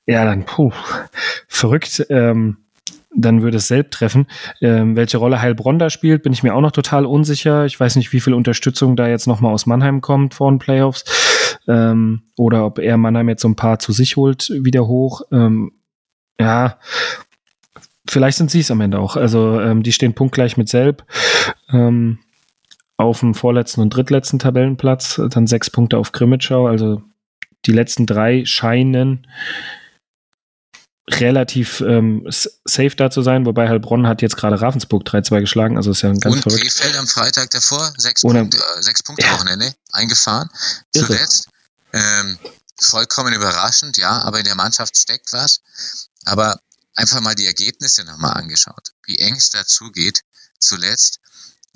Ja, 0.07 0.25
dann, 0.25 0.45
puh, 0.45 0.71
verrückt. 1.47 2.05
Ähm, 2.09 2.57
dann 3.15 3.41
würde 3.41 3.57
es 3.57 3.67
selbst 3.67 3.93
treffen. 3.93 4.27
Ähm, 4.61 4.95
welche 4.95 5.17
Rolle 5.17 5.41
Heilbronn 5.41 5.79
da 5.79 5.89
spielt, 5.89 6.23
bin 6.23 6.33
ich 6.33 6.43
mir 6.43 6.53
auch 6.53 6.61
noch 6.61 6.71
total 6.71 7.05
unsicher. 7.05 7.65
Ich 7.65 7.79
weiß 7.79 7.95
nicht, 7.95 8.13
wie 8.13 8.19
viel 8.19 8.33
Unterstützung 8.33 8.95
da 8.95 9.07
jetzt 9.07 9.27
nochmal 9.27 9.53
aus 9.53 9.65
Mannheim 9.65 10.01
kommt 10.01 10.33
vor 10.33 10.51
den 10.51 10.59
Playoffs. 10.59 11.57
Ähm, 11.67 12.23
oder 12.37 12.65
ob 12.65 12.79
er 12.79 12.97
Mannheim 12.97 13.29
jetzt 13.29 13.41
so 13.41 13.47
ein 13.47 13.55
paar 13.55 13.79
zu 13.79 13.91
sich 13.91 14.17
holt, 14.17 14.49
wieder 14.49 14.87
hoch. 14.87 15.21
Ähm, 15.31 15.71
ja, 16.39 16.77
vielleicht 18.07 18.37
sind 18.37 18.51
sie 18.51 18.59
es 18.59 18.71
am 18.71 18.81
Ende 18.81 18.99
auch. 18.99 19.15
Also 19.15 19.59
ähm, 19.59 19.83
die 19.83 19.91
stehen 19.91 20.13
punktgleich 20.13 20.57
mit 20.57 20.69
Selb 20.69 21.03
ähm, 21.71 22.19
auf 22.97 23.19
dem 23.21 23.33
vorletzten 23.33 23.81
und 23.81 23.89
drittletzten 23.89 24.39
Tabellenplatz. 24.39 25.21
Dann 25.29 25.47
sechs 25.47 25.69
Punkte 25.69 25.97
auf 25.97 26.11
Grimmitschau. 26.11 26.67
Also 26.67 27.01
die 27.65 27.71
letzten 27.71 28.05
drei 28.05 28.45
scheinen 28.45 29.27
relativ 31.09 31.81
ähm, 31.81 32.25
safe 32.29 32.95
da 32.95 33.09
zu 33.09 33.21
sein, 33.21 33.45
wobei 33.45 33.69
Heilbronn 33.69 34.07
hat 34.07 34.21
jetzt 34.21 34.35
gerade 34.35 34.59
Ravensburg 34.59 35.03
3-2 35.03 35.39
geschlagen, 35.39 35.77
also 35.77 35.91
ist 35.91 36.01
ja 36.01 36.09
ein 36.09 36.19
ganz 36.19 36.35
Und 36.35 36.41
verrückt. 36.41 36.61
Krefeld 36.61 36.97
am 36.97 37.07
Freitag 37.07 37.49
davor, 37.51 37.93
sechs, 37.97 38.23
Ohne, 38.23 38.41
Punkte, 38.41 38.57
äh, 38.57 38.83
sechs 38.83 39.03
Punkte 39.03 39.25
ja. 39.25 39.33
Wochenende 39.33 39.73
eingefahren, 39.93 40.49
Irre. 40.93 41.07
zuletzt. 41.07 41.47
Ähm, 41.93 42.37
vollkommen 42.79 43.33
überraschend, 43.33 43.97
ja, 43.97 44.21
aber 44.21 44.39
in 44.39 44.45
der 44.45 44.55
Mannschaft 44.55 44.97
steckt 44.97 45.31
was. 45.31 45.61
Aber 46.25 46.59
einfach 46.95 47.21
mal 47.21 47.35
die 47.35 47.45
Ergebnisse 47.47 48.03
nochmal 48.03 48.33
angeschaut, 48.33 48.91
wie 49.05 49.17
eng 49.19 49.35
es 49.35 49.49
dazu 49.49 49.91
geht, 49.91 50.21
zuletzt. 50.59 51.19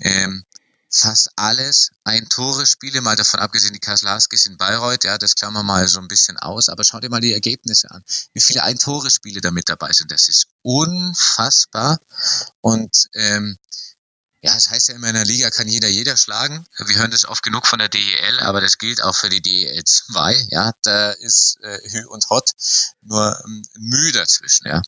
Ähm, 0.00 0.44
fast 0.92 1.30
alles 1.36 1.90
Ein-Tore-Spiele, 2.04 3.00
mal 3.00 3.16
davon 3.16 3.40
abgesehen, 3.40 3.72
die 3.72 3.80
Kaslaskis 3.80 4.46
in 4.46 4.56
Bayreuth, 4.58 5.04
ja, 5.04 5.18
das 5.18 5.34
klammern 5.34 5.64
wir 5.66 5.74
mal 5.74 5.88
so 5.88 6.00
ein 6.00 6.08
bisschen 6.08 6.36
aus, 6.36 6.68
aber 6.68 6.84
schau 6.84 7.00
dir 7.00 7.08
mal 7.08 7.20
die 7.20 7.32
Ergebnisse 7.32 7.90
an. 7.90 8.02
Wie 8.34 8.42
viele 8.42 8.62
Ein-Tore-Spiele 8.62 9.40
da 9.40 9.50
mit 9.50 9.68
dabei 9.68 9.92
sind, 9.92 10.12
das 10.12 10.28
ist 10.28 10.48
unfassbar. 10.62 11.98
Und 12.60 13.08
ähm, 13.14 13.56
ja, 14.42 14.50
es 14.50 14.64
das 14.64 14.70
heißt 14.72 14.88
ja 14.88 14.94
immer 14.96 15.08
in 15.08 15.14
der 15.14 15.24
Liga 15.24 15.50
kann 15.50 15.68
jeder 15.68 15.88
jeder 15.88 16.16
schlagen. 16.16 16.66
Wir 16.84 16.96
hören 16.96 17.12
das 17.12 17.24
oft 17.24 17.44
genug 17.44 17.66
von 17.66 17.78
der 17.78 17.88
DEL, 17.88 18.40
aber 18.40 18.60
das 18.60 18.76
gilt 18.76 19.02
auch 19.02 19.14
für 19.14 19.28
die 19.28 19.40
DEL 19.40 19.84
2. 19.84 20.48
Ja, 20.50 20.72
da 20.82 21.12
ist 21.12 21.58
äh, 21.62 21.78
Hü 21.88 22.06
und 22.06 22.28
Hot 22.28 22.50
nur 23.02 23.40
ähm, 23.44 23.62
Mühe 23.78 24.12
dazwischen, 24.12 24.66
ja. 24.66 24.82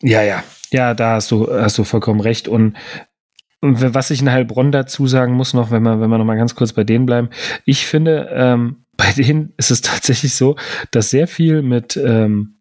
Ja, 0.00 0.22
ja, 0.22 0.44
ja, 0.70 0.94
da 0.94 1.14
hast 1.14 1.30
du, 1.30 1.48
hast 1.50 1.78
du 1.78 1.84
vollkommen 1.84 2.20
recht. 2.20 2.46
Und 2.46 2.76
was 3.60 4.10
ich 4.10 4.20
in 4.20 4.30
Heilbronn 4.30 4.72
dazu 4.72 5.06
sagen 5.06 5.34
muss 5.34 5.54
noch, 5.54 5.70
wenn 5.70 5.82
wir, 5.82 6.00
wenn 6.00 6.10
wir 6.10 6.18
noch 6.18 6.24
mal 6.24 6.36
ganz 6.36 6.54
kurz 6.54 6.72
bei 6.72 6.84
denen 6.84 7.06
bleiben. 7.06 7.30
Ich 7.64 7.86
finde, 7.86 8.28
ähm, 8.32 8.84
bei 8.96 9.12
denen 9.12 9.52
ist 9.56 9.70
es 9.70 9.80
tatsächlich 9.80 10.34
so, 10.34 10.56
dass 10.90 11.10
sehr 11.10 11.28
viel 11.28 11.62
mit, 11.62 11.96
ähm, 11.96 12.58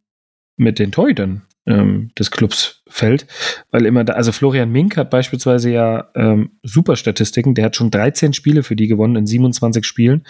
mit 0.55 0.79
den 0.79 0.91
Torhütern 0.91 1.46
ähm, 1.67 2.11
des 2.17 2.31
Clubs 2.31 2.81
fällt, 2.87 3.27
weil 3.71 3.85
immer 3.85 4.03
da, 4.03 4.13
also 4.13 4.31
Florian 4.31 4.71
Mink 4.71 4.97
hat 4.97 5.09
beispielsweise 5.09 5.69
ja 5.69 6.09
ähm, 6.15 6.51
super 6.63 6.95
Statistiken, 6.95 7.53
der 7.53 7.65
hat 7.65 7.75
schon 7.75 7.91
13 7.91 8.33
Spiele 8.33 8.63
für 8.63 8.75
die 8.75 8.87
gewonnen 8.87 9.17
in 9.17 9.27
27 9.27 9.85
Spielen 9.85 10.25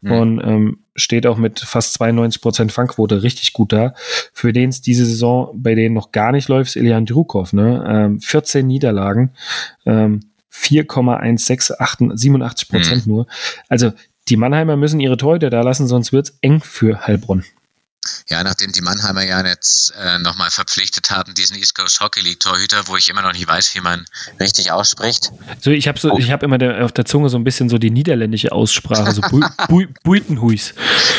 mhm. 0.00 0.12
und 0.12 0.40
ähm, 0.44 0.78
steht 0.96 1.26
auch 1.26 1.38
mit 1.38 1.60
fast 1.60 1.94
92 1.94 2.42
Prozent 2.42 2.72
Fangquote 2.72 3.22
richtig 3.22 3.52
gut 3.52 3.72
da. 3.72 3.94
Für 4.32 4.52
den 4.52 4.70
es 4.70 4.82
diese 4.82 5.06
Saison 5.06 5.50
bei 5.54 5.74
denen 5.74 5.94
noch 5.94 6.12
gar 6.12 6.32
nicht 6.32 6.48
läuft, 6.48 6.70
ist 6.70 6.76
Elian 6.76 7.06
Drukov, 7.06 7.52
ne? 7.52 7.84
Ähm, 7.88 8.20
14 8.20 8.66
Niederlagen, 8.66 9.30
ähm, 9.86 10.20
4,16, 10.52 12.16
87 12.16 12.68
Prozent 12.68 13.06
mhm. 13.06 13.12
nur. 13.12 13.26
Also 13.68 13.92
die 14.28 14.36
Mannheimer 14.36 14.76
müssen 14.76 15.00
ihre 15.00 15.16
Torhüter 15.16 15.50
da 15.50 15.62
lassen, 15.62 15.86
sonst 15.86 16.12
wird 16.12 16.28
es 16.28 16.38
eng 16.42 16.60
für 16.60 17.06
Heilbronn. 17.06 17.44
Ja, 18.30 18.44
nachdem 18.44 18.70
die 18.70 18.80
Mannheimer 18.80 19.24
ja 19.24 19.44
jetzt 19.44 19.92
äh, 20.00 20.20
nochmal 20.20 20.52
verpflichtet 20.52 21.10
haben, 21.10 21.34
diesen 21.34 21.56
East 21.56 21.74
Coast 21.74 22.00
Hockey 22.00 22.20
League 22.20 22.38
Torhüter, 22.38 22.86
wo 22.86 22.96
ich 22.96 23.08
immer 23.08 23.22
noch 23.22 23.32
nicht 23.32 23.48
weiß, 23.48 23.74
wie 23.74 23.80
man 23.80 24.06
richtig 24.38 24.70
ausspricht. 24.70 25.32
So, 25.60 25.72
ich 25.72 25.88
habe 25.88 25.98
so, 25.98 26.12
oh. 26.12 26.18
ich 26.18 26.30
habe 26.30 26.44
immer 26.44 26.56
der, 26.56 26.84
auf 26.84 26.92
der 26.92 27.04
Zunge 27.04 27.28
so 27.28 27.36
ein 27.36 27.42
bisschen 27.42 27.68
so 27.68 27.78
die 27.78 27.90
niederländische 27.90 28.52
Aussprache, 28.52 29.12
so 29.12 29.20
Bu 29.22 29.40
Bu 29.68 29.84
Buitenhuis. 30.04 30.74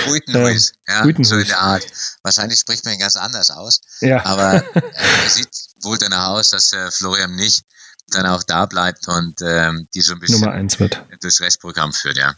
Buitenhuis, 0.05 0.71
ähm, 0.87 0.95
ja, 0.95 1.03
Buitenhuis. 1.03 1.29
so 1.29 1.35
in 1.35 1.47
der 1.47 1.59
Art. 1.59 1.85
Wahrscheinlich 2.23 2.59
spricht 2.59 2.85
man 2.85 2.93
ihn 2.93 3.01
ganz 3.01 3.17
anders 3.17 3.49
aus. 3.49 3.81
Ja. 3.99 4.25
Aber 4.25 4.63
äh, 4.73 4.81
sieht 5.27 5.49
wohl 5.81 5.97
danach 5.97 6.29
aus, 6.29 6.51
dass 6.51 6.71
äh, 6.71 6.91
Florian 6.91 7.35
nicht 7.35 7.65
dann 8.11 8.25
auch 8.25 8.43
da 8.43 8.65
bleibt 8.67 9.09
und 9.09 9.41
ähm, 9.41 9.89
die 9.93 10.01
so 10.01 10.13
ein 10.13 10.19
bisschen 10.19 10.39
Nummer 10.39 10.53
eins 10.53 10.79
wird. 10.79 11.03
durchs 11.21 11.41
Restprogramm 11.41 11.91
führt, 11.91 12.17
ja. 12.17 12.35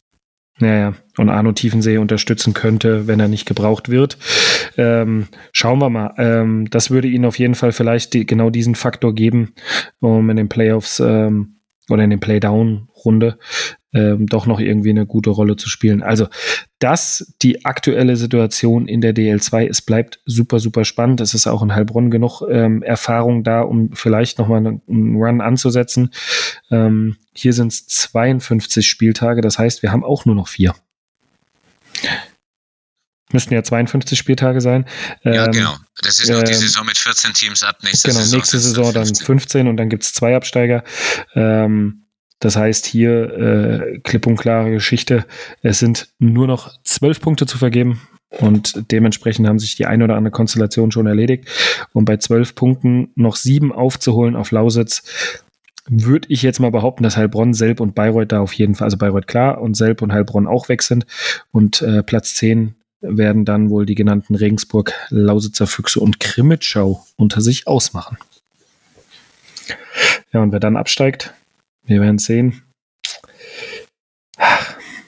Naja, 0.60 0.94
und 1.18 1.30
Arno 1.30 1.52
Tiefensee 1.52 1.98
unterstützen 1.98 2.54
könnte, 2.54 3.08
wenn 3.08 3.20
er 3.20 3.28
nicht 3.28 3.48
gebraucht 3.48 3.90
wird. 3.90 4.18
Ähm, 4.78 5.28
schauen 5.52 5.80
wir 5.80 5.90
mal. 5.90 6.14
Ähm, 6.18 6.70
das 6.70 6.92
würde 6.92 7.08
ihnen 7.08 7.26
auf 7.26 7.40
jeden 7.40 7.56
Fall 7.56 7.72
vielleicht 7.72 8.14
die, 8.14 8.26
genau 8.26 8.50
diesen 8.50 8.76
Faktor 8.76 9.16
geben, 9.16 9.54
um 10.00 10.30
in 10.30 10.38
den 10.38 10.50
Playoffs 10.50 11.00
ähm, 11.00 11.60
oder 11.90 12.04
in 12.04 12.12
den 12.12 12.20
Playdown-Runde 12.20 13.40
ähm, 13.94 14.28
doch 14.28 14.46
noch 14.46 14.60
irgendwie 14.60 14.90
eine 14.90 15.06
gute 15.06 15.30
Rolle 15.30 15.56
zu 15.56 15.70
spielen. 15.70 16.04
Also 16.04 16.28
das 16.80 17.34
die 17.42 17.66
aktuelle 17.66 18.16
Situation 18.16 18.88
in 18.88 19.02
der 19.02 19.16
DL2. 19.16 19.68
Es 19.70 19.82
bleibt 19.82 20.20
super, 20.26 20.60
super 20.60 20.84
spannend. 20.86 21.22
Es 21.22 21.34
ist 21.34 21.48
auch 21.48 21.62
in 21.62 21.74
Heilbronn 21.74 22.12
genug 22.12 22.42
ähm, 22.50 22.84
Erfahrung 22.84 23.44
da, 23.44 23.62
um 23.62 23.92
vielleicht 23.94 24.40
nochmal 24.40 24.60
einen, 24.60 24.82
einen 24.90 25.16
Run 25.16 25.42
anzusetzen. 25.42 26.12
Ähm, 26.72 27.18
hier 27.34 27.54
sind 27.54 27.72
es 27.72 27.88
52 27.88 28.88
Spieltage, 28.88 29.42
das 29.42 29.58
heißt, 29.58 29.82
wir 29.82 29.92
haben 29.92 30.04
auch 30.04 30.26
nur 30.26 30.36
noch 30.36 30.48
vier. 30.48 30.76
Müssten 33.32 33.54
ja 33.56 33.64
52 33.64 34.18
Spieltage 34.18 34.62
sein. 34.62 34.86
Ja, 35.24 35.46
ähm, 35.46 35.52
genau. 35.52 35.76
Das 36.04 36.20
ist 36.20 36.30
noch 36.30 36.44
die 36.44 36.52
ähm, 36.52 36.58
Saison 36.58 36.86
mit 36.86 36.98
14 36.98 37.34
Teams 37.34 37.64
ab. 37.64 37.78
Nächste 37.82 38.10
genau, 38.10 38.20
Saison 38.20 38.38
nächste 38.38 38.60
Saison 38.60 38.94
dann 38.94 39.16
15 39.16 39.68
und 39.68 39.78
dann 39.78 39.90
gibt 39.90 40.04
es 40.04 40.14
zwei 40.14 40.36
Absteiger. 40.36 40.84
Ähm, 41.34 42.03
das 42.44 42.56
heißt 42.56 42.86
hier 42.86 43.34
äh, 43.38 44.00
klipp 44.00 44.28
und 44.28 44.36
klare 44.36 44.72
Geschichte. 44.72 45.26
Es 45.62 45.80
sind 45.80 46.10
nur 46.20 46.48
noch 46.48 46.72
zwölf 46.84 47.22
Punkte 47.22 47.46
zu 47.46 47.58
vergeben 47.58 48.02
und 48.30 48.92
dementsprechend 48.92 49.48
haben 49.48 49.60
sich 49.60 49.76
die 49.76 49.86
ein 49.86 50.02
oder 50.02 50.16
andere 50.16 50.32
Konstellation 50.32 50.92
schon 50.92 51.08
erledigt. 51.08 51.48
Und 51.94 52.06
bei 52.06 52.18
zwölf 52.18 52.56
Punkten 52.56 53.12
noch 53.16 53.36
sieben 53.36 53.72
aufzuholen 53.72 54.36
auf 54.36 54.52
Lausitz, 54.52 55.04
würde 55.88 56.28
ich 56.30 56.42
jetzt 56.42 56.60
mal 56.60 56.72
behaupten, 56.72 57.04
dass 57.04 57.18
Heilbronn, 57.18 57.54
Selb 57.54 57.80
und 57.80 57.96
Bayreuth 57.96 58.32
da 58.32 58.40
auf 58.40 58.54
jeden 58.54 58.76
Fall, 58.76 58.86
also 58.86 58.98
Bayreuth 58.98 59.28
klar 59.28 59.62
und 59.62 59.76
Selb 59.76 60.02
und 60.02 60.12
Heilbronn 60.12 60.48
auch 60.48 60.70
weg 60.70 60.82
sind. 60.82 61.06
Und 61.52 61.82
äh, 61.82 62.04
Platz 62.04 62.36
zehn 62.36 62.76
werden 63.02 63.46
dann 63.46 63.70
wohl 63.70 63.86
die 63.86 63.96
genannten 63.96 64.36
Regensburg, 64.36 64.94
Lausitzer 65.10 65.68
Füchse 65.68 66.00
und 66.00 66.20
Krimitschau 66.20 67.06
unter 67.18 67.42
sich 67.42 67.68
ausmachen. 67.68 68.18
Ja, 70.32 70.42
und 70.42 70.52
wer 70.52 70.60
dann 70.60 70.78
absteigt, 70.78 71.34
wir 71.86 72.02
werden 72.02 72.18
sehen. 72.18 72.64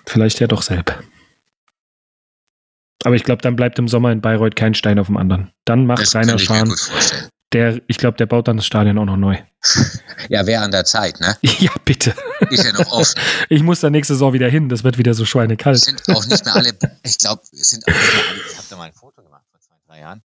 Vielleicht 0.06 0.40
ja 0.40 0.48
doch 0.48 0.62
selbst. 0.62 0.96
Aber 3.04 3.16
ich 3.16 3.24
glaube, 3.24 3.42
dann 3.42 3.56
bleibt 3.56 3.78
im 3.78 3.88
Sommer 3.88 4.12
in 4.12 4.22
Bayreuth 4.22 4.56
kein 4.56 4.74
Stein 4.74 4.98
auf 4.98 5.08
dem 5.08 5.18
anderen. 5.18 5.52
Dann 5.66 5.86
macht 5.86 6.02
das 6.02 6.16
Rainer 6.16 6.40
Schahn. 6.40 6.74
Der, 7.54 7.80
ich 7.88 7.98
glaube, 7.98 8.18
der 8.18 8.26
baut 8.26 8.48
dann 8.48 8.58
das 8.58 8.66
Stadion 8.66 8.98
auch 8.98 9.06
noch 9.06 9.18
neu. 9.18 9.38
Ja, 10.28 10.48
wäre 10.48 10.64
an 10.64 10.72
der 10.72 10.86
Zeit, 10.86 11.20
ne? 11.20 11.38
Ja, 11.60 11.70
bitte. 11.86 12.16
Ist 12.50 12.64
ja 12.64 12.72
noch 12.72 12.92
offen. 12.92 13.20
Ich 13.50 13.62
muss 13.62 13.80
da 13.80 13.92
nächste 13.92 14.16
Saison 14.16 14.34
wieder 14.34 14.50
hin, 14.50 14.70
das 14.70 14.84
wird 14.84 14.98
wieder 14.98 15.14
so 15.14 15.24
schweinekalt. 15.24 15.78
Sind 15.78 16.02
auch 16.10 16.26
nicht 16.26 16.44
mehr 16.46 16.56
alle, 16.56 16.74
ich 17.04 17.18
glaube, 17.20 17.44
sind 17.52 17.84
auch 17.88 17.94
nicht 17.94 18.14
mehr 18.14 18.24
alle, 18.30 18.40
ich 18.50 18.58
habe 18.58 18.68
da 18.70 18.76
mal 18.78 18.84
ein 18.86 18.94
Foto 18.94 19.22
gemacht 19.22 19.44
vor 19.52 19.60
zwei, 19.60 19.76
drei 19.88 20.00
Jahren 20.00 20.24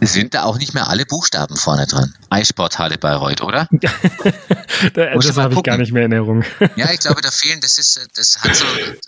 sind 0.00 0.34
da 0.34 0.44
auch 0.44 0.58
nicht 0.58 0.74
mehr 0.74 0.88
alle 0.88 1.06
Buchstaben 1.06 1.56
vorne 1.56 1.86
dran. 1.86 2.14
Eissporthalle 2.30 2.98
Bayreuth, 2.98 3.40
oder? 3.40 3.68
das 4.94 5.36
habe 5.36 5.54
ich 5.54 5.62
gar 5.62 5.78
nicht 5.78 5.92
mehr 5.92 6.04
in 6.04 6.12
Erinnerung. 6.12 6.44
ja, 6.76 6.90
ich 6.90 7.00
glaube, 7.00 7.20
da 7.20 7.30
fehlen, 7.32 7.60
das 7.60 7.78
ist, 7.78 8.08
das 8.14 8.38
hat 8.38 8.54
so, 8.54 8.64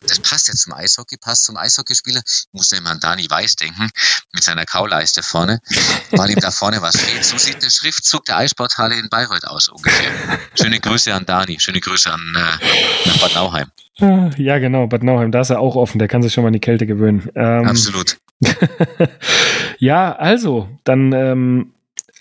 das 0.06 0.20
passt 0.20 0.48
jetzt 0.48 0.62
zum 0.62 0.72
Eishockey, 0.72 1.16
passt 1.16 1.44
zum 1.44 1.56
Eishockeyspieler. 1.56 2.22
Ich 2.24 2.46
muss 2.52 2.70
ja 2.70 2.78
immer 2.78 2.90
an 2.90 3.00
Dani 3.00 3.28
Weiß 3.28 3.56
denken, 3.56 3.90
mit 4.32 4.42
seiner 4.42 4.64
Kauleiste 4.64 5.22
vorne, 5.22 5.60
weil 6.12 6.30
ihm 6.30 6.40
da 6.40 6.50
vorne 6.50 6.82
was 6.82 6.96
fehlt. 6.96 7.24
So 7.24 7.38
sieht 7.38 7.62
der 7.62 7.70
Schriftzug 7.70 8.24
der 8.24 8.38
Eissporthalle 8.38 8.96
in 8.96 9.08
Bayreuth 9.08 9.46
aus, 9.46 9.68
ungefähr. 9.68 10.10
Schöne 10.54 10.80
Grüße 10.80 11.14
an 11.14 11.26
Dani, 11.26 11.58
schöne 11.60 11.80
Grüße 11.80 12.10
an 12.10 12.36
äh, 12.36 13.18
Bad 13.20 13.34
Nauheim. 13.34 13.70
Ja, 13.98 14.58
genau, 14.58 14.86
Bad 14.86 15.02
Nauheim, 15.02 15.30
da 15.30 15.40
ist 15.40 15.50
er 15.50 15.60
auch 15.60 15.76
offen, 15.76 15.98
der 15.98 16.08
kann 16.08 16.22
sich 16.22 16.32
schon 16.32 16.42
mal 16.42 16.48
an 16.48 16.54
die 16.54 16.60
Kälte 16.60 16.86
gewöhnen. 16.86 17.28
Ähm, 17.34 17.66
Absolut. 17.66 18.18
ja, 19.78 20.16
also, 20.16 20.68
dann 20.84 21.12
ähm, 21.12 21.72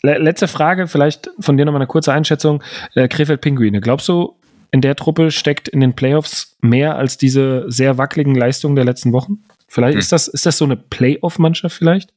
letzte 0.01 0.47
Frage, 0.47 0.87
vielleicht 0.87 1.29
von 1.39 1.57
dir 1.57 1.65
nochmal 1.65 1.81
eine 1.81 1.87
kurze 1.87 2.11
Einschätzung. 2.11 2.63
Äh, 2.95 3.07
Krefeld 3.07 3.41
Pinguine, 3.41 3.81
glaubst 3.81 4.07
du, 4.09 4.35
in 4.71 4.81
der 4.81 4.95
Truppe 4.95 5.31
steckt 5.31 5.67
in 5.67 5.79
den 5.79 5.95
Playoffs 5.95 6.57
mehr 6.61 6.95
als 6.95 7.17
diese 7.17 7.65
sehr 7.71 7.97
wackeligen 7.97 8.35
Leistungen 8.35 8.75
der 8.75 8.85
letzten 8.85 9.13
Wochen? 9.13 9.43
Vielleicht 9.67 9.93
hm. 9.93 9.99
ist 9.99 10.11
das, 10.11 10.27
ist 10.27 10.45
das 10.45 10.57
so 10.57 10.65
eine 10.65 10.75
Playoff-Mannschaft 10.75 11.75
vielleicht? 11.75 12.13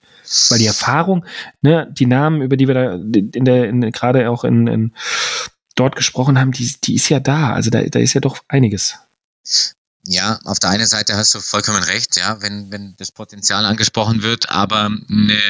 Weil 0.51 0.59
die 0.59 0.67
Erfahrung, 0.67 1.25
ne, 1.63 1.89
die 1.93 2.07
Namen, 2.07 2.43
über 2.43 2.57
die 2.57 2.69
wir 2.69 2.75
da 2.75 2.95
in 2.95 3.45
der, 3.45 3.69
in, 3.69 3.81
gerade 3.91 4.31
auch 4.31 4.45
in, 4.45 4.67
in 4.67 4.93
dort 5.75 5.97
gesprochen 5.97 6.39
haben, 6.39 6.53
die, 6.53 6.71
die 6.85 6.95
ist 6.95 7.09
ja 7.09 7.21
da. 7.21 7.53
Also 7.53 7.71
da, 7.71 7.83
da 7.83 7.99
ist 7.99 8.15
ja 8.15 8.21
doch 8.21 8.39
einiges. 8.49 8.99
Ja, 10.05 10.41
auf 10.45 10.59
der 10.59 10.71
einen 10.71 10.87
Seite 10.87 11.17
hast 11.17 11.33
du 11.35 11.41
vollkommen 11.41 11.83
recht, 11.85 12.17
ja, 12.17 12.43
wenn, 12.43 12.73
wenn 12.73 12.97
das 12.97 13.13
Potenzial 13.13 13.65
angesprochen 13.65 14.23
wird, 14.23 14.51
aber 14.51 14.87
eine 14.87 15.41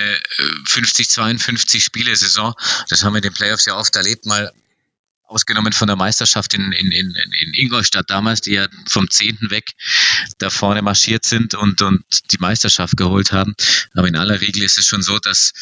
50, 0.66 1.08
52 1.08 1.82
Spiele 1.82 2.14
Saison, 2.14 2.54
das 2.90 3.02
haben 3.02 3.14
wir 3.14 3.18
in 3.18 3.22
den 3.22 3.32
Playoffs 3.32 3.64
ja 3.64 3.76
oft 3.76 3.96
erlebt, 3.96 4.26
mal 4.26 4.52
ausgenommen 5.32 5.72
von 5.72 5.86
der 5.86 5.96
Meisterschaft 5.96 6.54
in, 6.54 6.72
in, 6.72 6.92
in, 6.92 7.14
in 7.14 7.54
Ingolstadt 7.54 8.08
damals, 8.08 8.42
die 8.42 8.52
ja 8.52 8.66
vom 8.88 9.08
Zehnten 9.10 9.50
weg 9.50 9.72
da 10.38 10.50
vorne 10.50 10.82
marschiert 10.82 11.24
sind 11.24 11.54
und, 11.54 11.80
und 11.82 12.04
die 12.30 12.38
Meisterschaft 12.38 12.96
geholt 12.96 13.32
haben. 13.32 13.54
Aber 13.94 14.08
in 14.08 14.16
aller 14.16 14.40
Regel 14.40 14.62
ist 14.62 14.78
es 14.78 14.86
schon 14.86 15.02
so, 15.02 15.18
dass 15.18 15.52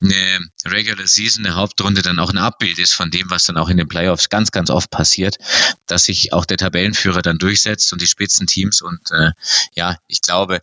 eine 0.00 0.40
Regular 0.64 1.06
Season, 1.06 1.44
eine 1.44 1.56
Hauptrunde 1.56 2.02
dann 2.02 2.18
auch 2.18 2.30
ein 2.30 2.38
Abbild 2.38 2.78
ist 2.78 2.94
von 2.94 3.10
dem, 3.10 3.30
was 3.30 3.44
dann 3.44 3.58
auch 3.58 3.68
in 3.68 3.76
den 3.76 3.88
Playoffs 3.88 4.28
ganz, 4.28 4.50
ganz 4.50 4.70
oft 4.70 4.90
passiert, 4.90 5.36
dass 5.86 6.04
sich 6.04 6.32
auch 6.32 6.46
der 6.46 6.56
Tabellenführer 6.56 7.22
dann 7.22 7.38
durchsetzt 7.38 7.92
und 7.92 8.00
die 8.00 8.06
Spitzenteams. 8.06 8.80
Und 8.80 9.10
äh, 9.10 9.32
ja, 9.74 9.96
ich 10.06 10.22
glaube, 10.22 10.62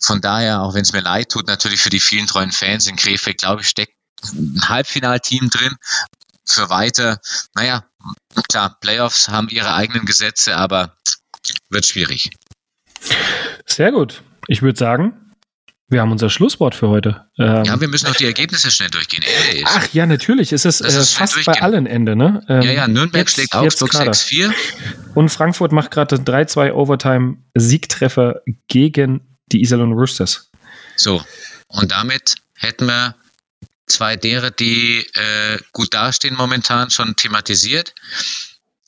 von 0.00 0.20
daher, 0.20 0.62
auch 0.62 0.74
wenn 0.74 0.82
es 0.82 0.92
mir 0.92 1.02
leid 1.02 1.30
tut, 1.30 1.46
natürlich 1.46 1.80
für 1.80 1.90
die 1.90 2.00
vielen 2.00 2.26
treuen 2.26 2.52
Fans 2.52 2.86
in 2.86 2.96
Krefeld, 2.96 3.38
glaube 3.38 3.62
ich, 3.62 3.68
steckt 3.68 3.92
ein 4.32 4.68
Halbfinalteam 4.68 5.50
drin, 5.50 5.76
für 6.52 6.70
weiter, 6.70 7.20
naja, 7.54 7.84
klar, 8.48 8.76
Playoffs 8.80 9.28
haben 9.28 9.48
ihre 9.48 9.74
eigenen 9.74 10.04
Gesetze, 10.04 10.56
aber 10.56 10.96
wird 11.70 11.86
schwierig. 11.86 12.30
Sehr 13.66 13.92
gut. 13.92 14.22
Ich 14.46 14.62
würde 14.62 14.78
sagen, 14.78 15.28
wir 15.90 16.02
haben 16.02 16.12
unser 16.12 16.28
Schlusswort 16.28 16.74
für 16.74 16.88
heute. 16.88 17.24
Ähm, 17.38 17.64
ja, 17.64 17.80
wir 17.80 17.88
müssen 17.88 18.08
noch 18.08 18.16
die 18.16 18.26
Ergebnisse 18.26 18.70
schnell 18.70 18.90
durchgehen. 18.90 19.22
Ist. 19.22 19.64
Ach 19.66 19.88
ja, 19.94 20.04
natürlich. 20.04 20.52
Es 20.52 20.66
ist, 20.66 20.82
äh, 20.82 20.90
fast 20.90 21.42
bei 21.46 21.62
allen 21.62 21.86
Ende. 21.86 22.14
Ne? 22.14 22.44
Ähm, 22.48 22.62
ja, 22.62 22.72
ja, 22.72 22.88
Nürnberg 22.88 23.26
jetzt, 23.26 23.34
schlägt 23.34 23.54
Augsburg 23.54 23.94
6-4. 23.94 24.52
Und 25.14 25.30
Frankfurt 25.30 25.72
macht 25.72 25.90
gerade 25.90 26.16
3-2 26.16 26.72
Overtime-Siegtreffer 26.72 28.42
gegen 28.68 29.38
die 29.50 29.62
Iserlohn 29.62 29.92
Roosters. 29.92 30.50
So, 30.96 31.24
und 31.68 31.90
damit 31.90 32.34
hätten 32.54 32.86
wir 32.86 33.14
zwei 33.88 34.16
derer, 34.16 34.50
die 34.50 35.06
äh, 35.14 35.58
gut 35.72 35.94
dastehen 35.94 36.36
momentan, 36.36 36.90
schon 36.90 37.16
thematisiert. 37.16 37.94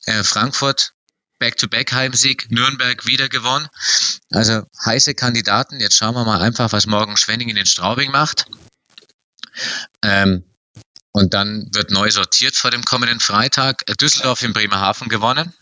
Äh, 0.07 0.23
Frankfurt 0.23 0.93
Back-to-Back-Heimsieg, 1.39 2.51
Nürnberg 2.51 3.07
wieder 3.07 3.29
gewonnen. 3.29 3.69
Also 4.31 4.63
heiße 4.85 5.15
Kandidaten. 5.15 5.81
Jetzt 5.81 5.97
schauen 5.97 6.15
wir 6.15 6.25
mal 6.25 6.41
einfach, 6.41 6.73
was 6.73 6.87
morgen 6.87 7.17
Schwenningen 7.17 7.57
in 7.57 7.67
Straubing 7.67 8.11
macht. 8.11 8.45
Ähm, 10.03 10.45
und 11.13 11.35
dann 11.35 11.69
wird 11.73 11.91
neu 11.91 12.11
sortiert 12.11 12.57
vor 12.57 12.71
dem 12.71 12.85
kommenden 12.85 13.21
Freitag. 13.21 13.85
Düsseldorf 14.01 14.43
in 14.43 14.53
Bremerhaven 14.53 15.09
gewonnen. 15.09 15.53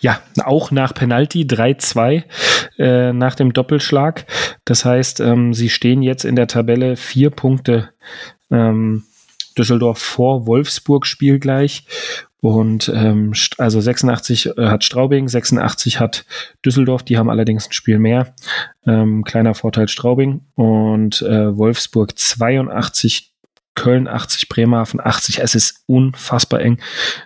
Ja, 0.00 0.20
auch 0.44 0.70
nach 0.70 0.94
Penalty 0.94 1.42
3-2 1.42 2.22
äh, 2.78 3.12
nach 3.12 3.34
dem 3.34 3.52
Doppelschlag. 3.52 4.24
Das 4.64 4.84
heißt, 4.84 5.20
ähm, 5.20 5.52
sie 5.52 5.68
stehen 5.68 6.02
jetzt 6.02 6.24
in 6.24 6.36
der 6.36 6.46
Tabelle 6.46 6.96
vier 6.96 7.30
Punkte 7.30 7.90
ähm, 8.50 9.04
Düsseldorf 9.56 9.98
vor 9.98 10.46
Wolfsburg 10.46 11.06
spielgleich. 11.06 11.84
Und 12.40 12.88
ähm, 12.94 13.32
also 13.58 13.80
86 13.80 14.46
äh, 14.46 14.66
hat 14.66 14.84
Straubing, 14.84 15.28
86 15.28 15.98
hat 15.98 16.24
Düsseldorf, 16.64 17.02
die 17.02 17.18
haben 17.18 17.30
allerdings 17.30 17.66
ein 17.66 17.72
Spiel 17.72 17.98
mehr. 17.98 18.34
Ähm, 18.86 19.24
kleiner 19.24 19.54
Vorteil 19.54 19.88
Straubing. 19.88 20.42
Und 20.54 21.20
äh, 21.22 21.56
Wolfsburg 21.56 22.16
82 22.16 23.32
Köln 23.78 24.08
80, 24.08 24.48
Bremerhaven 24.48 24.98
80. 25.00 25.38
Es 25.38 25.54
ist 25.54 25.84
unfassbar 25.86 26.60
eng. 26.60 26.78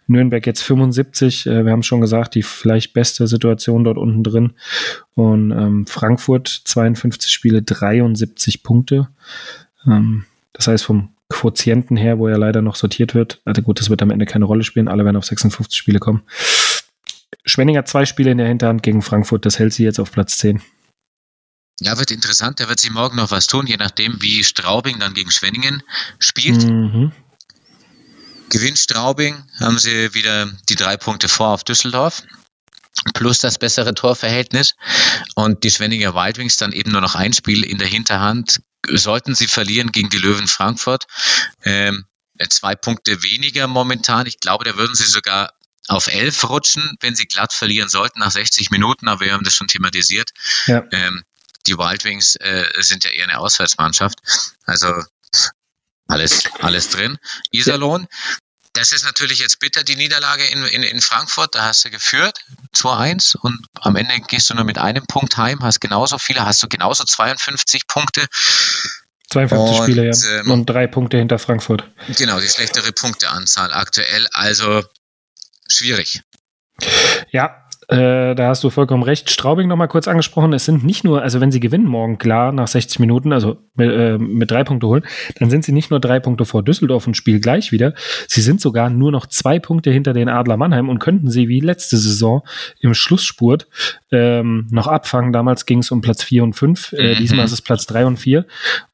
Nürnberg 0.06 0.46
jetzt 0.46 0.62
75. 0.62 1.46
Äh, 1.46 1.64
wir 1.64 1.72
haben 1.72 1.82
schon 1.82 2.02
gesagt, 2.02 2.34
die 2.34 2.42
vielleicht 2.42 2.92
beste 2.92 3.26
Situation 3.26 3.84
dort 3.84 3.96
unten 3.96 4.22
drin. 4.22 4.52
Und 5.14 5.50
ähm, 5.50 5.86
Frankfurt 5.86 6.48
52 6.48 7.32
Spiele, 7.32 7.62
73 7.62 8.62
Punkte. 8.62 9.08
Ähm, 9.86 10.26
das 10.52 10.66
heißt, 10.66 10.84
vom 10.84 11.08
Quotienten 11.30 11.96
her, 11.96 12.18
wo 12.18 12.28
er 12.28 12.36
leider 12.36 12.60
noch 12.60 12.74
sortiert 12.74 13.14
wird, 13.14 13.40
also 13.46 13.62
gut, 13.62 13.80
das 13.80 13.88
wird 13.88 14.02
am 14.02 14.10
Ende 14.10 14.26
keine 14.26 14.44
Rolle 14.44 14.62
spielen. 14.62 14.88
Alle 14.88 15.06
werden 15.06 15.16
auf 15.16 15.24
56 15.24 15.74
Spiele 15.74 16.00
kommen. 16.00 16.20
Schwenning 17.46 17.78
hat 17.78 17.88
zwei 17.88 18.04
Spiele 18.04 18.30
in 18.30 18.36
der 18.36 18.48
Hinterhand 18.48 18.82
gegen 18.82 19.00
Frankfurt. 19.00 19.46
Das 19.46 19.58
hält 19.58 19.72
sie 19.72 19.84
jetzt 19.84 19.98
auf 19.98 20.12
Platz 20.12 20.36
10. 20.36 20.60
Ja, 21.80 21.98
wird 21.98 22.10
interessant. 22.10 22.60
Da 22.60 22.68
wird 22.68 22.80
sie 22.80 22.90
morgen 22.90 23.16
noch 23.16 23.30
was 23.30 23.46
tun, 23.46 23.66
je 23.66 23.76
nachdem, 23.76 24.20
wie 24.20 24.44
Straubing 24.44 24.98
dann 24.98 25.14
gegen 25.14 25.30
Schwenningen 25.30 25.82
spielt. 26.18 26.62
Mhm. 26.64 27.12
Gewinnt 28.50 28.78
Straubing, 28.78 29.42
haben 29.58 29.78
sie 29.78 30.14
wieder 30.14 30.46
die 30.68 30.76
drei 30.76 30.96
Punkte 30.96 31.28
vor 31.28 31.48
auf 31.48 31.64
Düsseldorf. 31.64 32.22
Plus 33.14 33.40
das 33.40 33.58
bessere 33.58 33.94
Torverhältnis. 33.94 34.74
Und 35.34 35.64
die 35.64 35.70
Schwenninger 35.70 36.14
Wild 36.14 36.38
Wings 36.38 36.58
dann 36.58 36.72
eben 36.72 36.92
nur 36.92 37.00
noch 37.00 37.14
ein 37.14 37.32
Spiel 37.32 37.64
in 37.64 37.78
der 37.78 37.88
Hinterhand. 37.88 38.60
Sollten 38.88 39.34
sie 39.34 39.46
verlieren 39.46 39.92
gegen 39.92 40.10
die 40.10 40.18
Löwen 40.18 40.48
Frankfurt, 40.48 41.06
ähm, 41.62 42.04
zwei 42.48 42.74
Punkte 42.74 43.22
weniger 43.22 43.66
momentan. 43.66 44.26
Ich 44.26 44.40
glaube, 44.40 44.64
da 44.64 44.76
würden 44.76 44.94
sie 44.94 45.04
sogar 45.04 45.52
auf 45.88 46.06
elf 46.06 46.48
rutschen, 46.48 46.96
wenn 47.00 47.14
sie 47.14 47.26
glatt 47.26 47.52
verlieren 47.52 47.88
sollten 47.88 48.20
nach 48.20 48.30
60 48.30 48.70
Minuten, 48.70 49.08
aber 49.08 49.24
wir 49.24 49.32
haben 49.32 49.44
das 49.44 49.54
schon 49.54 49.68
thematisiert. 49.68 50.30
Ja. 50.66 50.84
Ähm, 50.92 51.22
die 51.66 51.76
Wild 51.78 52.04
Wings 52.04 52.36
äh, 52.36 52.64
sind 52.78 53.04
ja 53.04 53.10
eher 53.10 53.24
eine 53.24 53.38
Auswärtsmannschaft. 53.38 54.18
Also 54.64 54.92
alles, 56.06 56.44
alles 56.60 56.88
drin. 56.90 57.18
Iserlohn, 57.50 58.06
das 58.74 58.92
ist 58.92 59.04
natürlich 59.04 59.38
jetzt 59.38 59.58
bitter, 59.60 59.84
die 59.84 59.96
Niederlage 59.96 60.46
in, 60.46 60.64
in, 60.64 60.82
in 60.82 61.00
Frankfurt. 61.00 61.54
Da 61.54 61.64
hast 61.64 61.84
du 61.84 61.90
geführt, 61.90 62.38
2-1 62.74 63.36
und 63.36 63.66
am 63.80 63.96
Ende 63.96 64.18
gehst 64.20 64.48
du 64.50 64.54
nur 64.54 64.64
mit 64.64 64.78
einem 64.78 65.06
Punkt 65.06 65.36
heim, 65.36 65.62
hast 65.62 65.80
genauso 65.80 66.18
viele, 66.18 66.46
hast 66.46 66.62
du 66.62 66.68
genauso 66.68 67.04
52 67.04 67.86
Punkte. 67.86 68.26
52 69.30 69.78
und, 69.78 69.84
Spiele, 69.84 70.10
ja. 70.10 70.40
Ähm, 70.40 70.50
und 70.50 70.66
drei 70.66 70.86
Punkte 70.86 71.18
hinter 71.18 71.38
Frankfurt. 71.38 71.84
Genau, 72.16 72.40
die 72.40 72.48
schlechtere 72.48 72.92
Punkteanzahl 72.92 73.72
aktuell. 73.72 74.26
Also 74.32 74.82
schwierig. 75.68 76.22
Ja, 77.30 77.68
äh, 77.88 78.34
da 78.34 78.48
hast 78.48 78.62
du 78.62 78.70
vollkommen 78.70 79.02
recht. 79.02 79.30
Straubing 79.30 79.68
noch 79.68 79.76
mal 79.76 79.88
kurz 79.88 80.06
angesprochen. 80.06 80.52
Es 80.52 80.64
sind 80.64 80.84
nicht 80.84 81.04
nur, 81.04 81.22
also 81.22 81.40
wenn 81.40 81.50
sie 81.50 81.60
gewinnen 81.60 81.86
morgen 81.86 82.18
klar 82.18 82.52
nach 82.52 82.68
60 82.68 83.00
Minuten, 83.00 83.32
also 83.32 83.56
mit, 83.74 83.90
äh, 83.90 84.18
mit 84.18 84.50
drei 84.50 84.62
Punkte 84.62 84.86
holen, 84.86 85.04
dann 85.38 85.50
sind 85.50 85.64
sie 85.64 85.72
nicht 85.72 85.90
nur 85.90 85.98
drei 85.98 86.20
Punkte 86.20 86.44
vor 86.44 86.62
Düsseldorf 86.62 87.06
und 87.06 87.16
spielen 87.16 87.40
gleich 87.40 87.72
wieder. 87.72 87.94
Sie 88.28 88.40
sind 88.40 88.60
sogar 88.60 88.88
nur 88.88 89.10
noch 89.10 89.26
zwei 89.26 89.58
Punkte 89.58 89.90
hinter 89.90 90.12
den 90.12 90.28
Adler 90.28 90.56
Mannheim 90.56 90.88
und 90.88 91.00
könnten 91.00 91.30
sie 91.30 91.48
wie 91.48 91.60
letzte 91.60 91.96
Saison 91.96 92.42
im 92.80 92.94
Schlussspurt 92.94 93.66
ähm, 94.12 94.68
noch 94.70 94.86
abfangen. 94.86 95.32
Damals 95.32 95.66
ging 95.66 95.80
es 95.80 95.90
um 95.90 96.02
Platz 96.02 96.22
4 96.22 96.44
und 96.44 96.52
5. 96.54 96.92
Äh, 96.92 97.14
mhm. 97.14 97.18
Diesmal 97.18 97.44
ist 97.44 97.52
es 97.52 97.62
Platz 97.62 97.86
3 97.86 98.06
und 98.06 98.16
4 98.18 98.46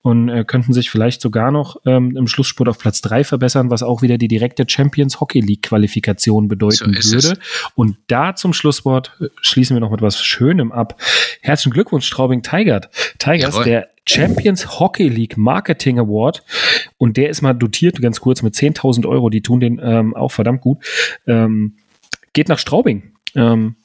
und 0.08 0.30
äh, 0.30 0.42
könnten 0.42 0.72
sich 0.72 0.88
vielleicht 0.88 1.20
sogar 1.20 1.50
noch 1.50 1.76
ähm, 1.84 2.16
im 2.16 2.28
Schlussspurt 2.28 2.66
auf 2.66 2.78
Platz 2.78 3.02
3 3.02 3.24
verbessern, 3.24 3.70
was 3.70 3.82
auch 3.82 4.00
wieder 4.00 4.16
die 4.16 4.26
direkte 4.26 4.64
Champions 4.66 5.20
Hockey 5.20 5.40
League 5.40 5.64
Qualifikation 5.64 6.48
bedeuten 6.48 6.96
so 6.98 7.12
würde. 7.12 7.32
Es. 7.32 7.70
Und 7.74 7.98
da 8.06 8.34
zum 8.34 8.54
Schlusswort 8.54 9.14
äh, 9.20 9.26
schließen 9.42 9.76
wir 9.76 9.80
noch 9.80 9.90
mit 9.90 10.00
was 10.00 10.22
Schönem 10.22 10.72
ab. 10.72 10.98
Herzlichen 11.42 11.74
Glückwunsch, 11.74 12.06
Straubing 12.06 12.42
Tigert. 12.42 12.88
Tigers, 13.18 13.52
Jawohl. 13.52 13.64
der 13.64 13.88
Champions 14.06 14.80
Hockey 14.80 15.10
League 15.10 15.36
Marketing 15.36 15.98
Award 15.98 16.42
und 16.96 17.18
der 17.18 17.28
ist 17.28 17.42
mal 17.42 17.52
dotiert, 17.52 18.00
ganz 18.00 18.18
kurz, 18.20 18.40
mit 18.40 18.54
10.000 18.54 19.06
Euro. 19.06 19.28
Die 19.28 19.42
tun 19.42 19.60
den 19.60 19.78
ähm, 19.82 20.16
auch 20.16 20.32
verdammt 20.32 20.62
gut. 20.62 20.78
Ähm, 21.26 21.76
geht 22.32 22.48
nach 22.48 22.58
Straubing. 22.58 23.12
Ähm, 23.34 23.76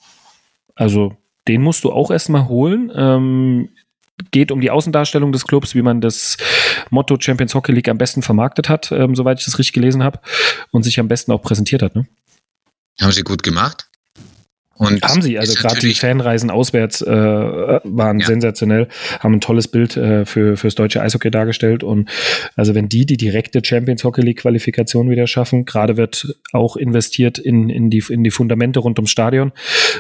also 0.74 1.18
den 1.50 1.62
musst 1.62 1.84
du 1.84 1.92
auch 1.92 2.12
erstmal 2.12 2.48
holen. 2.48 2.90
Ähm, 2.96 3.70
geht 4.32 4.52
um 4.52 4.62
die 4.62 4.72
Außendarstellung 4.72 5.32
des 5.32 5.46
Clubs, 5.46 5.76
wie 5.76 5.82
man 5.82 6.02
das 6.02 6.38
Motto 6.90 7.18
Champions 7.20 7.56
Hockey 7.56 7.72
League 7.72 7.90
am 7.90 7.98
besten 7.98 8.22
vermarktet 8.22 8.70
hat, 8.70 8.92
ähm, 8.92 9.16
soweit 9.16 9.40
ich 9.40 9.46
das 9.46 9.58
richtig 9.60 9.74
gelesen 9.74 10.04
habe, 10.04 10.20
und 10.72 10.84
sich 10.84 11.00
am 11.00 11.08
besten 11.08 11.32
auch 11.32 11.42
präsentiert 11.42 11.82
hat. 11.82 11.96
Ne? 11.96 12.08
Haben 13.00 13.12
sie 13.12 13.24
gut 13.24 13.44
gemacht? 13.44 13.90
Und 14.76 15.04
haben 15.04 15.22
sie, 15.22 15.38
also 15.38 15.54
gerade 15.54 15.80
die 15.80 15.94
Fanreisen 15.94 16.50
auswärts 16.50 17.02
äh, 17.02 17.14
waren 17.14 18.20
ja. 18.20 18.26
sensationell, 18.26 18.88
haben 19.20 19.36
ein 19.36 19.42
tolles 19.42 19.68
Bild 19.68 19.96
äh, 19.98 20.26
für 20.26 20.58
fürs 20.58 20.74
deutsche 20.74 21.00
Eishockey 21.02 21.30
dargestellt 21.30 21.84
und 21.84 22.10
also 22.56 22.74
wenn 22.74 22.90
die 22.90 23.06
die 23.06 23.18
direkte 23.18 23.62
Champions 23.64 24.04
Hockey 24.04 24.22
League 24.22 24.40
Qualifikation 24.40 25.12
wieder 25.12 25.28
schaffen, 25.28 25.66
gerade 25.66 25.96
wird 25.96 26.36
auch 26.54 26.76
investiert 26.76 27.38
in, 27.38 27.70
in, 27.70 27.92
die, 27.92 28.04
in 28.10 28.24
die 28.24 28.32
Fundamente 28.32 28.80
rund 28.80 28.98
ums 28.98 29.12
Stadion, 29.12 29.52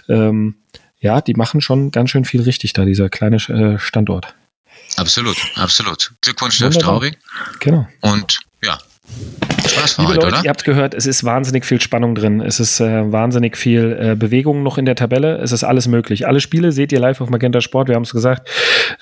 ähm, 0.09 0.55
ja, 1.03 1.21
die 1.21 1.33
machen 1.33 1.61
schon 1.61 1.91
ganz 1.91 2.09
schön 2.09 2.25
viel 2.25 2.41
richtig 2.41 2.73
da, 2.73 2.85
dieser 2.85 3.09
kleine 3.09 3.35
äh, 3.35 3.77
Standort. 3.77 4.33
Absolut, 4.95 5.37
absolut. 5.55 6.13
Glückwunsch, 6.21 6.57
Chef 6.57 6.73
Straubing. 6.73 7.15
Genau. 7.59 7.87
Und 8.01 8.39
ja, 8.63 8.77
Spaß 9.67 9.97
Liebe 9.97 10.09
heute, 10.09 10.19
Leute, 10.21 10.27
oder? 10.27 10.43
ihr 10.45 10.49
habt 10.49 10.63
gehört, 10.63 10.93
es 10.93 11.05
ist 11.05 11.25
wahnsinnig 11.25 11.65
viel 11.65 11.81
Spannung 11.81 12.15
drin. 12.15 12.39
Es 12.39 12.59
ist 12.59 12.79
äh, 12.79 13.11
wahnsinnig 13.11 13.57
viel 13.57 13.97
äh, 13.99 14.15
Bewegung 14.15 14.63
noch 14.63 14.77
in 14.77 14.85
der 14.85 14.95
Tabelle. 14.95 15.37
Es 15.39 15.51
ist 15.51 15.63
alles 15.63 15.87
möglich. 15.87 16.25
Alle 16.25 16.39
Spiele 16.39 16.71
seht 16.71 16.91
ihr 16.93 16.99
live 16.99 17.19
auf 17.19 17.29
Magenta 17.29 17.59
Sport. 17.59 17.89
Wir 17.89 17.95
haben 17.95 18.03
es 18.03 18.13
gesagt, 18.13 18.49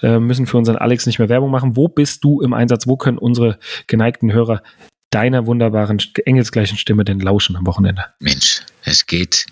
äh, 0.02 0.18
müssen 0.18 0.48
für 0.48 0.58
unseren 0.58 0.78
Alex 0.78 1.06
nicht 1.06 1.20
mehr 1.20 1.30
Werbung 1.30 1.52
machen. 1.52 1.76
Wo 1.76 1.88
bist 1.88 2.24
du 2.24 2.42
im 2.42 2.54
Einsatz? 2.54 2.88
Wo 2.88 2.98
können 2.98 3.20
unsere 3.20 3.60
geneigten 3.86 4.34
Hörer 4.34 4.64
deiner 5.12 5.46
wunderbaren 5.46 6.02
engelsgleichen 6.26 6.78
Stimme 6.78 7.06
denn 7.06 7.20
lauschen 7.20 7.56
am 7.56 7.68
Wochenende? 7.68 8.06
Mensch, 8.20 8.62
es 8.84 9.06
geht 9.06 9.46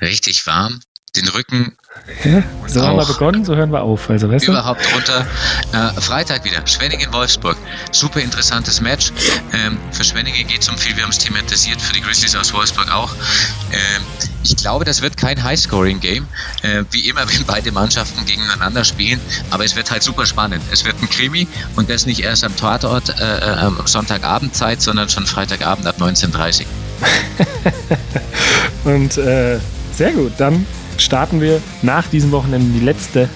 richtig 0.00 0.46
warm 0.46 0.80
den 1.16 1.28
Rücken. 1.28 1.76
Ja, 2.24 2.42
so 2.66 2.82
haben 2.82 2.96
wir 2.96 3.06
begonnen, 3.06 3.44
so 3.44 3.56
hören 3.56 3.72
wir 3.72 3.82
auf. 3.82 4.10
Also, 4.10 4.30
weißt 4.30 4.48
überhaupt 4.48 4.84
du? 4.84 4.94
runter. 4.94 5.26
Äh, 5.72 6.00
Freitag 6.00 6.44
wieder, 6.44 6.66
Schwenningen-Wolfsburg. 6.66 7.56
Super 7.90 8.20
interessantes 8.20 8.80
Match. 8.80 9.12
Ähm, 9.52 9.78
für 9.92 10.04
Schwenningen 10.04 10.46
geht 10.46 10.62
es 10.62 10.68
um 10.68 10.76
viel, 10.76 10.94
wir 10.96 11.02
haben 11.02 11.10
es 11.10 11.18
thematisiert, 11.18 11.80
für 11.80 11.94
die 11.94 12.02
Grizzlies 12.02 12.36
aus 12.36 12.52
Wolfsburg 12.52 12.92
auch. 12.92 13.14
Ähm, 13.72 14.02
ich 14.42 14.56
glaube, 14.56 14.84
das 14.84 15.02
wird 15.02 15.16
kein 15.16 15.42
High-Scoring-Game, 15.42 16.28
äh, 16.62 16.84
wie 16.90 17.08
immer, 17.08 17.22
wenn 17.32 17.44
beide 17.44 17.72
Mannschaften 17.72 18.24
gegeneinander 18.26 18.84
spielen. 18.84 19.20
Aber 19.50 19.64
es 19.64 19.74
wird 19.74 19.90
halt 19.90 20.02
super 20.02 20.26
spannend. 20.26 20.62
Es 20.70 20.84
wird 20.84 21.00
ein 21.02 21.08
Krimi 21.08 21.48
und 21.76 21.90
das 21.90 22.06
nicht 22.06 22.20
erst 22.20 22.44
am 22.44 22.54
Tatort 22.56 23.08
äh, 23.20 23.38
äh 23.38 23.56
am 23.56 23.80
Sonntagabendzeit, 23.84 24.82
sondern 24.82 25.08
schon 25.08 25.26
Freitagabend 25.26 25.86
ab 25.86 25.96
19.30 25.98 26.60
Uhr. 26.60 26.66
und 28.92 29.16
äh, 29.18 29.58
sehr 29.92 30.12
gut, 30.12 30.32
dann 30.38 30.66
starten 30.98 31.40
wir 31.40 31.60
nach 31.82 32.08
diesem 32.08 32.32
Wochenende 32.32 32.78
die 32.78 32.84
letzte 32.84 33.28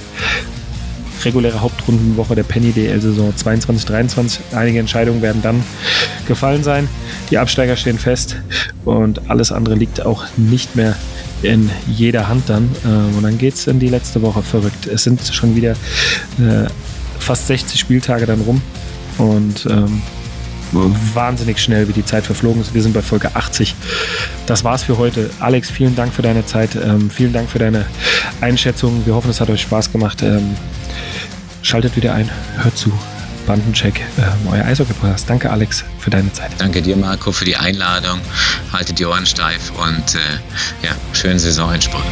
reguläre 1.24 1.60
Hauptrundenwoche 1.60 2.34
der 2.34 2.44
Penny 2.44 2.72
DL-Saison 2.72 3.32
22-23. 3.36 4.40
Einige 4.52 4.78
Entscheidungen 4.78 5.22
werden 5.22 5.42
dann 5.42 5.62
gefallen 6.26 6.62
sein. 6.62 6.88
Die 7.30 7.38
Absteiger 7.38 7.76
stehen 7.76 7.98
fest 7.98 8.36
und 8.84 9.30
alles 9.30 9.52
andere 9.52 9.74
liegt 9.74 10.04
auch 10.04 10.24
nicht 10.36 10.76
mehr 10.76 10.96
in 11.42 11.70
jeder 11.86 12.28
Hand 12.28 12.48
dann. 12.48 12.70
Ähm, 12.84 13.16
und 13.16 13.22
dann 13.22 13.38
geht 13.38 13.54
es 13.54 13.66
in 13.66 13.80
die 13.80 13.88
letzte 13.88 14.22
Woche 14.22 14.42
verrückt. 14.42 14.86
Es 14.86 15.04
sind 15.04 15.20
schon 15.32 15.56
wieder 15.56 15.72
äh, 15.72 16.66
fast 17.18 17.46
60 17.46 17.78
Spieltage 17.78 18.26
dann 18.26 18.40
rum 18.40 18.60
und 19.18 19.66
ähm, 19.66 20.02
wahnsinnig 20.72 21.58
schnell, 21.58 21.88
wie 21.88 21.92
die 21.92 22.04
Zeit 22.04 22.26
verflogen 22.26 22.60
ist. 22.60 22.74
Wir 22.74 22.82
sind 22.82 22.92
bei 22.92 23.02
Folge 23.02 23.34
80. 23.34 23.74
Das 24.46 24.64
war's 24.64 24.82
für 24.82 24.98
heute. 24.98 25.30
Alex, 25.40 25.70
vielen 25.70 25.96
Dank 25.96 26.12
für 26.12 26.22
deine 26.22 26.46
Zeit. 26.46 26.76
Ähm, 26.76 27.10
vielen 27.10 27.32
Dank 27.32 27.50
für 27.50 27.58
deine 27.58 27.86
Einschätzung. 28.40 29.06
Wir 29.06 29.14
hoffen, 29.14 29.30
es 29.30 29.40
hat 29.40 29.50
euch 29.50 29.62
Spaß 29.62 29.92
gemacht. 29.92 30.22
Ähm, 30.22 30.56
schaltet 31.62 31.96
wieder 31.96 32.14
ein, 32.14 32.30
hört 32.58 32.76
zu. 32.76 32.92
Bandencheck, 33.46 34.00
ähm, 34.18 34.48
euer 34.52 34.64
Eishockey-Podcast. 34.64 35.28
Danke, 35.28 35.50
Alex, 35.50 35.84
für 35.98 36.10
deine 36.10 36.32
Zeit. 36.32 36.52
Danke 36.58 36.82
dir, 36.82 36.96
Marco, 36.96 37.32
für 37.32 37.44
die 37.44 37.56
Einladung. 37.56 38.20
Haltet 38.72 38.98
die 38.98 39.06
Ohren 39.06 39.26
steif 39.26 39.72
und 39.72 40.14
äh, 40.14 40.86
ja, 40.86 40.92
schönen 41.12 41.38
Saisonendspurt. 41.38 42.04